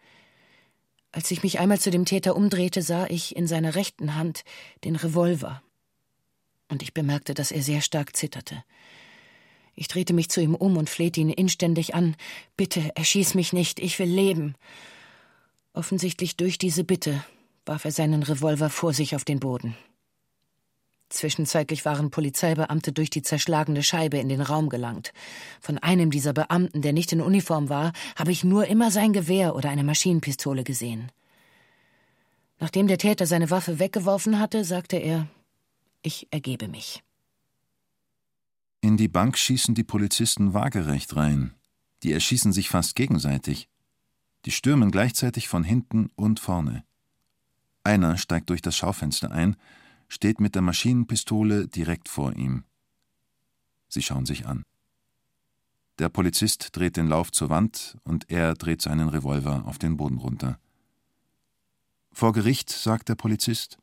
Als 1.12 1.30
ich 1.30 1.42
mich 1.42 1.61
einmal 1.61 1.78
zu 1.78 1.90
dem 1.90 2.05
Täter 2.05 2.34
umdrehte, 2.34 2.82
sah 2.82 3.07
ich 3.07 3.36
in 3.36 3.47
seiner 3.47 3.76
rechten 3.76 4.16
Hand 4.16 4.45
den 4.82 4.97
Revolver. 4.97 5.62
Und 6.68 6.82
ich 6.82 6.95
bemerkte, 6.95 7.34
dass 7.34 7.53
er 7.53 7.62
sehr 7.62 7.82
stark 7.82 8.16
zitterte. 8.16 8.64
Ich 9.76 9.88
drehte 9.88 10.12
mich 10.12 10.28
zu 10.30 10.40
ihm 10.40 10.55
um 10.55 10.76
und 10.76 10.90
flehte 10.90 11.20
ihn 11.20 11.30
inständig 11.30 11.95
an. 11.95 12.16
Bitte, 12.57 12.90
erschieß 12.97 13.34
mich 13.34 13.53
nicht, 13.53 13.78
ich 13.78 13.99
will 13.99 14.09
leben. 14.09 14.55
Offensichtlich 15.72 16.36
durch 16.36 16.59
diese 16.59 16.84
Bitte 16.84 17.24
warf 17.66 17.84
er 17.84 17.92
seinen 17.92 18.22
Revolver 18.22 18.70
vor 18.70 18.92
sich 18.92 19.14
auf 19.16 19.24
den 19.24 19.40
Boden. 19.40 19.76
Zwischenzeitlich 21.15 21.85
waren 21.85 22.11
Polizeibeamte 22.11 22.93
durch 22.93 23.09
die 23.09 23.23
zerschlagene 23.23 23.85
Scheibe 23.85 24.19
in 24.19 24.29
den 24.29 24.41
Raum 24.41 24.69
gelangt. 24.69 25.12
Von 25.61 25.79
einem 25.79 26.11
dieser 26.11 26.33
Beamten, 26.33 26.83
der 26.83 26.93
nicht 26.93 27.12
in 27.12 27.21
Uniform 27.21 27.69
war, 27.69 27.93
habe 28.17 28.33
ich 28.33 28.43
nur 28.43 28.67
immer 28.67 28.91
sein 28.91 29.12
Gewehr 29.12 29.55
oder 29.55 29.71
eine 29.71 29.85
Maschinenpistole 29.85 30.65
gesehen. 30.65 31.12
Nachdem 32.59 32.89
der 32.89 32.99
Täter 32.99 33.27
seine 33.27 33.51
Waffe 33.51 33.79
weggeworfen 33.79 34.41
hatte, 34.41 34.65
sagte 34.65 34.97
er 34.97 35.29
Ich 36.03 36.27
ergebe 36.33 36.67
mich. 36.67 37.05
In 38.81 38.97
die 38.97 39.09
Bank 39.09 39.39
schießen 39.39 39.75
die 39.77 39.85
Polizisten 39.85 40.53
waagerecht 40.53 41.15
rein. 41.15 41.55
Die 42.03 42.12
erschießen 42.12 42.53
sich 42.53 42.69
fast 42.69 42.97
gegenseitig. 42.97 43.69
Die 44.47 44.51
stürmen 44.51 44.91
gleichzeitig 44.91 45.47
von 45.47 45.62
hinten 45.62 46.11
und 46.17 46.41
vorne. 46.41 46.85
Einer 47.85 48.17
steigt 48.17 48.51
durch 48.51 48.62
das 48.62 48.77
Schaufenster 48.77 49.31
ein, 49.31 49.57
steht 50.15 50.41
mit 50.41 50.55
der 50.55 50.62
Maschinenpistole 50.62 51.67
direkt 51.67 52.09
vor 52.09 52.37
ihm. 52.37 52.62
Sie 53.89 54.01
schauen 54.01 54.27
sich 54.27 54.47
an. 54.47 54.65
Der 55.99 56.09
Polizist 56.09 56.77
dreht 56.77 56.97
den 56.97 57.09
Lauf 57.09 57.33
zur 57.33 57.51
Wand 57.51 57.99
und 58.05 58.31
er 58.31 58.55
dreht 58.55 58.81
seinen 58.81 59.09
Revolver 59.09 59.65
auf 59.67 59.79
den 59.79 59.97
Boden 59.97 60.19
runter. 60.19 60.59
Vor 62.12 62.33
Gericht 62.33 62.71
sagt 62.71 63.09
der 63.09 63.17
Polizist, 63.17 63.79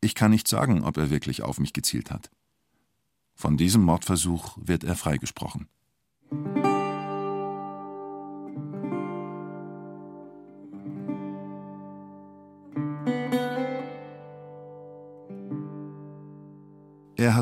ich 0.00 0.14
kann 0.14 0.30
nicht 0.30 0.48
sagen, 0.48 0.82
ob 0.82 0.96
er 0.96 1.10
wirklich 1.10 1.42
auf 1.42 1.60
mich 1.60 1.74
gezielt 1.74 2.10
hat. 2.10 2.30
Von 3.34 3.58
diesem 3.58 3.82
Mordversuch 3.82 4.56
wird 4.58 4.82
er 4.82 4.96
freigesprochen. 4.96 5.68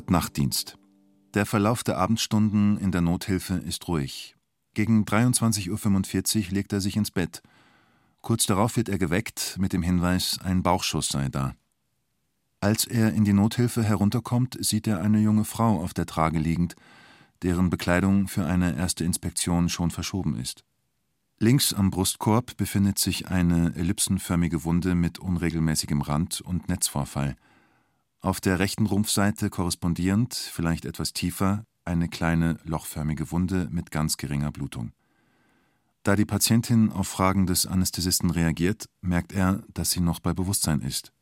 Hat 0.05 0.11
Nachtdienst. 0.11 0.77
Der 1.33 1.47
Verlauf 1.47 1.83
der 1.83 1.97
Abendstunden 1.97 2.77
in 2.77 2.93
der 2.93 3.01
Nothilfe 3.01 3.55
ist 3.55 3.89
ruhig. 3.89 4.37
Gegen 4.75 5.07
23.45 5.07 5.71
Uhr 6.49 6.53
legt 6.53 6.75
er 6.75 6.83
sich 6.83 6.97
ins 6.97 7.11
Bett. 7.11 7.43
Kurz 8.21 8.45
darauf 8.45 8.77
wird 8.77 8.91
er 8.91 8.99
geweckt 8.99 9.57
mit 9.59 9.73
dem 9.73 9.83
Hinweis, 9.83 10.39
ein 10.45 10.63
Bauchschuss 10.63 11.09
sei 11.09 11.31
da. 11.31 11.55
Als 12.61 12.85
er 12.85 13.15
in 13.15 13.25
die 13.25 13.33
Nothilfe 13.33 13.83
herunterkommt, 13.83 14.59
sieht 14.61 14.87
er 14.87 15.01
eine 15.01 15.21
junge 15.21 15.47
Frau 15.47 15.83
auf 15.83 15.95
der 15.95 16.05
Trage 16.05 16.39
liegend, 16.39 16.77
deren 17.43 17.71
Bekleidung 17.71 18.29
für 18.29 18.45
eine 18.45 18.77
erste 18.77 19.05
Inspektion 19.05 19.71
schon 19.71 19.91
verschoben 19.91 20.37
ist. 20.37 20.65
Links 21.39 21.73
am 21.73 21.91
Brustkorb 21.91 22.59
befindet 22.59 22.99
sich 22.99 23.29
eine 23.29 23.75
ellipsenförmige 23.75 24.65
Wunde 24.65 24.95
mit 24.95 25.19
unregelmäßigem 25.19 26.03
Rand 26.03 26.43
und 26.43 26.69
Netzvorfall. 26.69 27.37
Auf 28.25 28.41
der 28.41 28.59
rechten 28.59 28.87
Rumpfseite 28.87 29.51
korrespondierend, 29.51 30.33
vielleicht 30.33 30.87
etwas 30.87 31.13
tiefer, 31.13 31.67
eine 31.85 32.09
kleine 32.09 32.57
lochförmige 32.65 33.31
Wunde 33.31 33.69
mit 33.71 33.91
ganz 33.91 34.17
geringer 34.17 34.51
Blutung. 34.51 34.93
Da 36.05 36.17
die 36.17 36.25
Patientin 36.25 36.91
auf 36.91 37.07
Fragen 37.07 37.47
des 37.47 37.67
Anästhesisten 37.67 38.31
reagiert, 38.31 38.87
merkt 39.03 39.35
er, 39.35 39.63
dass 39.75 39.91
sie 39.91 40.01
noch 40.01 40.21
bei 40.21 40.33
Bewusstsein 40.33 40.81
ist. 40.81 41.13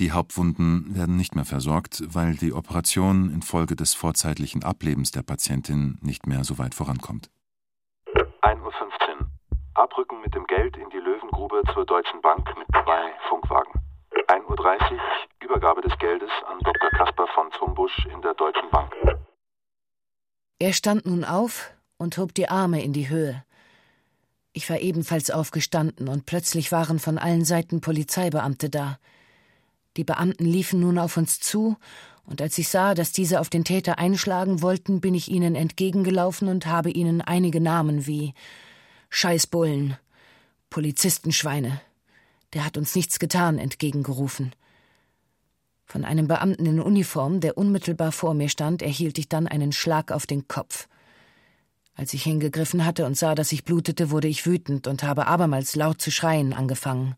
Die 0.00 0.10
Hauptwunden 0.10 0.96
werden 0.96 1.14
nicht 1.14 1.36
mehr 1.36 1.44
versorgt, 1.44 2.02
weil 2.04 2.34
die 2.34 2.52
Operation 2.52 3.30
infolge 3.30 3.76
des 3.76 3.94
vorzeitlichen 3.94 4.64
Ablebens 4.64 5.12
der 5.12 5.22
Patientin 5.22 5.98
nicht 6.02 6.26
mehr 6.26 6.42
so 6.42 6.58
weit 6.58 6.74
vorankommt. 6.74 7.30
1.15 8.40 8.58
Uhr. 8.60 9.30
Abrücken 9.74 10.20
mit 10.20 10.34
dem 10.34 10.44
Geld 10.46 10.76
in 10.76 10.90
die 10.90 10.98
Löwengrube 10.98 11.62
zur 11.72 11.86
Deutschen 11.86 12.20
Bank 12.22 12.44
mit 12.58 12.66
zwei 12.72 13.12
Funkwagen. 13.28 13.81
1.30 14.28 14.92
Uhr. 14.92 15.00
Übergabe 15.44 15.82
des 15.82 15.96
Geldes 15.98 16.30
an 16.46 16.58
Dr. 16.60 16.90
Kaspar 16.90 17.26
von 17.34 17.50
Zumbusch 17.58 18.06
in 18.12 18.22
der 18.22 18.34
Deutschen 18.34 18.70
Bank. 18.70 18.92
Er 20.58 20.72
stand 20.72 21.06
nun 21.06 21.24
auf 21.24 21.72
und 21.98 22.16
hob 22.18 22.34
die 22.34 22.48
Arme 22.48 22.82
in 22.82 22.92
die 22.92 23.08
Höhe. 23.08 23.44
Ich 24.52 24.68
war 24.70 24.78
ebenfalls 24.78 25.30
aufgestanden 25.30 26.08
und 26.08 26.26
plötzlich 26.26 26.72
waren 26.72 26.98
von 26.98 27.18
allen 27.18 27.44
Seiten 27.44 27.80
Polizeibeamte 27.80 28.70
da. 28.70 28.98
Die 29.96 30.04
Beamten 30.04 30.44
liefen 30.44 30.80
nun 30.80 30.98
auf 30.98 31.16
uns 31.16 31.40
zu, 31.40 31.76
und 32.24 32.40
als 32.40 32.56
ich 32.58 32.68
sah, 32.68 32.94
dass 32.94 33.12
diese 33.12 33.40
auf 33.40 33.50
den 33.50 33.64
Täter 33.64 33.98
einschlagen 33.98 34.62
wollten, 34.62 35.00
bin 35.00 35.14
ich 35.14 35.28
ihnen 35.28 35.54
entgegengelaufen 35.54 36.48
und 36.48 36.66
habe 36.66 36.90
ihnen 36.90 37.20
einige 37.20 37.60
Namen 37.60 38.06
wie 38.06 38.34
Scheißbullen, 39.10 39.98
Polizistenschweine, 40.70 41.80
der 42.54 42.64
hat 42.64 42.76
uns 42.76 42.94
nichts 42.94 43.18
getan, 43.18 43.58
entgegengerufen. 43.58 44.54
Von 45.84 46.04
einem 46.04 46.26
Beamten 46.26 46.66
in 46.66 46.80
Uniform, 46.80 47.40
der 47.40 47.58
unmittelbar 47.58 48.12
vor 48.12 48.34
mir 48.34 48.48
stand, 48.48 48.82
erhielt 48.82 49.18
ich 49.18 49.28
dann 49.28 49.46
einen 49.46 49.72
Schlag 49.72 50.10
auf 50.10 50.26
den 50.26 50.48
Kopf. 50.48 50.88
Als 51.94 52.14
ich 52.14 52.22
hingegriffen 52.22 52.84
hatte 52.84 53.04
und 53.04 53.16
sah, 53.16 53.34
dass 53.34 53.52
ich 53.52 53.64
blutete, 53.64 54.10
wurde 54.10 54.28
ich 54.28 54.46
wütend 54.46 54.86
und 54.86 55.02
habe 55.02 55.26
abermals 55.26 55.76
laut 55.76 56.00
zu 56.00 56.10
schreien 56.10 56.54
angefangen. 56.54 57.14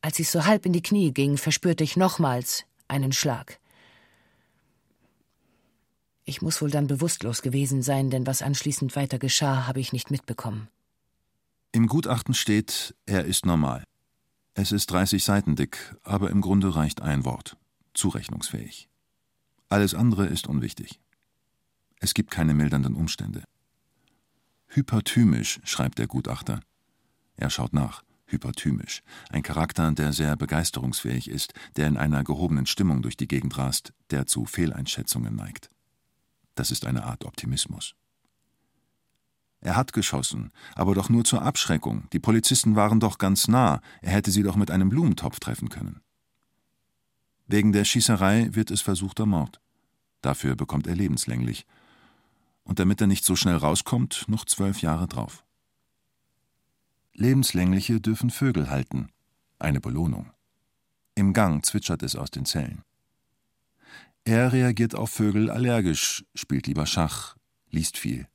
Als 0.00 0.18
ich 0.18 0.28
so 0.28 0.44
halb 0.44 0.66
in 0.66 0.72
die 0.72 0.82
Knie 0.82 1.12
ging, 1.12 1.36
verspürte 1.36 1.82
ich 1.82 1.96
nochmals 1.96 2.64
einen 2.86 3.12
Schlag. 3.12 3.58
Ich 6.24 6.40
muss 6.40 6.62
wohl 6.62 6.70
dann 6.70 6.86
bewusstlos 6.86 7.42
gewesen 7.42 7.82
sein, 7.82 8.10
denn 8.10 8.26
was 8.26 8.42
anschließend 8.42 8.96
weiter 8.96 9.18
geschah, 9.18 9.66
habe 9.66 9.80
ich 9.80 9.92
nicht 9.92 10.10
mitbekommen. 10.10 10.68
Im 11.72 11.88
Gutachten 11.88 12.34
steht, 12.34 12.94
er 13.04 13.24
ist 13.24 13.44
normal. 13.44 13.82
Es 14.56 14.70
ist 14.70 14.86
30 14.92 15.24
Seiten 15.24 15.56
dick, 15.56 15.96
aber 16.04 16.30
im 16.30 16.40
Grunde 16.40 16.76
reicht 16.76 17.02
ein 17.02 17.24
Wort. 17.24 17.56
Zurechnungsfähig. 17.92 18.88
Alles 19.68 19.94
andere 19.94 20.26
ist 20.26 20.46
unwichtig. 20.46 21.00
Es 21.98 22.14
gibt 22.14 22.30
keine 22.30 22.54
mildernden 22.54 22.94
Umstände. 22.94 23.42
Hyperthymisch, 24.68 25.60
schreibt 25.64 25.98
der 25.98 26.06
Gutachter. 26.06 26.60
Er 27.36 27.50
schaut 27.50 27.72
nach 27.72 28.04
hyperthymisch, 28.26 29.02
ein 29.30 29.42
Charakter, 29.42 29.90
der 29.92 30.12
sehr 30.12 30.36
begeisterungsfähig 30.36 31.28
ist, 31.28 31.52
der 31.76 31.88
in 31.88 31.96
einer 31.96 32.22
gehobenen 32.22 32.66
Stimmung 32.66 33.02
durch 33.02 33.16
die 33.16 33.28
Gegend 33.28 33.58
rast, 33.58 33.92
der 34.10 34.26
zu 34.26 34.46
Fehleinschätzungen 34.46 35.34
neigt. 35.34 35.68
Das 36.54 36.70
ist 36.70 36.86
eine 36.86 37.04
Art 37.04 37.24
Optimismus. 37.24 37.94
Er 39.64 39.76
hat 39.76 39.94
geschossen, 39.94 40.52
aber 40.74 40.94
doch 40.94 41.08
nur 41.08 41.24
zur 41.24 41.40
Abschreckung. 41.40 42.06
Die 42.12 42.18
Polizisten 42.18 42.76
waren 42.76 43.00
doch 43.00 43.16
ganz 43.16 43.48
nah, 43.48 43.80
er 44.02 44.12
hätte 44.12 44.30
sie 44.30 44.42
doch 44.42 44.56
mit 44.56 44.70
einem 44.70 44.90
Blumentopf 44.90 45.40
treffen 45.40 45.70
können. 45.70 46.02
Wegen 47.46 47.72
der 47.72 47.86
Schießerei 47.86 48.50
wird 48.52 48.70
es 48.70 48.82
versuchter 48.82 49.24
Mord. 49.24 49.62
Dafür 50.20 50.54
bekommt 50.54 50.86
er 50.86 50.94
lebenslänglich. 50.94 51.64
Und 52.62 52.78
damit 52.78 53.00
er 53.00 53.06
nicht 53.06 53.24
so 53.24 53.36
schnell 53.36 53.56
rauskommt, 53.56 54.26
noch 54.28 54.44
zwölf 54.44 54.82
Jahre 54.82 55.08
drauf. 55.08 55.46
Lebenslängliche 57.14 58.02
dürfen 58.02 58.28
Vögel 58.28 58.68
halten. 58.68 59.08
Eine 59.58 59.80
Belohnung. 59.80 60.30
Im 61.14 61.32
Gang 61.32 61.64
zwitschert 61.64 62.02
es 62.02 62.16
aus 62.16 62.30
den 62.30 62.44
Zellen. 62.44 62.82
Er 64.24 64.52
reagiert 64.52 64.94
auf 64.94 65.08
Vögel 65.10 65.50
allergisch, 65.50 66.22
spielt 66.34 66.66
lieber 66.66 66.84
Schach, 66.84 67.36
liest 67.70 67.96
viel. 67.96 68.28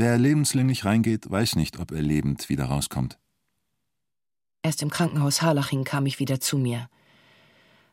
Wer 0.00 0.16
lebenslänglich 0.16 0.86
reingeht, 0.86 1.30
weiß 1.30 1.56
nicht, 1.56 1.78
ob 1.78 1.92
er 1.92 2.00
lebend 2.00 2.48
wieder 2.48 2.64
rauskommt. 2.64 3.18
Erst 4.62 4.80
im 4.80 4.88
Krankenhaus 4.88 5.42
Harlaching 5.42 5.84
kam 5.84 6.06
ich 6.06 6.18
wieder 6.18 6.40
zu 6.40 6.56
mir. 6.56 6.88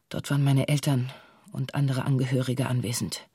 Dort 0.08 0.32
waren 0.32 0.42
meine 0.42 0.70
Eltern 0.70 1.12
und 1.52 1.76
andere 1.76 2.06
Angehörige 2.06 2.68
anwesend. 2.68 3.28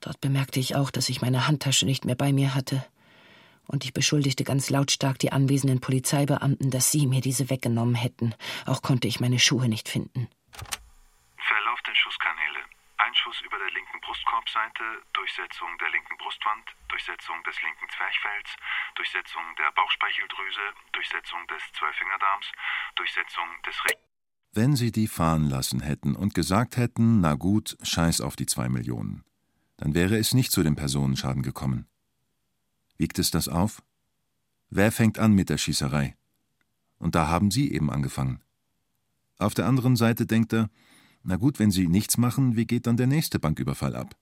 Dort 0.00 0.18
bemerkte 0.22 0.60
ich 0.60 0.76
auch, 0.76 0.90
dass 0.90 1.10
ich 1.10 1.20
meine 1.20 1.46
Handtasche 1.46 1.84
nicht 1.84 2.06
mehr 2.06 2.14
bei 2.14 2.32
mir 2.32 2.54
hatte 2.54 2.82
und 3.66 3.84
ich 3.84 3.92
beschuldigte 3.92 4.44
ganz 4.44 4.70
lautstark 4.70 5.18
die 5.18 5.32
anwesenden 5.32 5.80
Polizeibeamten, 5.80 6.70
dass 6.70 6.90
sie 6.90 7.06
mir 7.06 7.20
diese 7.20 7.50
weggenommen 7.50 7.96
hätten. 7.96 8.34
Auch 8.64 8.80
konnte 8.80 9.08
ich 9.08 9.20
meine 9.20 9.38
Schuhe 9.38 9.68
nicht 9.68 9.90
finden. 9.90 10.26
Verlauf 13.22 13.30
der 13.30 13.30
Schusskanäle. 13.30 13.30
Ein 13.30 13.30
Schuss 13.30 13.40
über 13.42 13.58
der 13.58 13.70
linken 13.70 14.00
Brustkorbseite, 14.00 14.84
Durchsetzung 15.12 15.68
der 15.78 15.90
linken 15.90 16.16
Brustwand, 16.18 16.64
Durchsetzung 16.88 17.36
des 17.44 17.56
linken 17.62 17.88
Zwerchfells, 17.88 18.50
Durchsetzung 18.96 19.42
der 19.58 19.70
Bauchspeicheldrüse, 19.72 20.66
Durchsetzung 20.92 21.46
des 21.48 21.62
Zwölffingerdarms, 21.78 22.46
Durchsetzung 22.96 23.48
des 23.66 23.76
Re 23.84 23.94
Wenn 24.52 24.76
sie 24.76 24.92
die 24.92 25.08
fahren 25.08 25.48
lassen 25.48 25.80
hätten 25.80 26.14
und 26.16 26.34
gesagt 26.34 26.76
hätten, 26.76 27.20
na 27.20 27.34
gut, 27.34 27.76
scheiß 27.82 28.20
auf 28.20 28.36
die 28.36 28.46
zwei 28.46 28.68
Millionen, 28.68 29.24
dann 29.76 29.94
wäre 29.94 30.18
es 30.18 30.34
nicht 30.34 30.52
zu 30.52 30.62
dem 30.62 30.76
Personenschaden 30.76 31.42
gekommen. 31.42 31.86
Wiegt 32.98 33.18
es 33.18 33.30
das 33.30 33.48
auf? 33.48 33.82
Wer 34.68 34.92
fängt 34.92 35.18
an 35.18 35.32
mit 35.32 35.48
der 35.48 35.58
Schießerei? 35.58 36.16
Und 36.98 37.14
da 37.14 37.26
haben 37.28 37.50
Sie 37.50 37.72
eben 37.72 37.90
angefangen. 37.90 38.42
Auf 39.38 39.54
der 39.54 39.66
anderen 39.66 39.96
Seite 39.96 40.24
denkt 40.24 40.52
er, 40.52 40.70
na 41.22 41.36
gut, 41.36 41.58
wenn 41.58 41.70
Sie 41.70 41.88
nichts 41.88 42.18
machen, 42.18 42.56
wie 42.56 42.66
geht 42.66 42.86
dann 42.86 42.96
der 42.96 43.06
nächste 43.06 43.38
Banküberfall 43.38 43.96
ab? 43.96 44.16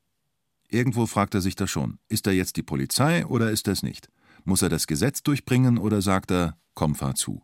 Irgendwo 0.69 1.07
fragt 1.07 1.35
er 1.35 1.41
sich 1.41 1.57
da 1.57 1.67
schon, 1.67 1.99
ist 2.09 2.27
er 2.27 2.33
jetzt 2.33 2.57
die 2.57 2.63
Polizei 2.63 3.27
oder 3.27 3.51
ist 3.51 3.67
es 3.69 3.83
nicht? 3.83 4.09
Muss 4.45 4.63
er 4.63 4.69
das 4.69 4.87
Gesetz 4.87 5.23
durchbringen 5.23 5.79
oder 5.79 6.03
sagt 6.03 6.31
er, 6.31 6.57
komm, 6.75 6.95
fahr 6.95 7.15
zu? 7.15 7.43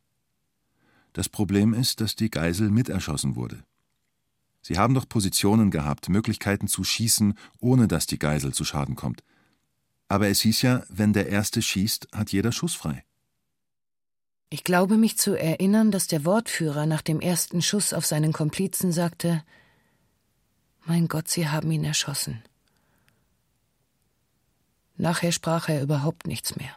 Das 1.13 1.29
Problem 1.31 1.73
ist, 1.73 2.01
dass 2.01 2.15
die 2.15 2.31
Geisel 2.31 2.71
miterschossen 2.71 3.37
wurde. 3.37 3.65
Sie 4.61 4.77
haben 4.77 4.93
doch 4.93 5.09
Positionen 5.09 5.71
gehabt, 5.71 6.09
Möglichkeiten 6.09 6.69
zu 6.69 6.85
schießen, 6.85 7.35
ohne 7.59 7.89
dass 7.89 8.07
die 8.07 8.19
Geisel 8.19 8.53
zu 8.53 8.65
Schaden 8.65 8.97
kommt. 8.97 9.23
Aber 10.09 10.29
es 10.29 10.41
hieß 10.41 10.61
ja, 10.63 10.85
wenn 10.89 11.15
der 11.15 11.29
Erste 11.29 11.63
schießt, 11.63 12.09
hat 12.13 12.33
jeder 12.33 12.53
Schuss 12.53 12.75
frei. 12.75 13.06
Ich 14.49 14.63
glaube 14.63 14.97
mich 14.97 15.19
zu 15.19 15.35
erinnern, 15.35 15.91
dass 15.91 16.07
der 16.07 16.25
Wortführer 16.25 16.87
nach 16.87 17.03
dem 17.03 17.21
ersten 17.21 17.63
Schuss 17.63 17.93
auf 17.93 18.07
seinen 18.07 18.33
Komplizen 18.33 18.93
sagte 18.93 19.43
Mein 20.85 21.09
Gott, 21.09 21.29
Sie 21.29 21.49
haben 21.49 21.71
ihn 21.73 21.85
erschossen. 21.85 22.43
Nachher 24.97 25.33
sprach 25.33 25.69
er 25.69 25.83
überhaupt 25.83 26.27
nichts 26.27 26.57
mehr. 26.57 26.75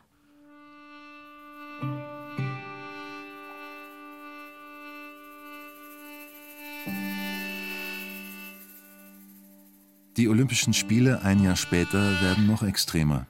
Die 10.17 10.27
Olympischen 10.27 10.73
Spiele 10.73 11.21
ein 11.21 11.41
Jahr 11.41 11.55
später 11.55 12.19
werden 12.21 12.47
noch 12.47 12.63
extremer. 12.63 13.27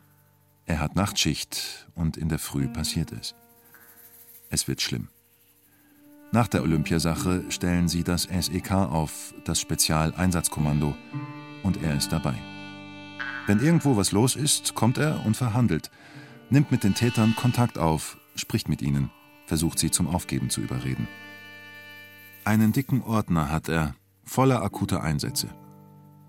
Er 0.66 0.80
hat 0.80 0.96
Nachtschicht 0.96 1.88
und 1.94 2.18
in 2.18 2.30
der 2.30 2.40
Früh 2.40 2.68
passiert 2.68 3.12
es. 3.12 3.36
Es 4.50 4.68
wird 4.68 4.82
schlimm. 4.82 5.08
Nach 6.32 6.47
der 6.47 6.64
Olympiasache 6.64 7.43
stellen 7.50 7.88
sie 7.88 8.04
das 8.04 8.24
SEK 8.24 8.72
auf, 8.72 9.34
das 9.45 9.60
Spezialeinsatzkommando, 9.60 10.95
und 11.64 11.82
er 11.84 11.95
ist 11.95 12.12
dabei. 12.12 12.36
Wenn 13.47 13.60
irgendwo 13.60 13.95
was 13.95 14.12
los 14.12 14.36
ist, 14.36 14.76
kommt 14.76 14.97
er 14.97 15.26
und 15.26 15.38
verhandelt, 15.38 15.89
nimmt 16.50 16.72
mit 16.72 16.84
den 16.84 16.95
Tätern 16.95 17.36
Kontakt 17.36 17.78
auf, 17.78 18.18
spricht 18.36 18.70
mit 18.70 18.82
ihnen, 18.82 19.12
versucht 19.45 19.80
sie 19.80 19.91
zum 19.91 20.08
Aufgeben 20.08 20.50
zu 20.50 20.62
überreden. 20.62 21.08
Einen 22.43 22.72
dicken 22.72 23.02
Ordner 23.02 23.52
hat 23.52 23.70
er, 23.70 23.95
voller 24.24 24.64
akuter 24.64 25.04
Einsätze. 25.04 25.50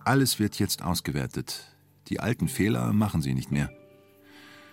Alles 0.05 0.39
wird 0.39 0.59
jetzt 0.59 0.83
ausgewertet. 0.83 1.77
Die 2.09 2.21
alten 2.21 2.49
Fehler 2.49 2.93
machen 2.93 3.23
sie 3.23 3.35
nicht 3.35 3.51
mehr. 3.51 3.71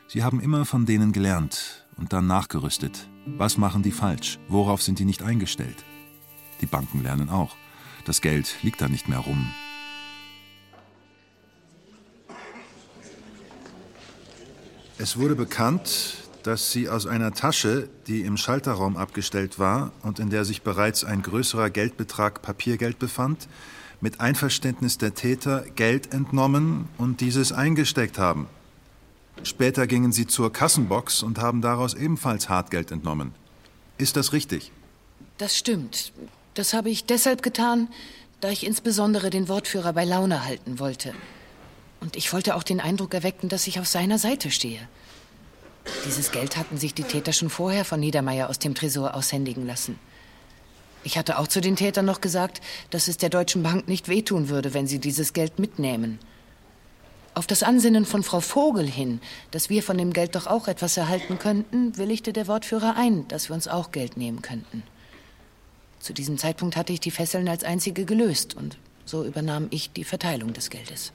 Sie 0.07 0.23
haben 0.23 0.39
immer 0.39 0.65
von 0.65 0.85
denen 0.85 1.11
gelernt 1.11 1.86
und 1.97 2.13
dann 2.13 2.27
nachgerüstet. 2.27 3.07
Was 3.25 3.57
machen 3.57 3.83
die 3.83 3.91
falsch? 3.91 4.39
Worauf 4.47 4.81
sind 4.81 4.99
die 4.99 5.05
nicht 5.05 5.23
eingestellt? 5.23 5.83
Die 6.61 6.65
Banken 6.65 7.03
lernen 7.03 7.29
auch. 7.29 7.55
Das 8.05 8.21
Geld 8.21 8.55
liegt 8.61 8.81
da 8.81 8.87
nicht 8.87 9.09
mehr 9.09 9.19
rum. 9.19 9.51
Es 14.97 15.17
wurde 15.17 15.35
bekannt, 15.35 16.23
dass 16.43 16.71
sie 16.71 16.89
aus 16.89 17.05
einer 17.05 17.33
Tasche, 17.33 17.89
die 18.07 18.21
im 18.21 18.37
Schalterraum 18.37 18.97
abgestellt 18.97 19.59
war 19.59 19.91
und 20.01 20.19
in 20.19 20.29
der 20.29 20.45
sich 20.45 20.61
bereits 20.61 21.03
ein 21.03 21.21
größerer 21.21 21.69
Geldbetrag 21.69 22.41
Papiergeld 22.41 22.97
befand, 22.97 23.47
mit 23.99 24.21
Einverständnis 24.21 24.97
der 24.97 25.13
Täter 25.13 25.65
Geld 25.75 26.13
entnommen 26.13 26.87
und 26.97 27.21
dieses 27.21 27.51
eingesteckt 27.51 28.17
haben. 28.17 28.47
Später 29.43 29.87
gingen 29.87 30.11
sie 30.11 30.27
zur 30.27 30.51
Kassenbox 30.51 31.23
und 31.23 31.39
haben 31.39 31.61
daraus 31.61 31.93
ebenfalls 31.93 32.49
Hartgeld 32.49 32.91
entnommen. 32.91 33.33
Ist 33.97 34.15
das 34.15 34.33
richtig? 34.33 34.71
Das 35.37 35.57
stimmt. 35.57 36.11
Das 36.53 36.73
habe 36.73 36.89
ich 36.89 37.05
deshalb 37.05 37.43
getan, 37.43 37.87
da 38.41 38.49
ich 38.49 38.65
insbesondere 38.65 39.29
den 39.29 39.47
Wortführer 39.47 39.93
bei 39.93 40.05
Laune 40.05 40.45
halten 40.45 40.79
wollte. 40.79 41.13
Und 41.99 42.15
ich 42.15 42.33
wollte 42.33 42.55
auch 42.55 42.63
den 42.63 42.79
Eindruck 42.79 43.13
erwecken, 43.13 43.49
dass 43.49 43.67
ich 43.67 43.79
auf 43.79 43.87
seiner 43.87 44.19
Seite 44.19 44.51
stehe. 44.51 44.87
Dieses 46.05 46.31
Geld 46.31 46.57
hatten 46.57 46.77
sich 46.77 46.93
die 46.93 47.03
Täter 47.03 47.33
schon 47.33 47.49
vorher 47.49 47.85
von 47.85 47.99
Niedermeyer 47.99 48.49
aus 48.49 48.59
dem 48.59 48.75
Tresor 48.75 49.15
aushändigen 49.15 49.65
lassen. 49.65 49.97
Ich 51.03 51.17
hatte 51.17 51.39
auch 51.39 51.47
zu 51.47 51.61
den 51.61 51.75
Tätern 51.75 52.05
noch 52.05 52.21
gesagt, 52.21 52.61
dass 52.89 53.07
es 53.07 53.17
der 53.17 53.29
Deutschen 53.29 53.63
Bank 53.63 53.87
nicht 53.87 54.09
wehtun 54.09 54.49
würde, 54.49 54.73
wenn 54.73 54.87
sie 54.87 54.99
dieses 54.99 55.33
Geld 55.33 55.57
mitnehmen. 55.59 56.19
Auf 57.37 57.45
das 57.45 57.61
Ansinnen 57.61 58.07
von 58.07 58.23
Frau 58.23 58.39
Vogel 58.39 58.87
hin, 58.87 59.21
dass 59.51 59.69
wir 59.69 59.83
von 59.83 59.95
dem 59.99 60.11
Geld 60.11 60.33
doch 60.33 60.47
auch 60.47 60.67
etwas 60.67 60.97
erhalten 60.97 61.37
könnten, 61.37 61.95
willigte 61.95 62.33
der 62.33 62.47
Wortführer 62.47 62.95
ein, 62.97 63.27
dass 63.27 63.47
wir 63.47 63.53
uns 63.53 63.67
auch 63.67 63.91
Geld 63.91 64.17
nehmen 64.17 64.41
könnten. 64.41 64.81
Zu 65.99 66.13
diesem 66.13 66.39
Zeitpunkt 66.39 66.75
hatte 66.75 66.93
ich 66.93 66.99
die 66.99 67.11
Fesseln 67.11 67.47
als 67.47 67.63
einzige 67.63 68.05
gelöst 68.05 68.55
und 68.55 68.79
so 69.05 69.23
übernahm 69.23 69.67
ich 69.69 69.91
die 69.91 70.03
Verteilung 70.03 70.53
des 70.53 70.71
Geldes. 70.71 71.11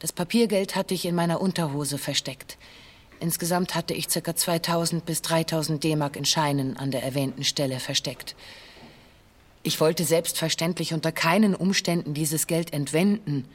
Das 0.00 0.10
Papiergeld 0.12 0.74
hatte 0.74 0.94
ich 0.94 1.04
in 1.04 1.14
meiner 1.14 1.40
Unterhose 1.40 1.96
versteckt. 1.96 2.58
Insgesamt 3.20 3.76
hatte 3.76 3.94
ich 3.94 4.08
ca. 4.08 4.34
2000 4.34 5.06
bis 5.06 5.22
3000 5.22 5.84
D-Mark 5.84 6.16
in 6.16 6.24
Scheinen 6.24 6.76
an 6.76 6.90
der 6.90 7.04
erwähnten 7.04 7.44
Stelle 7.44 7.78
versteckt. 7.78 8.34
Ich 9.62 9.78
wollte 9.78 10.02
selbstverständlich 10.02 10.92
unter 10.92 11.12
keinen 11.12 11.54
Umständen 11.54 12.14
dieses 12.14 12.48
Geld 12.48 12.72
entwenden, 12.72 13.46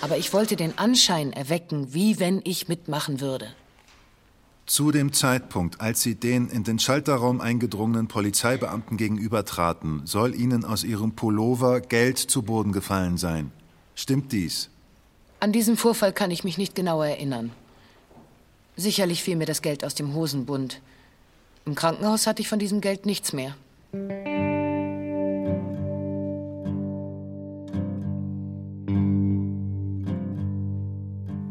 aber 0.00 0.16
ich 0.18 0.32
wollte 0.32 0.56
den 0.56 0.78
Anschein 0.78 1.32
erwecken, 1.32 1.94
wie 1.94 2.18
wenn 2.18 2.40
ich 2.44 2.68
mitmachen 2.68 3.20
würde. 3.20 3.48
Zu 4.66 4.90
dem 4.90 5.12
Zeitpunkt, 5.12 5.80
als 5.80 6.02
Sie 6.02 6.16
den 6.16 6.48
in 6.48 6.64
den 6.64 6.80
Schalterraum 6.80 7.40
eingedrungenen 7.40 8.08
Polizeibeamten 8.08 8.96
gegenübertraten, 8.96 10.02
soll 10.06 10.34
Ihnen 10.34 10.64
aus 10.64 10.82
Ihrem 10.82 11.12
Pullover 11.12 11.80
Geld 11.80 12.18
zu 12.18 12.42
Boden 12.42 12.72
gefallen 12.72 13.16
sein. 13.16 13.52
Stimmt 13.94 14.32
dies? 14.32 14.68
An 15.38 15.52
diesen 15.52 15.76
Vorfall 15.76 16.12
kann 16.12 16.32
ich 16.32 16.42
mich 16.42 16.58
nicht 16.58 16.74
genau 16.74 17.02
erinnern. 17.02 17.52
Sicherlich 18.76 19.22
fiel 19.22 19.36
mir 19.36 19.46
das 19.46 19.62
Geld 19.62 19.84
aus 19.84 19.94
dem 19.94 20.14
Hosenbund. 20.14 20.80
Im 21.64 21.74
Krankenhaus 21.76 22.26
hatte 22.26 22.42
ich 22.42 22.48
von 22.48 22.58
diesem 22.58 22.80
Geld 22.80 23.06
nichts 23.06 23.32
mehr. 23.32 23.54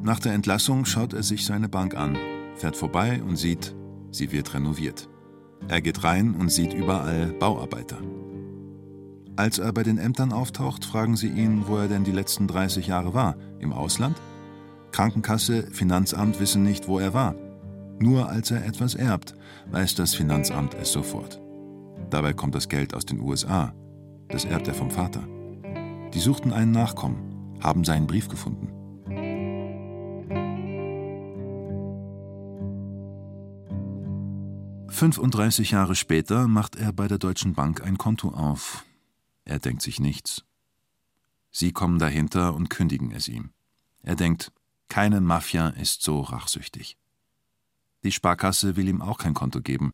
Nach 0.05 0.19
der 0.19 0.33
Entlassung 0.33 0.85
schaut 0.85 1.13
er 1.13 1.23
sich 1.23 1.47
seine 1.47 1.67
Bank 1.67 1.95
an, 1.95 2.15
fährt 2.57 2.75
vorbei 2.75 3.23
und 3.23 3.37
sieht, 3.37 3.75
sie 4.11 4.31
wird 4.31 4.53
renoviert. 4.53 5.09
Er 5.67 5.81
geht 5.81 6.03
rein 6.03 6.35
und 6.35 6.51
sieht 6.51 6.73
überall 6.73 7.33
Bauarbeiter. 7.39 7.97
Als 9.35 9.57
er 9.57 9.73
bei 9.73 9.81
den 9.81 9.97
Ämtern 9.97 10.31
auftaucht, 10.31 10.85
fragen 10.85 11.15
sie 11.15 11.29
ihn, 11.29 11.63
wo 11.65 11.77
er 11.77 11.87
denn 11.87 12.03
die 12.03 12.11
letzten 12.11 12.47
30 12.47 12.85
Jahre 12.85 13.15
war. 13.15 13.35
Im 13.57 13.73
Ausland? 13.73 14.15
Krankenkasse, 14.91 15.71
Finanzamt 15.71 16.39
wissen 16.39 16.61
nicht, 16.61 16.87
wo 16.87 16.99
er 16.99 17.15
war. 17.15 17.33
Nur 17.97 18.29
als 18.29 18.51
er 18.51 18.63
etwas 18.63 18.93
erbt, 18.93 19.33
weiß 19.71 19.95
das 19.95 20.13
Finanzamt 20.13 20.75
es 20.75 20.91
sofort. 20.91 21.41
Dabei 22.11 22.33
kommt 22.33 22.53
das 22.53 22.69
Geld 22.69 22.93
aus 22.93 23.07
den 23.07 23.19
USA. 23.19 23.73
Das 24.27 24.45
erbt 24.45 24.67
er 24.67 24.75
vom 24.75 24.91
Vater. 24.91 25.27
Die 26.13 26.19
suchten 26.19 26.53
einen 26.53 26.71
Nachkommen, 26.71 27.57
haben 27.59 27.83
seinen 27.83 28.05
Brief 28.05 28.29
gefunden. 28.29 28.74
Fünfunddreißig 34.87 35.71
Jahre 35.71 35.95
später 35.95 36.47
macht 36.47 36.75
er 36.75 36.93
bei 36.93 37.07
der 37.07 37.17
Deutschen 37.17 37.53
Bank 37.53 37.81
ein 37.81 37.97
Konto 37.97 38.29
auf. 38.29 38.85
Er 39.43 39.59
denkt 39.59 39.81
sich 39.81 39.99
nichts. 39.99 40.43
Sie 41.51 41.71
kommen 41.71 41.99
dahinter 41.99 42.53
und 42.53 42.69
kündigen 42.69 43.11
es 43.11 43.27
ihm. 43.27 43.51
Er 44.03 44.15
denkt, 44.15 44.51
keine 44.87 45.21
Mafia 45.21 45.69
ist 45.69 46.01
so 46.01 46.21
rachsüchtig. 46.21 46.97
Die 48.03 48.11
Sparkasse 48.11 48.75
will 48.75 48.87
ihm 48.87 49.01
auch 49.01 49.17
kein 49.17 49.33
Konto 49.33 49.61
geben. 49.61 49.91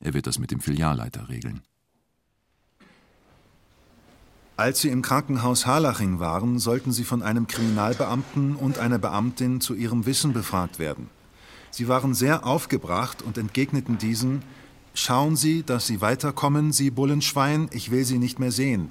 Er 0.00 0.14
wird 0.14 0.26
das 0.26 0.38
mit 0.38 0.50
dem 0.50 0.60
Filialleiter 0.60 1.28
regeln. 1.28 1.62
Als 4.56 4.80
sie 4.80 4.88
im 4.88 5.02
Krankenhaus 5.02 5.66
Harlaching 5.66 6.20
waren, 6.20 6.58
sollten 6.58 6.92
sie 6.92 7.04
von 7.04 7.22
einem 7.22 7.46
Kriminalbeamten 7.46 8.54
und 8.54 8.78
einer 8.78 8.98
Beamtin 8.98 9.60
zu 9.60 9.74
ihrem 9.74 10.06
Wissen 10.06 10.32
befragt 10.32 10.78
werden. 10.78 11.10
Sie 11.74 11.88
waren 11.88 12.14
sehr 12.14 12.46
aufgebracht 12.46 13.20
und 13.20 13.36
entgegneten 13.36 13.98
diesen 13.98 14.42
Schauen 14.94 15.34
Sie, 15.34 15.64
dass 15.64 15.88
Sie 15.88 16.00
weiterkommen, 16.00 16.70
Sie 16.70 16.92
Bullenschwein, 16.92 17.68
ich 17.72 17.90
will 17.90 18.04
Sie 18.04 18.18
nicht 18.18 18.38
mehr 18.38 18.52
sehen. 18.52 18.90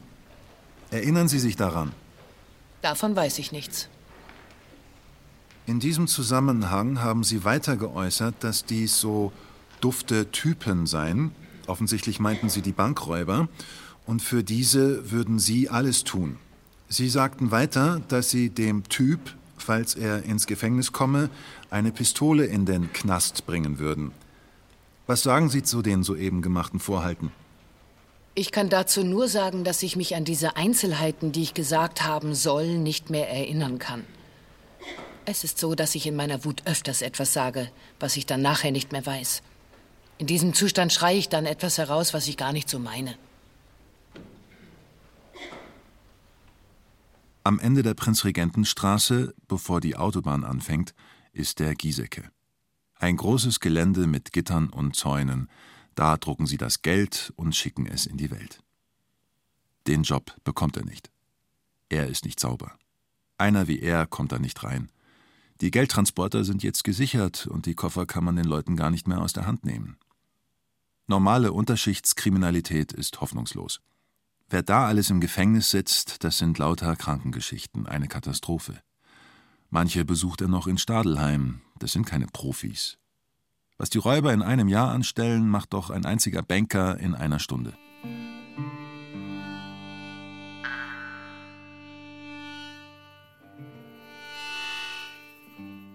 Erinnern 0.91 1.29
Sie 1.29 1.39
sich 1.39 1.55
daran? 1.55 1.93
Davon 2.81 3.15
weiß 3.15 3.39
ich 3.39 3.53
nichts. 3.53 3.87
In 5.65 5.79
diesem 5.79 6.07
Zusammenhang 6.07 7.01
haben 7.01 7.23
Sie 7.23 7.45
weiter 7.45 7.77
geäußert, 7.77 8.35
dass 8.41 8.65
dies 8.65 8.99
so 8.99 9.31
dufte 9.79 10.29
Typen 10.31 10.85
seien. 10.85 11.31
Offensichtlich 11.67 12.19
meinten 12.19 12.49
Sie 12.49 12.61
die 12.61 12.73
Bankräuber. 12.73 13.47
Und 14.05 14.21
für 14.21 14.43
diese 14.43 15.09
würden 15.09 15.39
Sie 15.39 15.69
alles 15.69 16.03
tun. 16.03 16.37
Sie 16.89 17.07
sagten 17.07 17.49
weiter, 17.49 18.01
dass 18.09 18.29
Sie 18.29 18.49
dem 18.49 18.83
Typ, 18.89 19.33
falls 19.57 19.95
er 19.95 20.23
ins 20.23 20.47
Gefängnis 20.47 20.91
komme, 20.91 21.29
eine 21.69 21.91
Pistole 21.91 22.45
in 22.45 22.65
den 22.65 22.91
Knast 22.93 23.45
bringen 23.45 23.79
würden. 23.79 24.11
Was 25.07 25.23
sagen 25.23 25.49
Sie 25.49 25.63
zu 25.63 25.81
den 25.81 26.03
soeben 26.03 26.41
gemachten 26.41 26.79
Vorhalten? 26.79 27.31
Ich 28.35 28.51
kann 28.51 28.69
dazu 28.69 29.03
nur 29.03 29.27
sagen, 29.27 29.63
dass 29.63 29.83
ich 29.83 29.95
mich 29.95 30.15
an 30.15 30.25
diese 30.25 30.55
Einzelheiten, 30.55 31.31
die 31.31 31.43
ich 31.43 31.53
gesagt 31.53 32.03
haben 32.03 32.33
soll, 32.33 32.79
nicht 32.79 33.09
mehr 33.09 33.29
erinnern 33.29 33.77
kann. 33.77 34.05
Es 35.25 35.43
ist 35.43 35.59
so, 35.59 35.75
dass 35.75 35.95
ich 35.95 36.07
in 36.07 36.15
meiner 36.15 36.43
Wut 36.43 36.63
öfters 36.65 37.01
etwas 37.01 37.31
sage, 37.31 37.69
was 37.99 38.17
ich 38.17 38.25
dann 38.25 38.41
nachher 38.41 38.71
nicht 38.71 38.91
mehr 38.91 39.05
weiß. 39.05 39.41
In 40.17 40.27
diesem 40.27 40.53
Zustand 40.53 40.91
schreie 40.91 41.17
ich 41.17 41.29
dann 41.29 41.45
etwas 41.45 41.77
heraus, 41.77 42.13
was 42.13 42.27
ich 42.27 42.37
gar 42.37 42.53
nicht 42.53 42.69
so 42.69 42.79
meine. 42.79 43.15
Am 47.45 47.59
Ende 47.59 47.83
der 47.83 47.93
Prinzregentenstraße, 47.93 49.35
bevor 49.49 49.81
die 49.81 49.97
Autobahn 49.97 50.45
anfängt, 50.45 50.93
ist 51.33 51.59
der 51.59 51.75
Giesecke. 51.75 52.31
Ein 52.95 53.17
großes 53.17 53.59
Gelände 53.59 54.07
mit 54.07 54.31
Gittern 54.31 54.69
und 54.69 54.95
Zäunen. 54.95 55.49
Da 55.93 56.15
drucken 56.15 56.47
sie 56.47 56.55
das 56.55 56.83
Geld 56.83 57.33
und 57.35 57.53
schicken 57.53 57.85
es 57.85 58.05
in 58.05 58.15
die 58.15 58.31
Welt. 58.31 58.63
Den 59.87 60.03
Job 60.03 60.33
bekommt 60.45 60.77
er 60.77 60.85
nicht. 60.85 61.11
Er 61.89 62.07
ist 62.07 62.23
nicht 62.23 62.39
sauber. 62.39 62.77
Einer 63.37 63.67
wie 63.67 63.81
er 63.81 64.07
kommt 64.07 64.31
da 64.31 64.39
nicht 64.39 64.63
rein. 64.63 64.89
Die 65.59 65.69
Geldtransporter 65.69 66.45
sind 66.45 66.63
jetzt 66.63 66.85
gesichert 66.85 67.45
und 67.47 67.65
die 67.65 67.75
Koffer 67.75 68.05
kann 68.05 68.23
man 68.23 68.37
den 68.37 68.45
Leuten 68.45 68.77
gar 68.77 68.89
nicht 68.89 69.07
mehr 69.07 69.21
aus 69.21 69.33
der 69.33 69.45
Hand 69.45 69.65
nehmen. 69.65 69.97
Normale 71.07 71.51
Unterschichtskriminalität 71.51 72.93
ist 72.93 73.19
hoffnungslos. 73.19 73.81
Wer 74.53 74.61
da 74.61 74.85
alles 74.85 75.09
im 75.09 75.19
Gefängnis 75.19 75.71
sitzt, 75.71 76.23
das 76.23 76.37
sind 76.37 76.59
lauter 76.59 76.95
Krankengeschichten, 76.95 77.87
eine 77.87 78.07
Katastrophe. 78.07 78.83
Manche 79.71 80.05
besucht 80.05 80.41
er 80.41 80.47
noch 80.47 80.67
in 80.67 80.77
Stadelheim, 80.77 81.61
das 81.79 81.93
sind 81.93 82.05
keine 82.05 82.27
Profis. 82.27 82.99
Was 83.79 83.89
die 83.89 83.97
Räuber 83.97 84.31
in 84.31 84.43
einem 84.43 84.67
Jahr 84.67 84.91
anstellen, 84.91 85.49
macht 85.49 85.73
doch 85.73 85.89
ein 85.89 86.05
einziger 86.05 86.43
Banker 86.43 86.99
in 86.99 87.15
einer 87.15 87.39
Stunde. 87.39 87.73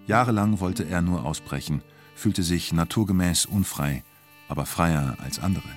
Jahrelang 0.09 0.59
wollte 0.59 0.83
er 0.83 1.01
nur 1.01 1.25
ausbrechen, 1.25 1.83
fühlte 2.17 2.43
sich 2.43 2.73
naturgemäß 2.73 3.47
unfrei, 3.47 4.03
aber 4.49 4.67
freier 4.67 5.17
als 5.23 5.39
andere. 5.39 5.71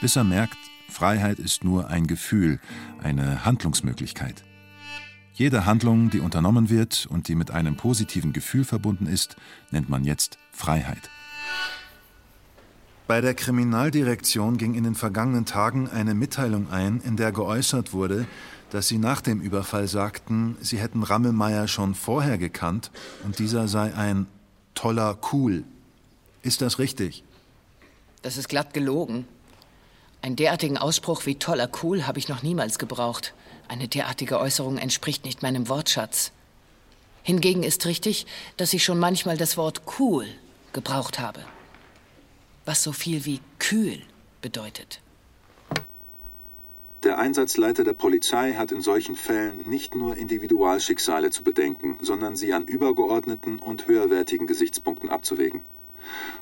Bis 0.00 0.16
er 0.16 0.24
merkt, 0.24 0.58
Freiheit 0.90 1.38
ist 1.38 1.64
nur 1.64 1.88
ein 1.88 2.06
Gefühl, 2.06 2.60
eine 3.02 3.44
Handlungsmöglichkeit. 3.44 4.44
Jede 5.32 5.64
Handlung, 5.64 6.10
die 6.10 6.20
unternommen 6.20 6.68
wird 6.68 7.06
und 7.08 7.28
die 7.28 7.34
mit 7.34 7.50
einem 7.50 7.76
positiven 7.76 8.32
Gefühl 8.32 8.64
verbunden 8.64 9.06
ist, 9.06 9.36
nennt 9.70 9.88
man 9.88 10.04
jetzt 10.04 10.38
Freiheit. 10.52 11.08
Bei 13.06 13.20
der 13.20 13.34
Kriminaldirektion 13.34 14.56
ging 14.56 14.74
in 14.74 14.84
den 14.84 14.94
vergangenen 14.94 15.46
Tagen 15.46 15.88
eine 15.88 16.14
Mitteilung 16.14 16.70
ein, 16.70 17.00
in 17.00 17.16
der 17.16 17.32
geäußert 17.32 17.92
wurde, 17.92 18.26
dass 18.70 18.86
sie 18.86 18.98
nach 18.98 19.20
dem 19.20 19.40
Überfall 19.40 19.88
sagten, 19.88 20.56
sie 20.60 20.78
hätten 20.78 21.02
Rammelmeier 21.02 21.66
schon 21.66 21.94
vorher 21.94 22.38
gekannt 22.38 22.90
und 23.24 23.38
dieser 23.38 23.66
sei 23.66 23.94
ein 23.94 24.26
toller 24.74 25.18
Cool. 25.32 25.64
Ist 26.42 26.62
das 26.62 26.78
richtig? 26.78 27.24
Das 28.22 28.36
ist 28.36 28.48
glatt 28.48 28.74
gelogen. 28.74 29.26
Einen 30.22 30.36
derartigen 30.36 30.76
Ausspruch 30.76 31.24
wie 31.24 31.36
toller 31.36 31.70
Cool 31.82 32.06
habe 32.06 32.18
ich 32.18 32.28
noch 32.28 32.42
niemals 32.42 32.78
gebraucht. 32.78 33.32
Eine 33.68 33.88
derartige 33.88 34.38
Äußerung 34.38 34.76
entspricht 34.76 35.24
nicht 35.24 35.42
meinem 35.42 35.68
Wortschatz. 35.68 36.32
Hingegen 37.22 37.62
ist 37.62 37.86
richtig, 37.86 38.26
dass 38.56 38.72
ich 38.72 38.84
schon 38.84 38.98
manchmal 38.98 39.36
das 39.36 39.56
Wort 39.56 39.82
cool 39.98 40.26
gebraucht 40.72 41.18
habe, 41.18 41.40
was 42.64 42.82
so 42.82 42.92
viel 42.92 43.24
wie 43.24 43.40
kühl 43.58 44.00
bedeutet. 44.42 45.00
Der 47.02 47.18
Einsatzleiter 47.18 47.82
der 47.82 47.94
Polizei 47.94 48.52
hat 48.52 48.72
in 48.72 48.82
solchen 48.82 49.16
Fällen 49.16 49.68
nicht 49.68 49.94
nur 49.94 50.18
Individualschicksale 50.18 51.30
zu 51.30 51.42
bedenken, 51.42 51.96
sondern 52.02 52.36
sie 52.36 52.52
an 52.52 52.64
übergeordneten 52.66 53.58
und 53.58 53.86
höherwertigen 53.86 54.46
Gesichtspunkten 54.46 55.08
abzuwägen. 55.08 55.62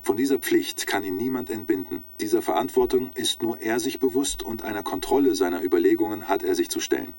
Von 0.02 0.16
dieser 0.16 0.38
Pflicht 0.38 0.86
kann 0.86 1.04
ihn 1.04 1.16
niemand 1.16 1.50
entbinden. 1.50 2.04
Dieser 2.20 2.42
Verantwortung 2.42 3.10
ist 3.14 3.42
nur 3.42 3.60
er 3.60 3.80
sich 3.80 3.98
bewusst 4.00 4.42
und 4.42 4.62
einer 4.62 4.82
Kontrolle 4.82 5.34
seiner 5.34 5.62
Überlegungen 5.62 6.28
hat 6.28 6.42
er 6.42 6.54
sich 6.54 6.70
zu 6.70 6.80
stellen. 6.80 7.14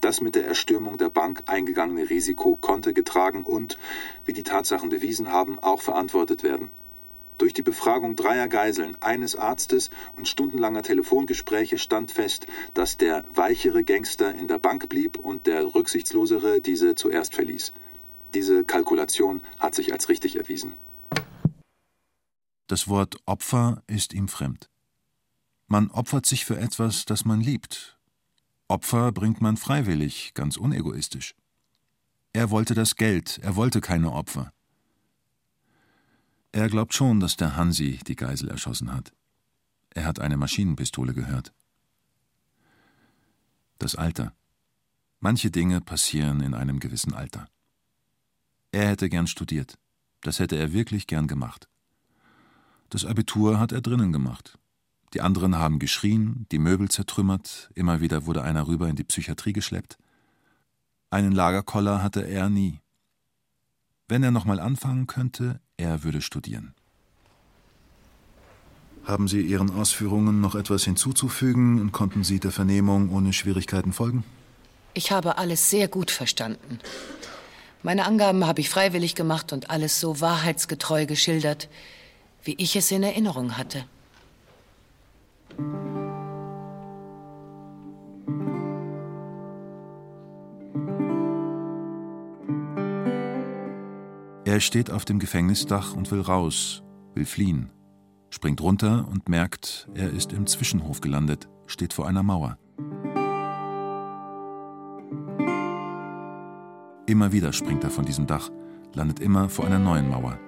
Das 0.00 0.20
mit 0.20 0.34
der 0.34 0.46
Erstürmung 0.46 0.96
der 0.96 1.10
Bank 1.10 1.42
eingegangene 1.46 2.08
Risiko 2.08 2.56
konnte 2.56 2.94
getragen 2.94 3.44
und, 3.44 3.76
wie 4.24 4.32
die 4.32 4.42
Tatsachen 4.42 4.88
bewiesen 4.88 5.30
haben, 5.30 5.58
auch 5.58 5.82
verantwortet 5.82 6.42
werden. 6.42 6.70
Durch 7.36 7.52
die 7.54 7.62
Befragung 7.62 8.16
dreier 8.16 8.48
Geiseln, 8.48 8.96
eines 9.00 9.34
Arztes 9.34 9.88
und 10.14 10.28
stundenlanger 10.28 10.82
Telefongespräche 10.82 11.78
stand 11.78 12.10
fest, 12.10 12.46
dass 12.74 12.98
der 12.98 13.24
weichere 13.34 13.82
Gangster 13.82 14.34
in 14.34 14.46
der 14.46 14.58
Bank 14.58 14.88
blieb 14.90 15.16
und 15.18 15.46
der 15.46 15.74
rücksichtslosere 15.74 16.60
diese 16.60 16.94
zuerst 16.96 17.34
verließ. 17.34 17.72
Diese 18.34 18.64
Kalkulation 18.64 19.40
hat 19.58 19.74
sich 19.74 19.92
als 19.92 20.08
richtig 20.08 20.36
erwiesen. 20.36 20.74
Das 22.70 22.86
Wort 22.86 23.16
Opfer 23.26 23.82
ist 23.88 24.14
ihm 24.14 24.28
fremd. 24.28 24.70
Man 25.66 25.90
opfert 25.90 26.24
sich 26.24 26.44
für 26.44 26.56
etwas, 26.56 27.04
das 27.04 27.24
man 27.24 27.40
liebt. 27.40 27.98
Opfer 28.68 29.10
bringt 29.10 29.40
man 29.40 29.56
freiwillig, 29.56 30.34
ganz 30.34 30.56
unegoistisch. 30.56 31.34
Er 32.32 32.50
wollte 32.50 32.74
das 32.74 32.94
Geld, 32.94 33.38
er 33.38 33.56
wollte 33.56 33.80
keine 33.80 34.12
Opfer. 34.12 34.52
Er 36.52 36.68
glaubt 36.68 36.94
schon, 36.94 37.18
dass 37.18 37.36
der 37.36 37.56
Hansi 37.56 37.98
die 38.06 38.14
Geisel 38.14 38.48
erschossen 38.48 38.92
hat. 38.94 39.12
Er 39.92 40.04
hat 40.04 40.20
eine 40.20 40.36
Maschinenpistole 40.36 41.12
gehört. 41.12 41.52
Das 43.80 43.96
Alter. 43.96 44.32
Manche 45.18 45.50
Dinge 45.50 45.80
passieren 45.80 46.40
in 46.40 46.54
einem 46.54 46.78
gewissen 46.78 47.14
Alter. 47.14 47.48
Er 48.70 48.90
hätte 48.90 49.08
gern 49.08 49.26
studiert. 49.26 49.76
Das 50.20 50.38
hätte 50.38 50.54
er 50.54 50.72
wirklich 50.72 51.08
gern 51.08 51.26
gemacht. 51.26 51.69
Das 52.90 53.04
Abitur 53.04 53.60
hat 53.60 53.70
er 53.70 53.80
drinnen 53.80 54.12
gemacht. 54.12 54.58
Die 55.14 55.20
anderen 55.20 55.56
haben 55.56 55.78
geschrien, 55.78 56.46
die 56.52 56.58
Möbel 56.58 56.88
zertrümmert, 56.88 57.70
immer 57.74 58.00
wieder 58.00 58.26
wurde 58.26 58.42
einer 58.42 58.66
rüber 58.66 58.88
in 58.88 58.96
die 58.96 59.04
Psychiatrie 59.04 59.52
geschleppt. 59.52 59.96
Einen 61.08 61.32
Lagerkoller 61.32 62.02
hatte 62.02 62.26
er 62.26 62.48
nie. 62.48 62.80
Wenn 64.08 64.24
er 64.24 64.32
nochmal 64.32 64.58
anfangen 64.58 65.06
könnte, 65.06 65.60
er 65.76 66.02
würde 66.02 66.20
studieren. 66.20 66.74
Haben 69.04 69.28
Sie 69.28 69.40
Ihren 69.40 69.70
Ausführungen 69.70 70.40
noch 70.40 70.54
etwas 70.56 70.84
hinzuzufügen 70.84 71.80
und 71.80 71.92
konnten 71.92 72.22
Sie 72.22 72.38
der 72.38 72.52
Vernehmung 72.52 73.10
ohne 73.10 73.32
Schwierigkeiten 73.32 73.92
folgen? 73.92 74.24
Ich 74.94 75.12
habe 75.12 75.38
alles 75.38 75.70
sehr 75.70 75.88
gut 75.88 76.10
verstanden. 76.10 76.80
Meine 77.82 78.04
Angaben 78.04 78.46
habe 78.46 78.60
ich 78.60 78.68
freiwillig 78.68 79.14
gemacht 79.14 79.52
und 79.52 79.70
alles 79.70 80.00
so 80.00 80.20
wahrheitsgetreu 80.20 81.06
geschildert, 81.06 81.68
wie 82.42 82.54
ich 82.58 82.76
es 82.76 82.90
in 82.90 83.02
Erinnerung 83.02 83.56
hatte. 83.56 83.84
Er 94.44 94.58
steht 94.58 94.90
auf 94.90 95.04
dem 95.04 95.20
Gefängnisdach 95.20 95.94
und 95.94 96.10
will 96.10 96.20
raus, 96.20 96.82
will 97.14 97.24
fliehen, 97.24 97.70
springt 98.30 98.60
runter 98.60 99.06
und 99.08 99.28
merkt, 99.28 99.88
er 99.94 100.10
ist 100.10 100.32
im 100.32 100.46
Zwischenhof 100.46 101.00
gelandet, 101.00 101.48
steht 101.66 101.92
vor 101.92 102.08
einer 102.08 102.24
Mauer. 102.24 102.58
Immer 107.06 107.32
wieder 107.32 107.52
springt 107.52 107.84
er 107.84 107.90
von 107.90 108.04
diesem 108.04 108.26
Dach, 108.26 108.50
landet 108.92 109.20
immer 109.20 109.48
vor 109.48 109.66
einer 109.66 109.78
neuen 109.78 110.08
Mauer. 110.08 110.38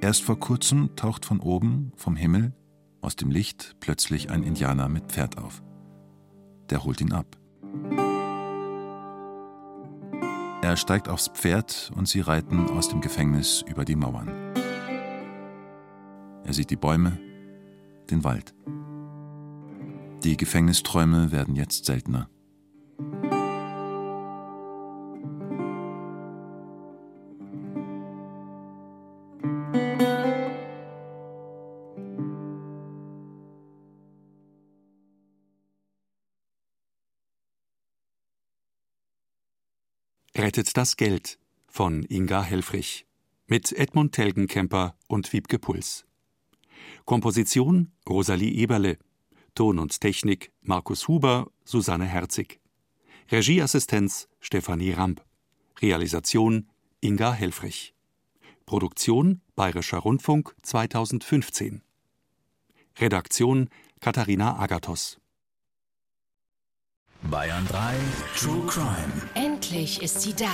Erst 0.00 0.22
vor 0.22 0.38
kurzem 0.38 0.94
taucht 0.94 1.24
von 1.24 1.40
oben, 1.40 1.92
vom 1.96 2.14
Himmel, 2.14 2.52
aus 3.00 3.16
dem 3.16 3.30
Licht 3.30 3.76
plötzlich 3.80 4.30
ein 4.30 4.44
Indianer 4.44 4.88
mit 4.88 5.06
Pferd 5.06 5.38
auf. 5.38 5.62
Der 6.70 6.84
holt 6.84 7.00
ihn 7.00 7.12
ab. 7.12 7.36
Er 10.62 10.76
steigt 10.76 11.08
aufs 11.08 11.28
Pferd 11.28 11.90
und 11.96 12.06
sie 12.08 12.20
reiten 12.20 12.68
aus 12.70 12.88
dem 12.88 13.00
Gefängnis 13.00 13.64
über 13.66 13.84
die 13.84 13.96
Mauern. 13.96 14.28
Er 16.44 16.52
sieht 16.52 16.70
die 16.70 16.76
Bäume, 16.76 17.18
den 18.10 18.22
Wald. 18.22 18.54
Die 20.22 20.36
Gefängnisträume 20.36 21.32
werden 21.32 21.56
jetzt 21.56 21.86
seltener. 21.86 22.28
Rettet 40.58 40.76
das 40.76 40.96
Geld 40.96 41.38
von 41.68 42.02
Inga 42.02 42.42
Helfrich 42.42 43.06
mit 43.46 43.70
Edmund 43.70 44.12
Telgenkemper 44.12 44.96
und 45.06 45.32
Wiebke 45.32 45.56
Puls. 45.56 46.04
Komposition 47.04 47.92
Rosalie 48.08 48.50
Eberle. 48.50 48.98
Ton 49.54 49.78
und 49.78 50.00
Technik 50.00 50.50
Markus 50.62 51.06
Huber, 51.06 51.48
Susanne 51.64 52.06
Herzig. 52.06 52.58
Regieassistenz 53.30 54.26
Stefanie 54.40 54.90
Ramp. 54.90 55.24
Realisation 55.80 56.68
Inga 57.02 57.32
Helfrich. 57.34 57.94
Produktion 58.66 59.40
Bayerischer 59.54 59.98
Rundfunk 59.98 60.56
2015. 60.62 61.82
Redaktion 62.98 63.68
Katharina 64.00 64.58
Agathos. 64.58 65.20
Bayern 67.22 67.66
3 67.66 67.94
True 68.36 68.66
Crime. 68.66 69.12
Endlich 69.34 70.02
ist 70.02 70.22
sie 70.22 70.34
da. 70.34 70.46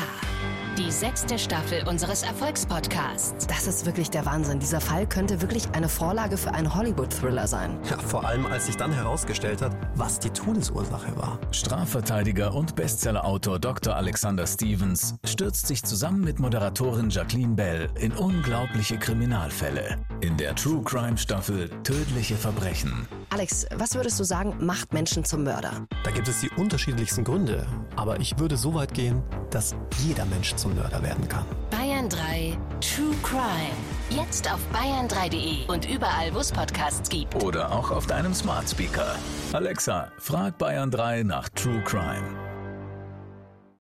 Die 0.77 0.91
sechste 0.91 1.39
Staffel 1.39 1.87
unseres 1.87 2.25
Erfolgspodcasts. 2.25 3.47
Das 3.47 3.69
ist 3.69 3.87
wirklich 3.87 4.11
der 4.11 4.27
Wahnsinn. 4.27 4.59
Dieser 4.59 4.81
Fall 4.81 5.07
könnte 5.07 5.41
wirklich 5.41 5.69
eine 5.73 5.89
Vorlage 5.89 6.37
für 6.37 6.53
einen 6.53 6.75
Hollywood-Thriller 6.75 7.47
sein. 7.47 7.79
Ja, 7.89 7.97
vor 7.99 8.25
allem 8.25 8.45
als 8.47 8.67
sich 8.67 8.77
dann 8.77 8.93
herausgestellt 8.93 9.63
hat, 9.63 9.77
was 9.95 10.19
die 10.19 10.31
Todesursache 10.31 11.17
war. 11.17 11.39
Strafverteidiger 11.53 12.53
und 12.53 12.75
Bestsellerautor 12.75 13.61
Dr. 13.61 13.95
Alexander 13.95 14.49
Stevens 14.49 15.15
stürzt 15.25 15.69
sich 15.69 15.85
zusammen 15.85 16.23
mit 16.23 16.41
Moderatorin 16.41 17.09
Jacqueline 17.09 17.55
Bell 17.55 17.89
in 18.01 18.11
unglaubliche 18.11 18.99
Kriminalfälle. 18.99 19.99
In 20.23 20.37
der 20.37 20.57
True 20.57 20.83
Crime 20.83 21.17
Staffel 21.17 21.69
Tödliche 21.85 22.35
Verbrechen. 22.35 23.07
Alex, 23.31 23.67
was 23.77 23.95
würdest 23.95 24.19
du 24.19 24.25
sagen, 24.25 24.57
macht 24.59 24.93
Menschen 24.93 25.25
zum 25.25 25.45
Mörder? 25.45 25.87
Da 26.03 26.11
gibt 26.11 26.27
es 26.27 26.41
die 26.41 26.51
unterschiedlichsten 26.51 27.23
Gründe. 27.23 27.65
Aber 27.95 28.19
ich 28.19 28.39
würde 28.39 28.57
so 28.57 28.75
weit 28.75 28.93
gehen, 28.93 29.23
dass 29.51 29.77
jeder 30.05 30.25
Mensch 30.25 30.55
zum 30.65 30.75
Mörder 30.77 31.03
werden 31.03 31.29
kann. 31.29 31.45
Bayern 31.71 32.09
3 32.09 32.57
True 32.81 33.15
Crime. 33.23 33.77
Jetzt 34.09 34.51
auf 34.51 34.61
bayern3.de 34.73 35.67
und 35.67 35.91
überall, 35.91 36.33
wo 36.33 36.39
es 36.39 36.51
Podcasts 36.51 37.11
gibt. 37.11 37.35
Oder 37.43 37.71
auch 37.71 37.91
auf 37.91 38.07
deinem 38.07 38.33
Smart 38.33 38.69
Speaker. 38.69 39.15
Alexa, 39.53 40.11
frag 40.19 40.57
Bayern 40.57 40.91
3 40.91 41.25
nach 41.25 41.51
True 41.51 41.83
Crime. 41.85 42.54